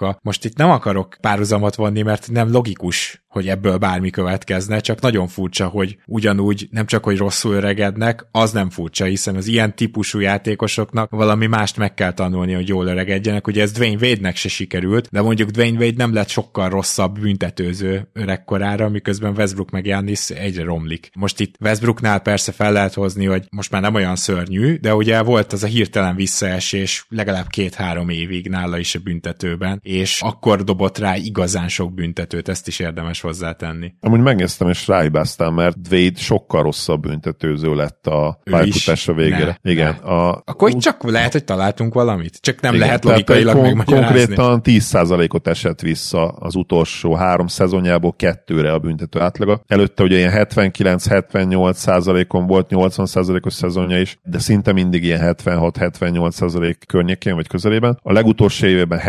játéka. 0.02 0.18
Most 0.22 0.44
itt 0.44 0.56
nem 0.56 0.70
akarok 0.70 1.16
párhuzamot 1.20 1.74
vonni, 1.74 2.02
mert 2.02 2.30
nem 2.30 2.50
logikus, 2.50 3.24
hogy 3.28 3.48
ebből 3.48 3.76
bármi 3.76 4.10
következne, 4.10 4.80
csak 4.80 5.00
nagyon 5.00 5.28
furcsa, 5.28 5.66
hogy 5.66 5.98
ugyanúgy 6.06 6.68
nem 6.70 6.86
csak, 6.86 7.04
hogy 7.04 7.16
rosszul 7.16 7.54
öregednek, 7.54 8.26
az 8.30 8.52
nem 8.52 8.70
furcsa, 8.70 9.04
hiszen 9.04 9.36
az 9.36 9.46
ilyen 9.46 9.74
típusú 9.74 10.18
játékosoknak 10.18 11.10
valami 11.10 11.46
mást 11.46 11.76
meg 11.76 11.94
kell 11.94 12.12
tanulni, 12.12 12.52
hogy 12.52 12.68
jól 12.68 12.86
öregedjenek. 12.86 13.46
Ugye 13.46 13.62
ez 13.62 13.72
Dwayne 13.72 14.06
Wade-nek 14.06 14.36
se 14.36 14.48
sikerült, 14.48 15.08
de 15.12 15.22
mondjuk 15.22 15.50
Dwayne 15.50 15.78
Wade 15.78 15.96
nem 15.96 16.12
lett 16.12 16.28
sokkal 16.28 16.68
rosszabb 16.68 17.18
büntetőző 17.18 18.08
öregkorára, 18.12 18.88
miközben 18.88 19.34
Westbrook 19.36 19.70
meg 19.70 19.82
Giannis 19.82 20.30
egyre 20.30 20.64
romlik. 20.64 21.10
Most 21.14 21.40
itt 21.40 21.54
Westbrooknál 21.60 22.20
persze 22.20 22.52
fel 22.52 22.72
lehet 22.72 22.94
hozni, 22.94 23.24
hogy 23.24 23.44
most 23.50 23.70
már 23.70 23.82
nem 23.82 23.94
olyan 23.94 24.16
szörnyű, 24.16 24.76
de 24.76 24.94
ugye 24.94 25.22
volt 25.22 25.52
az 25.52 25.62
a 25.62 25.66
hirtelen 25.66 26.14
visszaesés 26.14 27.06
legalább 27.08 27.46
két-három 27.46 28.08
évig 28.08 28.48
nála 28.48 28.78
is 28.78 28.94
a 28.94 28.98
büntetőben, 28.98 29.80
és 29.86 30.22
akkor 30.22 30.64
dobott 30.64 30.98
rá 30.98 31.16
igazán 31.16 31.68
sok 31.68 31.94
büntetőt, 31.94 32.48
ezt 32.48 32.68
is 32.68 32.78
érdemes 32.78 33.20
hozzátenni. 33.20 33.94
Amúgy 34.00 34.20
megnéztem 34.20 34.68
és 34.68 34.86
ráibáztam, 34.86 35.54
mert 35.54 35.76
Wade 35.90 36.20
sokkal 36.20 36.62
rosszabb 36.62 37.00
büntetőző 37.00 37.74
lett 37.74 38.06
a 38.06 38.40
is? 38.64 39.04
végére. 39.04 39.58
Ne, 39.62 39.70
Igen. 39.70 39.96
ne. 40.02 40.10
A, 40.10 40.42
Akkor 40.44 40.70
itt 40.70 40.78
csak 40.78 41.10
lehet, 41.10 41.32
hogy 41.32 41.44
találtunk 41.44 41.94
valamit. 41.94 42.40
Csak 42.40 42.60
nem 42.60 42.74
Igen, 42.74 42.86
lehet 42.86 43.04
logikailag 43.04 43.54
kon- 43.54 43.64
megmagyarázni. 43.64 44.16
Konkrétan 44.16 44.60
10%-ot 44.64 45.48
esett 45.48 45.80
vissza 45.80 46.28
az 46.28 46.54
utolsó 46.54 47.14
három 47.14 47.46
szezonjából 47.46 48.14
kettőre 48.16 48.72
a 48.72 48.78
büntető 48.78 49.20
átlaga. 49.20 49.60
Előtte 49.66 50.02
ugye 50.02 50.16
ilyen 50.16 50.32
79-78%-on 50.34 52.46
volt 52.46 52.66
80%-os 52.70 53.54
szezonja 53.54 54.00
is, 54.00 54.18
de 54.22 54.38
szinte 54.38 54.72
mindig 54.72 55.04
ilyen 55.04 55.34
76-78% 55.44 56.74
környékén 56.86 57.34
vagy 57.34 57.48
közelében. 57.48 57.98
A 58.02 58.12
legutolsó 58.12 58.66
évében 58.66 59.00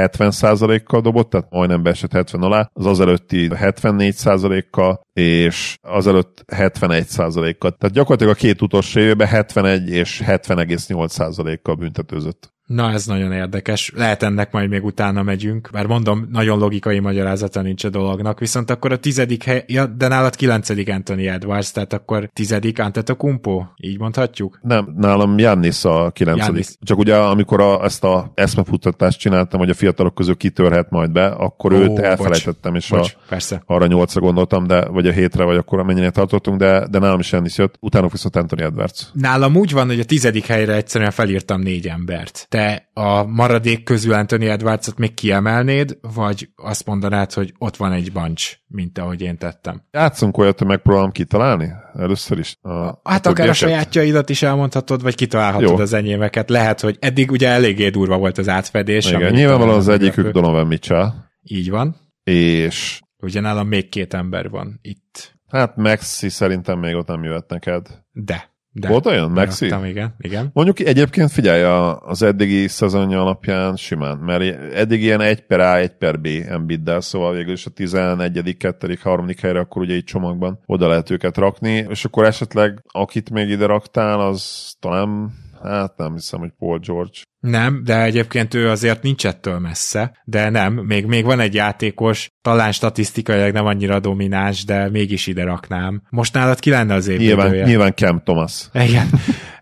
70%-kal 0.67 1.01
dobott, 1.01 1.29
tehát 1.29 1.49
majdnem 1.49 1.83
beesett 1.83 2.11
70 2.11 2.41
alá, 2.41 2.69
az 2.73 2.85
azelőtti 2.85 3.49
74%-kal, 3.51 5.01
és 5.13 5.77
azelőtt 5.81 6.43
71%-kal. 6.55 7.71
Tehát 7.71 7.95
gyakorlatilag 7.95 8.33
a 8.33 8.37
két 8.37 8.61
utolsó 8.61 8.99
évben 8.99 9.27
71 9.27 9.89
és 9.89 10.21
70,8%-kal 10.25 11.75
büntetőzött. 11.75 12.55
Na, 12.67 12.91
ez 12.91 13.05
nagyon 13.05 13.31
érdekes. 13.31 13.91
Lehet 13.95 14.23
ennek 14.23 14.51
majd 14.51 14.69
még 14.69 14.83
utána 14.83 15.23
megyünk, 15.23 15.69
bár 15.71 15.85
mondom, 15.85 16.27
nagyon 16.31 16.59
logikai 16.59 16.99
magyarázata 16.99 17.61
nincs 17.61 17.83
a 17.83 17.89
dolognak, 17.89 18.39
viszont 18.39 18.69
akkor 18.69 18.91
a 18.91 18.97
tizedik 18.97 19.43
hely, 19.43 19.63
ja, 19.67 19.85
de 19.85 20.07
nálad 20.07 20.35
kilencedik 20.35 20.89
Anthony 20.89 21.27
Edwards, 21.27 21.71
tehát 21.71 21.93
akkor 21.93 22.29
tizedik 22.33 22.79
Antetokumpo, 22.79 23.63
így 23.77 23.99
mondhatjuk? 23.99 24.59
Nem, 24.61 24.93
nálam 24.97 25.37
Jannis 25.37 25.85
a 25.85 26.11
9. 26.11 26.39
Giannis. 26.39 26.67
Csak 26.81 26.97
ugye 26.97 27.15
amikor 27.15 27.61
a, 27.61 27.83
ezt 27.83 28.03
a 28.03 28.31
eszmefuttatást 28.35 29.19
csináltam, 29.19 29.59
hogy 29.59 29.69
a 29.69 29.73
fiatalok 29.73 30.15
közül 30.15 30.35
kitörhet 30.35 30.89
majd 30.89 31.11
be, 31.11 31.25
akkor 31.27 31.73
Ó, 31.73 31.75
őt 31.75 31.87
bocs. 31.87 31.99
elfelejtettem, 31.99 32.75
és 32.75 32.89
Bocs, 32.89 33.13
a, 33.13 33.19
persze. 33.29 33.61
arra 33.65 33.87
nyolcra 33.87 34.21
gondoltam, 34.21 34.67
de, 34.67 34.85
vagy 34.85 35.07
a 35.07 35.11
hétre, 35.11 35.43
vagy 35.43 35.57
akkor 35.57 35.79
amennyire 35.79 36.09
tartottunk, 36.09 36.59
de, 36.59 36.87
de 36.87 36.99
nálam 36.99 37.19
is 37.19 37.31
Jannis 37.31 37.57
jött, 37.57 37.75
utána 37.79 38.07
viszont 38.07 38.35
Anthony 38.35 38.61
Edwards. 38.61 39.09
Nálam 39.13 39.55
úgy 39.55 39.71
van, 39.71 39.87
hogy 39.87 39.99
a 39.99 40.03
tizedik 40.05 40.45
helyre 40.45 40.73
egyszerűen 40.73 41.11
felírtam 41.11 41.61
négy 41.61 41.87
embert. 41.87 42.45
Te 42.57 42.89
a 42.93 43.23
maradék 43.23 43.83
közül 43.83 44.13
Anthony 44.13 44.43
Edwardsot 44.43 44.97
még 44.97 45.13
kiemelnéd, 45.13 45.97
vagy 46.01 46.49
azt 46.55 46.85
mondanád, 46.85 47.33
hogy 47.33 47.53
ott 47.57 47.75
van 47.75 47.91
egy 47.91 48.11
bunch, 48.11 48.57
mint 48.67 48.97
ahogy 48.97 49.21
én 49.21 49.37
tettem? 49.37 49.81
Játszunk 49.91 50.37
olyat, 50.37 50.57
hogy 50.57 50.67
megpróbálom 50.67 51.11
kitalálni 51.11 51.69
először 51.93 52.39
is. 52.39 52.57
A, 52.61 52.99
Hát 53.09 53.25
a 53.25 53.29
akár 53.29 53.49
a 53.49 53.53
sajátjaidat 53.53 54.29
is 54.29 54.41
elmondhatod, 54.41 55.01
vagy 55.01 55.15
kitalálhatod 55.15 55.67
Jó. 55.69 55.77
az 55.77 55.93
enyémeket. 55.93 56.49
Lehet, 56.49 56.81
hogy 56.81 56.97
eddig 56.99 57.31
ugye 57.31 57.47
eléggé 57.47 57.89
durva 57.89 58.17
volt 58.17 58.37
az 58.37 58.49
átfedés. 58.49 59.11
Igen, 59.11 59.33
nyilvánvalóan 59.33 59.77
az 59.77 59.87
egyikük. 59.87 60.31
Donovan 60.31 60.67
Mitchell, 60.67 61.13
Így 61.43 61.69
van. 61.69 61.95
és 62.23 63.01
Ugye 63.17 63.39
nálam 63.39 63.67
még 63.67 63.89
két 63.89 64.13
ember 64.13 64.49
van 64.49 64.79
itt. 64.81 65.35
hát 65.47 65.75
Maxi 65.75 66.29
szerintem 66.29 66.79
még 66.79 66.95
ott 66.95 67.07
nem 67.07 67.23
jöhet 67.23 67.49
neked. 67.49 67.87
De. 68.11 68.49
De 68.79 68.87
Volt 68.87 69.05
olyan, 69.05 69.31
Maxi? 69.31 69.65
Beraktam, 69.67 69.89
igen, 69.89 70.15
igen. 70.19 70.49
Mondjuk 70.53 70.79
egyébként 70.79 71.31
figyelj, 71.31 71.63
az 71.99 72.21
eddigi 72.21 72.67
szezonja 72.67 73.21
alapján 73.21 73.75
simán, 73.75 74.17
mert 74.17 74.73
eddig 74.73 75.01
ilyen 75.01 75.21
1 75.21 75.41
per 75.41 75.59
A, 75.59 75.77
1 75.77 75.89
per 75.89 76.19
B 76.19 76.27
Embiiddel, 76.47 77.01
szóval 77.01 77.33
végül 77.33 77.53
is 77.53 77.65
a 77.65 77.69
11., 77.69 78.57
2., 78.57 78.97
3. 79.03 79.27
helyre 79.41 79.59
akkor 79.59 79.81
ugye 79.81 79.95
így 79.95 80.03
csomagban 80.03 80.59
oda 80.65 80.87
lehet 80.87 81.09
őket 81.09 81.37
rakni, 81.37 81.85
és 81.89 82.05
akkor 82.05 82.25
esetleg 82.25 82.83
akit 82.91 83.29
még 83.29 83.49
ide 83.49 83.65
raktál, 83.65 84.19
az 84.19 84.73
talán, 84.79 85.33
hát 85.63 85.97
nem 85.97 86.13
hiszem, 86.13 86.39
hogy 86.39 86.51
Paul 86.57 86.79
George. 86.79 87.19
Nem, 87.39 87.81
de 87.83 88.03
egyébként 88.03 88.53
ő 88.53 88.69
azért 88.69 89.03
nincs 89.03 89.25
ettől 89.25 89.59
messze, 89.59 90.21
de 90.25 90.49
nem, 90.49 90.73
még, 90.73 91.05
még 91.05 91.25
van 91.25 91.39
egy 91.39 91.53
játékos, 91.53 92.29
talán 92.41 92.71
statisztikailag 92.71 93.53
nem 93.53 93.65
annyira 93.65 93.99
domináns, 93.99 94.65
de 94.65 94.89
mégis 94.89 95.27
ide 95.27 95.43
raknám. 95.43 96.01
Most 96.09 96.33
nálad 96.33 96.59
ki 96.59 96.69
lenne 96.69 96.93
az 96.93 97.07
Nyilván, 97.07 97.45
évvédője? 97.45 97.65
nyilván 97.65 97.93
Cam 97.93 98.21
Thomas. 98.23 98.69
Igen. 98.73 99.09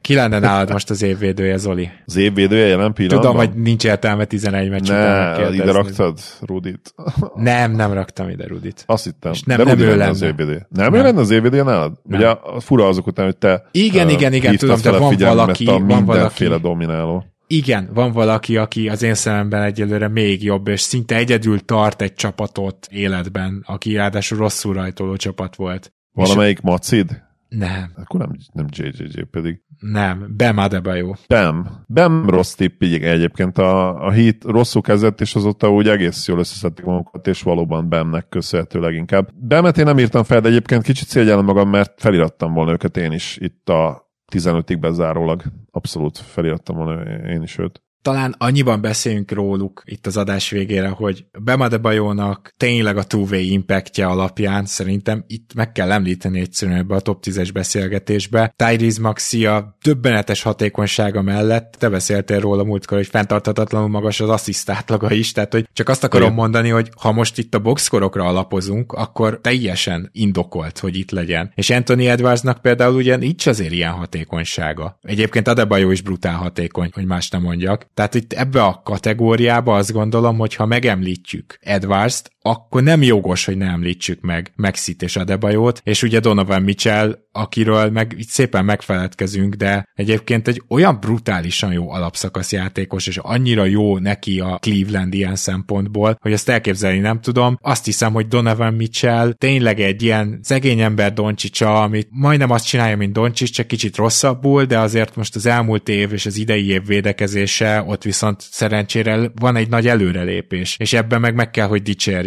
Ki 0.05 0.13
lenne 0.15 0.39
nálad 0.39 0.71
most 0.71 0.89
az 0.89 1.01
évvédője, 1.01 1.57
Zoli? 1.57 1.89
Az 2.05 2.15
évvédője 2.15 2.65
jelen 2.65 2.93
pillanatban? 2.93 3.31
Tudom, 3.31 3.47
hogy 3.47 3.61
nincs 3.63 3.85
értelme 3.85 4.25
11 4.25 4.69
meccs 4.69 4.89
Ne, 4.89 5.49
ide 5.53 5.71
raktad 5.71 6.19
Rudit. 6.41 6.93
Nem, 7.35 7.71
nem 7.71 7.93
raktam 7.93 8.29
ide 8.29 8.47
Rudit. 8.47 8.83
Azt 8.85 9.03
hittem. 9.03 9.31
És 9.31 9.41
nem- 9.43 9.57
De 9.57 9.63
nem 9.63 9.73
Rudi 9.73 9.85
ő 9.85 9.89
lenne 9.97 10.09
az 10.09 10.19
lenne. 10.21 10.31
évvédője. 10.33 10.67
Nem, 10.69 10.93
ő 10.93 10.95
Nem. 10.95 11.05
lenne 11.05 11.19
az 11.19 11.29
évvédője 11.29 11.63
nálad? 11.63 11.93
Nem. 12.03 12.19
Ugye 12.19 12.29
a- 12.29 12.59
fura 12.59 12.87
azok 12.87 13.07
után, 13.07 13.25
hogy 13.25 13.37
te 13.37 13.63
Igen, 13.71 14.07
ö, 14.07 14.11
igen, 14.11 14.33
igen, 14.33 14.55
tudom, 14.57 14.79
de 14.81 14.91
van 14.91 14.99
valaki- 15.17 15.67
a 15.67 15.79
van 15.79 16.05
valaki- 16.05 16.47
domináló. 16.47 17.23
Igen, 17.47 17.89
van 17.93 18.11
valaki, 18.11 18.57
aki 18.57 18.89
az 18.89 19.03
én 19.03 19.13
szememben 19.13 19.61
egyelőre 19.61 20.07
még 20.07 20.43
jobb, 20.43 20.67
és 20.67 20.81
szinte 20.81 21.15
egyedül 21.15 21.65
tart 21.65 22.01
egy 22.01 22.13
csapatot 22.13 22.87
életben, 22.91 23.63
aki 23.67 23.95
ráadásul 23.95 24.37
rosszul 24.37 24.73
rajtoló 24.73 25.15
csapat 25.15 25.55
volt. 25.55 25.93
Valamelyik 26.11 26.61
Macid? 26.61 27.23
Nem, 27.47 27.91
Akkor 27.95 28.19
nem, 28.19 28.31
nem 28.53 28.65
JJJ 28.69 29.21
pedig. 29.31 29.61
nem, 29.79 30.33
Bam 30.37 30.57
Adebayo. 30.57 31.13
Bam. 31.27 31.83
Bam 31.87 32.29
rossz 32.29 32.53
tipp 32.53 32.81
így 32.81 33.03
egyébként. 33.03 33.57
A, 33.57 34.05
a 34.05 34.11
hit 34.11 34.43
rosszul 34.43 34.81
kezdett, 34.81 35.21
és 35.21 35.35
azóta 35.35 35.71
úgy 35.71 35.87
egész 35.87 36.27
jól 36.27 36.39
összeszedték 36.39 36.85
magukat, 36.85 37.27
és 37.27 37.41
valóban 37.41 37.89
Bamnek 37.89 38.29
köszönhető 38.29 38.79
leginkább. 38.79 39.29
Bamet 39.47 39.77
én 39.77 39.85
nem 39.85 39.99
írtam 39.99 40.23
fel, 40.23 40.41
de 40.41 40.47
egyébként 40.47 40.83
kicsit 40.83 41.07
szégyellem 41.07 41.45
magam, 41.45 41.69
mert 41.69 42.01
felirattam 42.01 42.53
volna 42.53 42.71
őket 42.71 42.97
én 42.97 43.11
is 43.11 43.37
itt 43.37 43.69
a 43.69 44.09
15-ig 44.31 44.77
bezárólag. 44.79 45.43
Abszolút 45.71 46.17
felirattam 46.17 46.75
volna 46.75 47.01
én 47.27 47.41
is 47.41 47.57
őt. 47.57 47.83
Talán 48.05 48.35
annyiban 48.37 48.81
beszéljünk 48.81 49.31
róluk 49.31 49.83
itt 49.85 50.05
az 50.05 50.17
adás 50.17 50.49
végére, 50.49 50.87
hogy 50.87 51.25
Bemadebajónak 51.43 52.53
tényleg 52.57 52.97
a 52.97 53.03
two-way 53.03 53.51
impactje 53.51 54.05
alapján 54.05 54.65
szerintem 54.65 55.23
itt 55.27 55.53
meg 55.53 55.71
kell 55.71 55.91
említeni 55.91 56.39
egyszerűen 56.39 56.77
ebbe 56.77 56.95
a 56.95 56.99
top 56.99 57.23
10-es 57.25 57.49
beszélgetésbe. 57.53 58.53
Tyrese 58.55 59.01
Maxia 59.01 59.77
döbbenetes 59.81 60.41
hatékonysága 60.41 61.21
mellett, 61.21 61.75
te 61.79 61.89
beszéltél 61.89 62.39
róla 62.39 62.63
múltkor, 62.63 62.97
hogy 62.97 63.07
fenntarthatatlanul 63.07 63.89
magas 63.89 64.19
az 64.19 64.29
assziszt 64.29 64.69
átlaga 64.69 65.11
is, 65.11 65.31
tehát 65.31 65.53
hogy 65.53 65.67
csak 65.73 65.89
azt 65.89 66.03
akarom 66.03 66.25
Igen. 66.25 66.39
mondani, 66.39 66.69
hogy 66.69 66.89
ha 67.01 67.11
most 67.11 67.37
itt 67.37 67.55
a 67.55 67.59
boxkorokra 67.59 68.23
alapozunk, 68.23 68.91
akkor 68.91 69.39
teljesen 69.41 70.09
indokolt, 70.11 70.79
hogy 70.79 70.97
itt 70.97 71.11
legyen. 71.11 71.51
És 71.55 71.69
Anthony 71.69 72.05
Edwardsnak 72.05 72.61
például 72.61 72.95
ugye 72.95 73.15
nincs 73.15 73.47
azért 73.47 73.71
ilyen 73.71 73.91
hatékonysága. 73.91 74.99
Egyébként 75.01 75.47
Adebayo 75.47 75.91
is 75.91 76.01
brutál 76.01 76.35
hatékony, 76.35 76.89
hogy 76.93 77.05
más 77.05 77.29
nem 77.29 77.41
mondjak. 77.41 77.93
Tehát 77.95 78.15
itt 78.15 78.33
ebbe 78.33 78.63
a 78.63 78.81
kategóriába 78.83 79.75
azt 79.75 79.91
gondolom, 79.91 80.37
hogy 80.37 80.55
ha 80.55 80.65
megemlítjük 80.65 81.57
Edwards-t, 81.61 82.34
akkor 82.47 82.83
nem 82.83 83.01
jogos, 83.01 83.45
hogy 83.45 83.57
ne 83.57 83.65
említsük 83.65 84.21
meg 84.21 84.51
Maxit 84.55 85.01
és 85.01 85.15
Adebayot, 85.15 85.81
és 85.83 86.03
ugye 86.03 86.19
Donovan 86.19 86.61
Mitchell, 86.61 87.17
akiről 87.31 87.89
meg 87.89 88.15
itt 88.17 88.27
szépen 88.27 88.65
megfeledkezünk, 88.65 89.53
de 89.55 89.87
egyébként 89.93 90.47
egy 90.47 90.61
olyan 90.67 90.97
brutálisan 90.99 91.73
jó 91.73 91.91
alapszakasz 91.91 92.51
játékos, 92.51 93.07
és 93.07 93.17
annyira 93.17 93.65
jó 93.65 93.97
neki 93.97 94.39
a 94.39 94.57
Cleveland 94.61 95.13
ilyen 95.13 95.35
szempontból, 95.35 96.17
hogy 96.21 96.31
ezt 96.31 96.49
elképzelni 96.49 96.99
nem 96.99 97.21
tudom. 97.21 97.57
Azt 97.61 97.85
hiszem, 97.85 98.13
hogy 98.13 98.27
Donovan 98.27 98.73
Mitchell 98.73 99.33
tényleg 99.33 99.79
egy 99.79 100.01
ilyen 100.03 100.39
szegény 100.41 100.79
ember 100.79 101.13
Doncsicsa, 101.13 101.81
amit 101.81 102.07
majdnem 102.11 102.51
azt 102.51 102.65
csinálja, 102.65 102.97
mint 102.97 103.13
Doncsics, 103.13 103.51
csak 103.51 103.67
kicsit 103.67 103.95
rosszabbul, 103.95 104.65
de 104.65 104.79
azért 104.79 105.15
most 105.15 105.35
az 105.35 105.45
elmúlt 105.45 105.89
év 105.89 106.13
és 106.13 106.25
az 106.25 106.37
idei 106.37 106.67
év 106.67 106.85
védekezése, 106.85 107.83
ott 107.87 108.03
viszont 108.03 108.41
szerencsére 108.51 109.31
van 109.35 109.55
egy 109.55 109.69
nagy 109.69 109.87
előrelépés, 109.87 110.75
és 110.79 110.93
ebben 110.93 111.21
meg 111.21 111.35
meg 111.35 111.51
kell, 111.51 111.67
hogy 111.67 111.81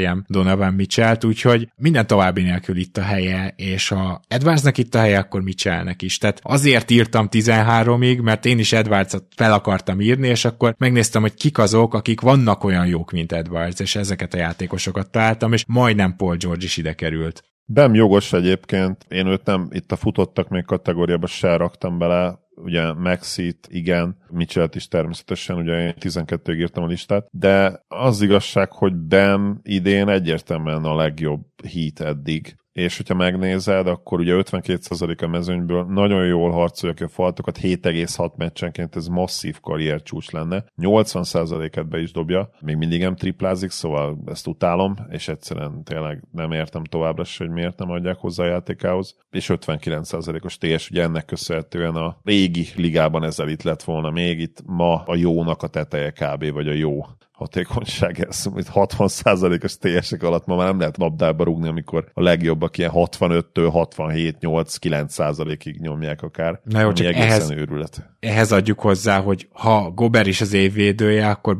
dicsérjem 0.09 0.25
Donovan 0.27 0.75
Mitchell-t, 0.75 1.25
úgyhogy 1.25 1.69
minden 1.77 2.07
további 2.07 2.43
nélkül 2.43 2.77
itt 2.77 2.97
a 2.97 3.03
helye, 3.03 3.53
és 3.57 3.91
a 3.91 4.21
Edwardsnak 4.29 4.79
itt 4.79 4.95
a 4.95 4.99
helye, 4.99 5.19
akkor 5.19 5.43
Mitchellnek 5.43 6.03
is. 6.03 6.19
Tehát 6.19 6.41
azért 6.43 6.91
írtam 6.91 7.29
13-ig, 7.31 8.23
mert 8.23 8.45
én 8.45 8.59
is 8.59 8.73
Edwards-ot 8.73 9.25
fel 9.37 9.53
akartam 9.53 10.01
írni, 10.01 10.29
és 10.29 10.45
akkor 10.45 10.75
megnéztem, 10.79 11.23
hogy 11.23 11.35
kik 11.35 11.59
azok, 11.59 11.95
akik 11.95 12.21
vannak 12.21 12.65
olyan 12.65 12.87
jók, 12.87 13.11
mint 13.11 13.33
Edwards, 13.33 13.81
és 13.81 13.97
ezeket 13.97 14.35
a 14.35 14.39
játékosokat 14.39 15.11
találtam, 15.11 15.53
és 15.53 15.65
majdnem 15.67 16.17
Paul 16.17 16.37
George 16.37 16.65
is 16.65 16.77
ide 16.77 16.93
került. 16.93 17.43
Bem 17.65 17.95
jogos 17.95 18.33
egyébként, 18.33 19.05
én 19.09 19.27
őt 19.27 19.45
nem 19.45 19.69
itt 19.71 19.93
a 19.93 19.97
futottak 19.97 20.49
még 20.49 20.65
kategóriába 20.65 21.27
se 21.27 21.57
raktam 21.57 21.99
bele, 21.99 22.39
ugye 22.63 22.93
Maxit, 22.93 23.69
igen, 23.71 24.17
Mitchell-t 24.31 24.75
is 24.75 24.89
természetesen, 24.89 25.57
ugye 25.57 25.87
én 25.87 25.95
12 25.99 26.55
írtam 26.55 26.85
a 26.85 26.87
listát, 26.87 27.29
de 27.31 27.85
az 27.89 28.23
igazság, 28.23 28.73
hogy 28.73 28.95
Bem 28.95 29.61
idén 29.63 30.09
egyértelműen 30.09 30.85
a 30.85 30.97
legjobb 30.97 31.45
hit 31.63 32.01
eddig 32.01 32.57
és 32.79 32.97
hogyha 32.97 33.14
megnézed, 33.14 33.87
akkor 33.87 34.20
ugye 34.20 34.35
52% 34.37 35.22
a 35.22 35.26
mezőnyből 35.26 35.85
nagyon 35.85 36.26
jól 36.26 36.51
harcolja 36.51 36.95
a 36.99 37.09
faltokat, 37.09 37.59
7,6 37.59 38.37
meccsenként 38.37 38.97
ez 38.97 39.07
masszív 39.07 39.61
karriercsúcs 39.61 40.31
lenne, 40.31 40.64
80%-et 40.83 41.89
be 41.89 42.01
is 42.01 42.12
dobja, 42.12 42.51
még 42.61 42.76
mindig 42.76 43.01
nem 43.01 43.16
triplázik, 43.16 43.70
szóval 43.70 44.18
ezt 44.26 44.47
utálom, 44.47 44.95
és 45.11 45.29
egyszerűen 45.29 45.85
tényleg 45.85 46.22
nem 46.33 46.53
értem 46.53 46.85
továbbra 46.85 47.24
se, 47.24 47.45
hogy 47.45 47.53
miért 47.53 47.79
nem 47.79 47.91
adják 47.91 48.16
hozzá 48.16 48.45
a 48.45 48.49
játékához, 48.49 49.16
és 49.31 49.51
59%-os 49.53 50.59
TS, 50.59 50.91
ugye 50.91 51.03
ennek 51.03 51.24
köszönhetően 51.24 51.95
a 51.95 52.16
régi 52.24 52.66
ligában 52.76 53.24
ezzel 53.24 53.49
itt 53.49 53.62
lett 53.62 53.83
volna 53.83 54.11
még, 54.11 54.41
itt 54.41 54.62
ma 54.66 55.03
a 55.07 55.16
jónak 55.16 55.62
a 55.62 55.66
teteje 55.66 56.11
kb. 56.11 56.53
vagy 56.53 56.68
a 56.68 56.72
jó 56.72 57.05
hatékonyság, 57.39 58.26
ez 58.28 58.45
60%-os 58.74 59.76
TS-ek 59.78 60.22
alatt 60.22 60.47
ma 60.47 60.57
már 60.57 60.66
nem 60.66 60.78
lehet 60.78 60.97
labdába 60.97 61.45
rúgni, 61.45 61.68
amikor 61.68 62.11
a 62.14 62.22
legjobbak 62.22 62.78
ilyen 62.78 62.91
65-től 62.95 63.68
67, 63.72 64.36
8, 64.41 64.74
9%-ig 64.82 65.80
nyomják 65.80 66.22
akár. 66.22 66.61
Na 66.64 66.80
jó, 66.80 66.93
csak 66.93 67.14
ehhez, 67.14 67.51
őrület. 67.51 68.11
ehhez 68.20 68.53
adjuk 68.53 68.80
hozzá, 68.80 69.20
hogy 69.20 69.49
ha 69.53 69.91
Gober 69.91 70.26
is 70.26 70.41
az 70.41 70.53
évvédője, 70.53 71.28
akkor 71.28 71.57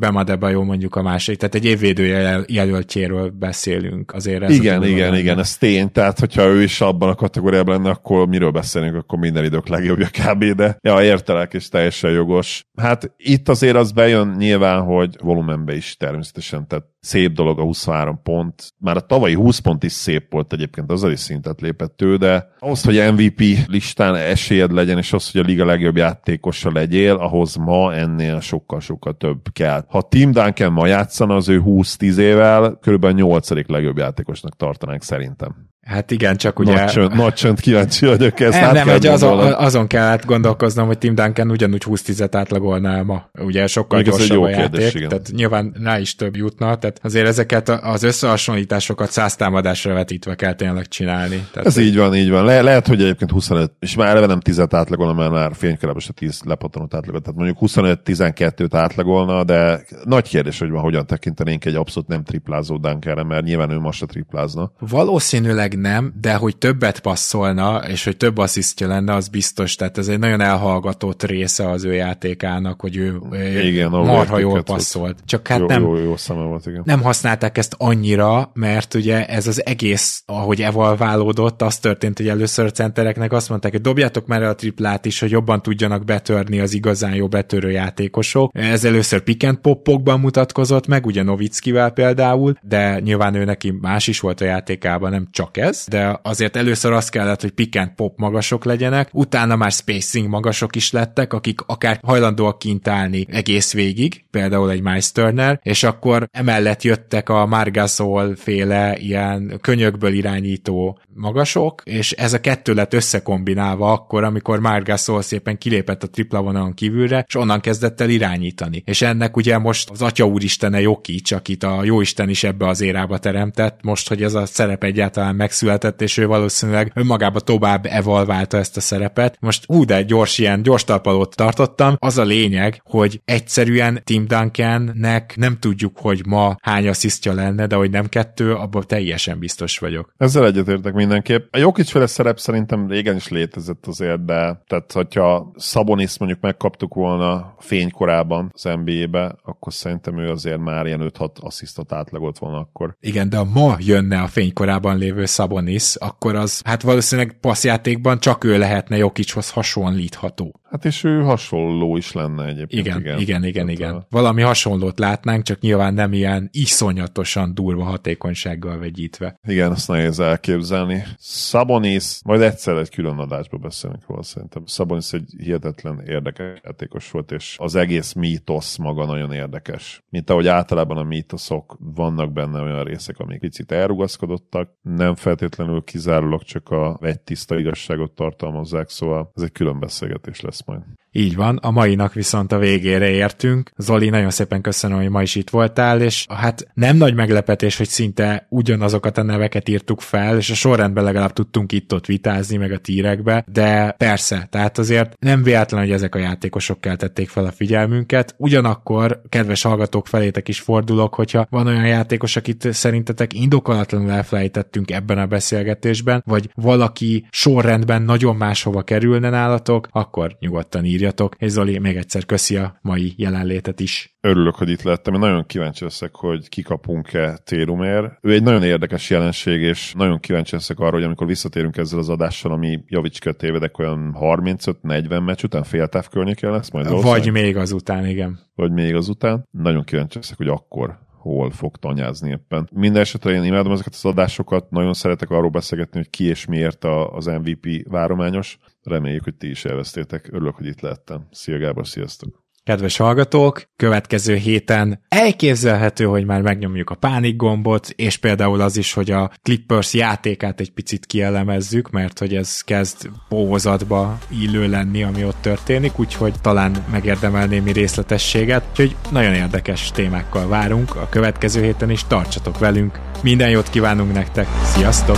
jó 0.51 0.63
mondjuk 0.63 0.95
a 0.95 1.01
másik, 1.01 1.37
tehát 1.37 1.55
egy 1.55 1.65
évvédője 1.65 2.43
jelöltjéről 2.47 3.29
beszélünk 3.29 4.13
azért. 4.13 4.43
Ez 4.43 4.51
igen, 4.51 4.83
igen, 4.83 4.97
lenne. 4.97 5.19
igen, 5.19 5.39
ez 5.39 5.57
tény, 5.57 5.91
tehát 5.91 6.19
hogyha 6.19 6.43
ő 6.43 6.61
is 6.61 6.81
abban 6.81 7.09
a 7.09 7.15
kategóriában 7.15 7.75
lenne, 7.75 7.89
akkor 7.89 8.27
miről 8.27 8.51
beszélünk, 8.51 8.95
akkor 8.95 9.19
minden 9.19 9.43
idők 9.43 9.67
legjobbja 9.67 10.07
kb. 10.07 10.43
De 10.43 10.77
ja, 10.81 11.03
értelek, 11.03 11.53
és 11.53 11.69
teljesen 11.69 12.11
jogos. 12.11 12.63
Hát 12.77 13.11
itt 13.17 13.49
azért 13.49 13.75
az 13.75 13.91
bejön 13.91 14.35
nyilván, 14.37 14.81
hogy 14.81 15.15
volumen 15.21 15.67
be 15.69 15.75
is 15.75 15.97
természetesen, 15.97 16.67
tehát 16.67 16.85
szép 16.99 17.31
dolog 17.31 17.59
a 17.59 17.63
23 17.63 18.19
pont. 18.23 18.73
Már 18.77 18.95
a 18.95 18.99
tavalyi 18.99 19.33
20 19.33 19.59
pont 19.59 19.83
is 19.83 19.91
szép 19.91 20.31
volt 20.31 20.53
egyébként, 20.53 20.91
az 20.91 21.03
is 21.03 21.19
szintet 21.19 21.61
lépett 21.61 22.01
ő, 22.01 22.15
de 22.15 22.51
ahhoz, 22.59 22.83
hogy 22.83 23.13
MVP 23.13 23.67
listán 23.67 24.15
esélyed 24.15 24.71
legyen, 24.71 24.97
és 24.97 25.13
az, 25.13 25.31
hogy 25.31 25.41
a 25.41 25.43
liga 25.43 25.65
legjobb 25.65 25.97
játékosa 25.97 26.71
legyél, 26.71 27.15
ahhoz 27.15 27.55
ma 27.55 27.93
ennél 27.93 28.39
sokkal-sokkal 28.39 29.17
több 29.17 29.41
kell. 29.53 29.85
Ha 29.87 30.01
Tim 30.01 30.31
Duncan 30.31 30.71
ma 30.71 30.87
játszana 30.87 31.35
az 31.35 31.49
ő 31.49 31.61
20-10 31.65 32.17
évvel, 32.17 32.77
körülbelül 32.81 33.15
8. 33.17 33.67
legjobb 33.67 33.97
játékosnak 33.97 34.55
tartanánk 34.55 35.03
szerintem. 35.03 35.69
Hát 35.89 36.11
igen, 36.11 36.35
csak 36.35 36.59
ugye... 36.59 36.73
Nagy 36.73 36.85
csönd, 36.85 37.15
nagy 37.15 37.33
csönd 37.33 37.59
kíváncsi 37.59 38.05
vagyok 38.05 38.39
ezt. 38.39 38.59
Nem, 38.59 38.73
nem 38.73 38.87
hogy 38.87 39.05
azon, 39.05 39.39
azon 39.53 39.87
kellett 39.87 40.25
gondolkoznom, 40.25 40.87
hogy 40.87 40.97
Tim 40.97 41.15
Duncan 41.15 41.51
ugyanúgy 41.51 41.83
20 41.83 42.01
10 42.01 42.21
átlagolná 42.31 43.01
ma. 43.01 43.29
Ugye 43.39 43.67
sokkal 43.67 43.99
Még 43.99 44.07
gyorsabb 44.07 44.41
a 44.41 44.49
játék, 44.49 44.79
kérdés, 44.79 45.07
tehát 45.07 45.29
nyilván 45.31 45.75
rá 45.83 45.99
is 45.99 46.15
több 46.15 46.35
jutna, 46.35 46.77
tehát 46.77 46.99
azért 47.03 47.27
ezeket 47.27 47.69
az 47.69 48.03
összehasonlításokat 48.03 49.11
száz 49.11 49.35
támadásra 49.35 49.93
vetítve 49.93 50.35
kell 50.35 50.53
tényleg 50.53 50.87
csinálni. 50.87 51.47
Tehát 51.51 51.67
Ez 51.67 51.77
így 51.77 51.97
van, 51.97 52.15
így 52.15 52.29
van. 52.29 52.45
Le, 52.45 52.61
lehet, 52.61 52.87
hogy 52.87 53.01
egyébként 53.01 53.31
25, 53.31 53.71
és 53.79 53.95
már 53.95 54.07
eleve 54.07 54.25
nem 54.25 54.39
10 54.39 54.59
átlagolna, 54.59 55.13
mert 55.13 55.31
már 55.31 55.51
fénykorában 55.53 56.01
se 56.01 56.13
10 56.13 56.41
lepattanott 56.45 56.93
átlagot, 56.93 57.23
tehát 57.23 57.39
mondjuk 57.39 57.57
25-12-t 57.61 58.69
átlagolna, 58.71 59.43
de 59.43 59.85
nagy 60.03 60.27
kérdés, 60.29 60.59
hogy 60.59 60.69
van, 60.69 60.81
hogyan 60.81 61.05
tekintenénk 61.05 61.65
egy 61.65 61.75
abszolút 61.75 62.09
nem 62.09 62.23
triplázó 62.23 62.77
Duncanre, 62.77 63.23
mert 63.23 63.43
nyilván 63.43 63.71
ő 63.71 63.79
most 63.79 63.99
se 63.99 64.05
triplázna. 64.05 64.71
Valószínűleg 64.79 65.77
nem, 65.79 66.13
de 66.21 66.33
hogy 66.33 66.57
többet 66.57 66.99
passzolna, 66.99 67.81
és 67.87 68.03
hogy 68.03 68.17
több 68.17 68.37
asszisztja 68.37 68.87
lenne, 68.87 69.13
az 69.13 69.27
biztos. 69.27 69.75
Tehát 69.75 69.97
ez 69.97 70.07
egy 70.07 70.19
nagyon 70.19 70.41
elhallgatott 70.41 71.23
része 71.23 71.69
az 71.69 71.83
ő 71.83 71.93
játékának, 71.93 72.81
hogy 72.81 72.97
ő 72.97 73.19
igen, 73.63 73.89
marha 73.89 74.37
jól 74.37 74.63
passzolt. 74.63 75.17
Csak 75.25 75.47
hát 75.47 75.59
jó, 75.59 75.65
nem, 75.65 75.81
jó, 75.81 75.97
jó 75.97 76.15
volt, 76.27 76.65
igen. 76.65 76.81
nem 76.85 77.01
használták 77.01 77.57
ezt 77.57 77.75
annyira, 77.77 78.51
mert 78.53 78.93
ugye 78.93 79.25
ez 79.25 79.47
az 79.47 79.65
egész, 79.65 80.23
ahogy 80.25 80.61
evalválódott, 80.61 81.61
az 81.61 81.77
történt, 81.77 82.17
hogy 82.17 82.27
először 82.27 82.65
a 82.65 82.71
centereknek 82.71 83.31
azt 83.31 83.49
mondták, 83.49 83.71
hogy 83.71 83.81
dobjátok 83.81 84.27
már 84.27 84.41
el 84.41 84.49
a 84.49 84.55
triplát 84.55 85.05
is, 85.05 85.19
hogy 85.19 85.31
jobban 85.31 85.61
tudjanak 85.61 86.05
betörni 86.05 86.59
az 86.59 86.73
igazán 86.73 87.15
jó 87.15 87.27
betörő 87.27 87.71
játékosok. 87.71 88.51
Ez 88.53 88.83
először 88.83 89.21
pick 89.21 89.43
and 89.43 89.57
popokban 89.57 90.19
mutatkozott 90.19 90.87
meg, 90.87 91.05
ugye 91.05 91.23
Novickivel 91.23 91.91
például, 91.91 92.53
de 92.61 92.99
nyilván 92.99 93.35
ő 93.35 93.43
neki 93.43 93.71
más 93.81 94.07
is 94.07 94.19
volt 94.19 94.41
a 94.41 94.45
játékában, 94.45 95.11
nem 95.11 95.27
csak 95.31 95.57
ez 95.57 95.68
ez, 95.69 95.85
de 95.87 96.19
azért 96.23 96.55
először 96.55 96.91
az 96.91 97.09
kellett, 97.09 97.41
hogy 97.41 97.51
pick 97.51 97.93
pop 97.95 98.17
magasok 98.17 98.65
legyenek, 98.65 99.09
utána 99.11 99.55
már 99.55 99.71
spacing 99.71 100.27
magasok 100.27 100.75
is 100.75 100.91
lettek, 100.91 101.33
akik 101.33 101.61
akár 101.65 101.99
hajlandóak 102.03 102.59
kint 102.59 102.87
állni 102.87 103.25
egész 103.29 103.73
végig, 103.73 104.23
például 104.31 104.71
egy 104.71 104.81
Miles 104.81 105.11
Turner, 105.11 105.59
és 105.63 105.83
akkor 105.83 106.29
emellett 106.31 106.83
jöttek 106.83 107.29
a 107.29 107.45
Margasol 107.45 108.35
féle 108.35 108.97
ilyen 108.97 109.57
könyökből 109.61 110.13
irányító 110.13 110.99
magasok, 111.13 111.81
és 111.85 112.11
ez 112.11 112.33
a 112.33 112.41
kettő 112.41 112.73
lett 112.73 112.93
összekombinálva 112.93 113.91
akkor, 113.91 114.23
amikor 114.23 114.59
Margasol 114.59 115.21
szépen 115.21 115.57
kilépett 115.57 116.03
a 116.03 116.09
tripla 116.09 116.41
vonalon 116.41 116.73
kívülre, 116.73 117.25
és 117.27 117.35
onnan 117.35 117.59
kezdett 117.59 118.01
el 118.01 118.09
irányítani. 118.09 118.83
És 118.85 119.01
ennek 119.01 119.37
ugye 119.37 119.57
most 119.57 119.89
az 119.89 120.01
Atya 120.01 120.25
Úristene 120.25 120.81
Jokic, 120.81 121.31
akit 121.31 121.63
a 121.63 121.83
Jóisten 121.83 122.29
is 122.29 122.43
ebbe 122.43 122.67
az 122.67 122.81
érába 122.81 123.17
teremtett, 123.17 123.79
most, 123.81 124.07
hogy 124.07 124.23
ez 124.23 124.33
a 124.33 124.45
szerep 124.45 124.83
egyáltalán 124.83 125.35
meg 125.35 125.48
megszületett, 125.49 126.01
és 126.01 126.17
ő 126.17 126.27
valószínűleg 126.27 126.91
önmagába 126.95 127.39
tovább 127.39 127.85
evolválta 127.85 128.57
ezt 128.57 128.77
a 128.77 128.81
szerepet. 128.81 129.37
Most 129.39 129.65
hú, 129.65 129.85
de 129.85 130.01
gyors 130.01 130.37
ilyen, 130.37 130.61
gyors 130.61 130.83
talpalót 130.83 131.35
tartottam. 131.35 131.95
Az 131.99 132.17
a 132.17 132.23
lényeg, 132.23 132.81
hogy 132.83 133.21
egyszerűen 133.25 134.01
Tim 134.03 134.27
Duncannek 134.27 135.33
nem 135.37 135.57
tudjuk, 135.59 135.97
hogy 135.97 136.25
ma 136.25 136.55
hány 136.61 136.87
asszisztja 136.87 137.33
lenne, 137.33 137.67
de 137.67 137.75
hogy 137.75 137.89
nem 137.89 138.05
kettő, 138.05 138.53
abban 138.53 138.83
teljesen 138.87 139.39
biztos 139.39 139.77
vagyok. 139.77 140.13
Ezzel 140.17 140.45
egyetértek 140.45 140.93
mindenképp. 140.93 141.55
A 141.55 141.83
féle 141.85 142.07
szerep 142.07 142.39
szerintem 142.39 142.87
régen 142.87 143.15
is 143.15 143.27
létezett 143.27 143.85
azért, 143.87 144.25
de 144.25 144.63
tehát 144.67 144.91
hogyha 144.91 145.51
Szabonis 145.55 146.17
mondjuk 146.17 146.41
megkaptuk 146.41 146.93
volna 146.93 147.55
fénykorában 147.59 148.51
az 148.53 148.63
NBA-be, 148.63 149.35
akkor 149.43 149.73
szerintem 149.73 150.19
ő 150.19 150.29
azért 150.29 150.59
már 150.59 150.85
ilyen 150.85 151.11
5-6 151.19 151.29
asszisztot 151.39 151.91
átlagolt 151.93 152.37
volna 152.37 152.57
akkor. 152.57 152.95
Igen, 152.99 153.29
de 153.29 153.37
a 153.37 153.43
ma 153.53 153.75
jönne 153.79 154.21
a 154.21 154.27
fénykorában 154.27 154.97
lévő 154.97 155.25
Szabonis, 155.39 155.95
akkor 155.95 156.35
az 156.35 156.61
hát 156.65 156.81
valószínűleg 156.81 157.37
passzjátékban 157.41 158.19
csak 158.19 158.43
ő 158.43 158.57
lehetne 158.57 158.97
Jokichoz 158.97 159.49
hasonlítható. 159.49 160.59
Hát 160.69 160.85
és 160.85 161.03
ő 161.03 161.21
hasonló 161.21 161.97
is 161.97 162.11
lenne 162.11 162.45
egyébként. 162.45 162.85
Igen, 162.85 162.99
igen, 162.99 163.19
igen, 163.19 163.43
igen. 163.43 163.69
igen. 163.69 164.05
Valami 164.09 164.41
hasonlót 164.41 164.99
látnánk, 164.99 165.43
csak 165.43 165.59
nyilván 165.59 165.93
nem 165.93 166.13
ilyen 166.13 166.49
iszonyatosan 166.51 167.53
durva 167.53 167.83
hatékonysággal 167.83 168.77
vegyítve. 168.77 169.39
Igen, 169.47 169.71
azt 169.71 169.87
nehéz 169.87 170.19
elképzelni. 170.19 171.03
Szabonis, 171.17 172.19
majd 172.23 172.41
egyszer 172.41 172.75
egy 172.75 172.89
külön 172.89 173.17
adásba 173.17 173.57
beszélünk 173.57 174.07
róla 174.07 174.23
szerintem. 174.23 174.65
Szabonis 174.65 175.13
egy 175.13 175.33
hihetetlen 175.37 176.01
érdekes 176.07 176.59
játékos 176.63 177.11
volt, 177.11 177.31
és 177.31 177.55
az 177.59 177.75
egész 177.75 178.13
mítosz 178.13 178.77
maga 178.77 179.05
nagyon 179.05 179.31
érdekes. 179.31 180.03
Mint 180.09 180.29
ahogy 180.29 180.47
általában 180.47 180.97
a 180.97 181.03
mítoszok 181.03 181.77
vannak 181.95 182.33
benne 182.33 182.61
olyan 182.61 182.83
részek, 182.83 183.19
amik 183.19 183.39
picit 183.39 183.71
elrugaszkodottak, 183.71 184.69
nem 184.81 185.15
feltétlenül 185.15 185.83
kizárólag 185.83 186.43
csak 186.43 186.69
a 186.69 186.99
egy 187.01 187.19
tiszta 187.19 187.59
igazságot 187.59 188.11
tartalmazzák, 188.11 188.89
szóval 188.89 189.31
ez 189.35 189.43
egy 189.43 189.51
külön 189.51 189.79
beszélgetés 189.79 190.41
lesz 190.41 190.58
majd. 190.65 190.81
Így 191.11 191.35
van, 191.35 191.57
a 191.57 191.71
mainak 191.71 192.13
viszont 192.13 192.51
a 192.51 192.57
végére 192.57 193.09
értünk. 193.09 193.71
Zoli, 193.77 194.09
nagyon 194.09 194.29
szépen 194.29 194.61
köszönöm, 194.61 194.97
hogy 194.97 195.09
ma 195.09 195.21
is 195.21 195.35
itt 195.35 195.49
voltál, 195.49 196.01
és 196.01 196.25
hát 196.29 196.67
nem 196.73 196.97
nagy 196.97 197.13
meglepetés, 197.15 197.77
hogy 197.77 197.87
szinte 197.87 198.47
ugyanazokat 198.49 199.17
a 199.17 199.23
neveket 199.23 199.69
írtuk 199.69 200.01
fel, 200.01 200.37
és 200.37 200.49
a 200.49 200.53
sorrendben 200.53 201.03
legalább 201.03 201.33
tudtunk 201.33 201.71
itt-ott 201.71 202.05
vitázni, 202.05 202.57
meg 202.57 202.71
a 202.71 202.77
tírekbe, 202.77 203.45
de 203.51 203.91
persze, 203.91 204.47
tehát 204.51 204.77
azért 204.77 205.15
nem 205.19 205.43
véletlen, 205.43 205.81
hogy 205.81 205.91
ezek 205.91 206.15
a 206.15 206.19
játékosok 206.19 206.81
keltették 206.81 207.29
fel 207.29 207.45
a 207.45 207.51
figyelmünket. 207.51 208.35
Ugyanakkor, 208.37 209.21
kedves 209.29 209.61
hallgatók 209.61 210.07
felétek 210.07 210.47
is 210.47 210.59
fordulok, 210.59 211.15
hogyha 211.15 211.47
van 211.49 211.67
olyan 211.67 211.87
játékos, 211.87 212.35
akit 212.35 212.73
szerintetek 212.73 213.33
indokolatlanul 213.33 214.11
elfelejtettünk 214.11 214.91
ebben 214.91 215.17
a 215.17 215.25
beszélgetésben, 215.25 216.23
vagy 216.25 216.49
valaki 216.55 217.25
sorrendben 217.29 218.01
nagyon 218.01 218.35
máshova 218.35 218.81
kerülne 218.81 219.29
nálatok, 219.29 219.87
akkor 219.91 220.35
nyugodtan 220.39 220.48
ír 220.83 220.83
írjatok, 220.83 221.35
és 221.37 221.51
Zoli, 221.51 221.79
még 221.79 221.95
egyszer 221.95 222.25
köszi 222.25 222.55
a 222.55 222.79
mai 222.81 223.13
jelenlétet 223.17 223.79
is. 223.79 224.17
Örülök, 224.21 224.55
hogy 224.55 224.69
itt 224.69 224.81
lettem, 224.81 225.13
én 225.13 225.19
nagyon 225.19 225.45
kíváncsi 225.45 225.83
leszek, 225.83 226.15
hogy 226.15 226.49
kikapunk-e 226.49 227.37
Térumér. 227.37 228.11
Ő 228.21 228.33
egy 228.33 228.43
nagyon 228.43 228.63
érdekes 228.63 229.09
jelenség, 229.09 229.61
és 229.61 229.93
nagyon 229.97 230.19
kíváncsi 230.19 230.55
leszek 230.55 230.79
arra, 230.79 230.91
hogy 230.91 231.03
amikor 231.03 231.27
visszatérünk 231.27 231.77
ezzel 231.77 231.99
az 231.99 232.09
adással, 232.09 232.51
ami 232.51 232.79
javicska 232.87 233.31
tévedek 233.31 233.77
olyan 233.77 234.15
35-40 234.19 235.25
meccs 235.25 235.43
után 235.43 235.63
féltáv 235.63 236.07
környékén 236.07 236.51
lesz 236.51 236.71
majd. 236.71 237.01
Vagy 237.01 237.31
még 237.31 237.57
azután, 237.57 238.07
igen. 238.07 238.39
Vagy 238.55 238.71
még 238.71 238.95
azután. 238.95 239.47
Nagyon 239.51 239.83
kíváncsi 239.83 240.17
leszek, 240.17 240.37
hogy 240.37 240.47
akkor 240.47 241.07
hol 241.19 241.51
fog 241.51 241.77
tanyázni 241.77 242.29
éppen. 242.29 242.69
Minden 242.73 243.01
esetre 243.01 243.31
én 243.31 243.43
imádom 243.43 243.71
ezeket 243.71 243.93
az 243.93 244.05
adásokat, 244.05 244.69
nagyon 244.69 244.93
szeretek 244.93 245.29
arról 245.29 245.49
beszélgetni, 245.49 245.97
hogy 245.97 246.09
ki 246.09 246.23
és 246.23 246.45
miért 246.45 246.83
az 247.11 247.25
MVP 247.25 247.87
várományos. 247.89 248.57
Reméljük, 248.83 249.23
hogy 249.23 249.35
ti 249.35 249.49
is 249.49 249.65
elvesztétek. 249.65 250.27
Örülök, 250.31 250.55
hogy 250.55 250.65
itt 250.65 250.81
lehettem. 250.81 251.27
Szia 251.31 251.57
Gábor, 251.57 251.87
sziasztok! 251.87 252.48
Kedves 252.69 252.97
hallgatók, 252.97 253.63
következő 253.75 254.35
héten 254.35 255.01
elképzelhető, 255.07 256.05
hogy 256.05 256.25
már 256.25 256.41
megnyomjuk 256.41 256.89
a 256.89 256.95
pánik 256.95 257.35
gombot, 257.35 257.89
és 257.95 258.17
például 258.17 258.61
az 258.61 258.77
is, 258.77 258.93
hogy 258.93 259.11
a 259.11 259.31
Clippers 259.43 259.93
játékát 259.93 260.59
egy 260.59 260.71
picit 260.71 261.05
kielemezzük, 261.05 261.89
mert 261.89 262.19
hogy 262.19 262.35
ez 262.35 262.61
kezd 262.61 263.09
bóvozatba 263.29 264.17
illő 264.27 264.67
lenni, 264.67 265.03
ami 265.03 265.25
ott 265.25 265.41
történik, 265.41 265.99
úgyhogy 265.99 266.33
talán 266.41 266.85
megérdemelné 266.91 267.57
némi 267.57 267.71
részletességet, 267.71 268.63
úgyhogy 268.69 268.95
nagyon 269.11 269.33
érdekes 269.33 269.91
témákkal 269.91 270.47
várunk 270.47 270.95
a 270.95 271.07
következő 271.09 271.63
héten 271.63 271.89
is, 271.89 272.03
tartsatok 272.07 272.59
velünk, 272.59 272.99
minden 273.23 273.49
jót 273.49 273.69
kívánunk 273.69 274.13
nektek, 274.13 274.47
sziasztok! 274.63 275.17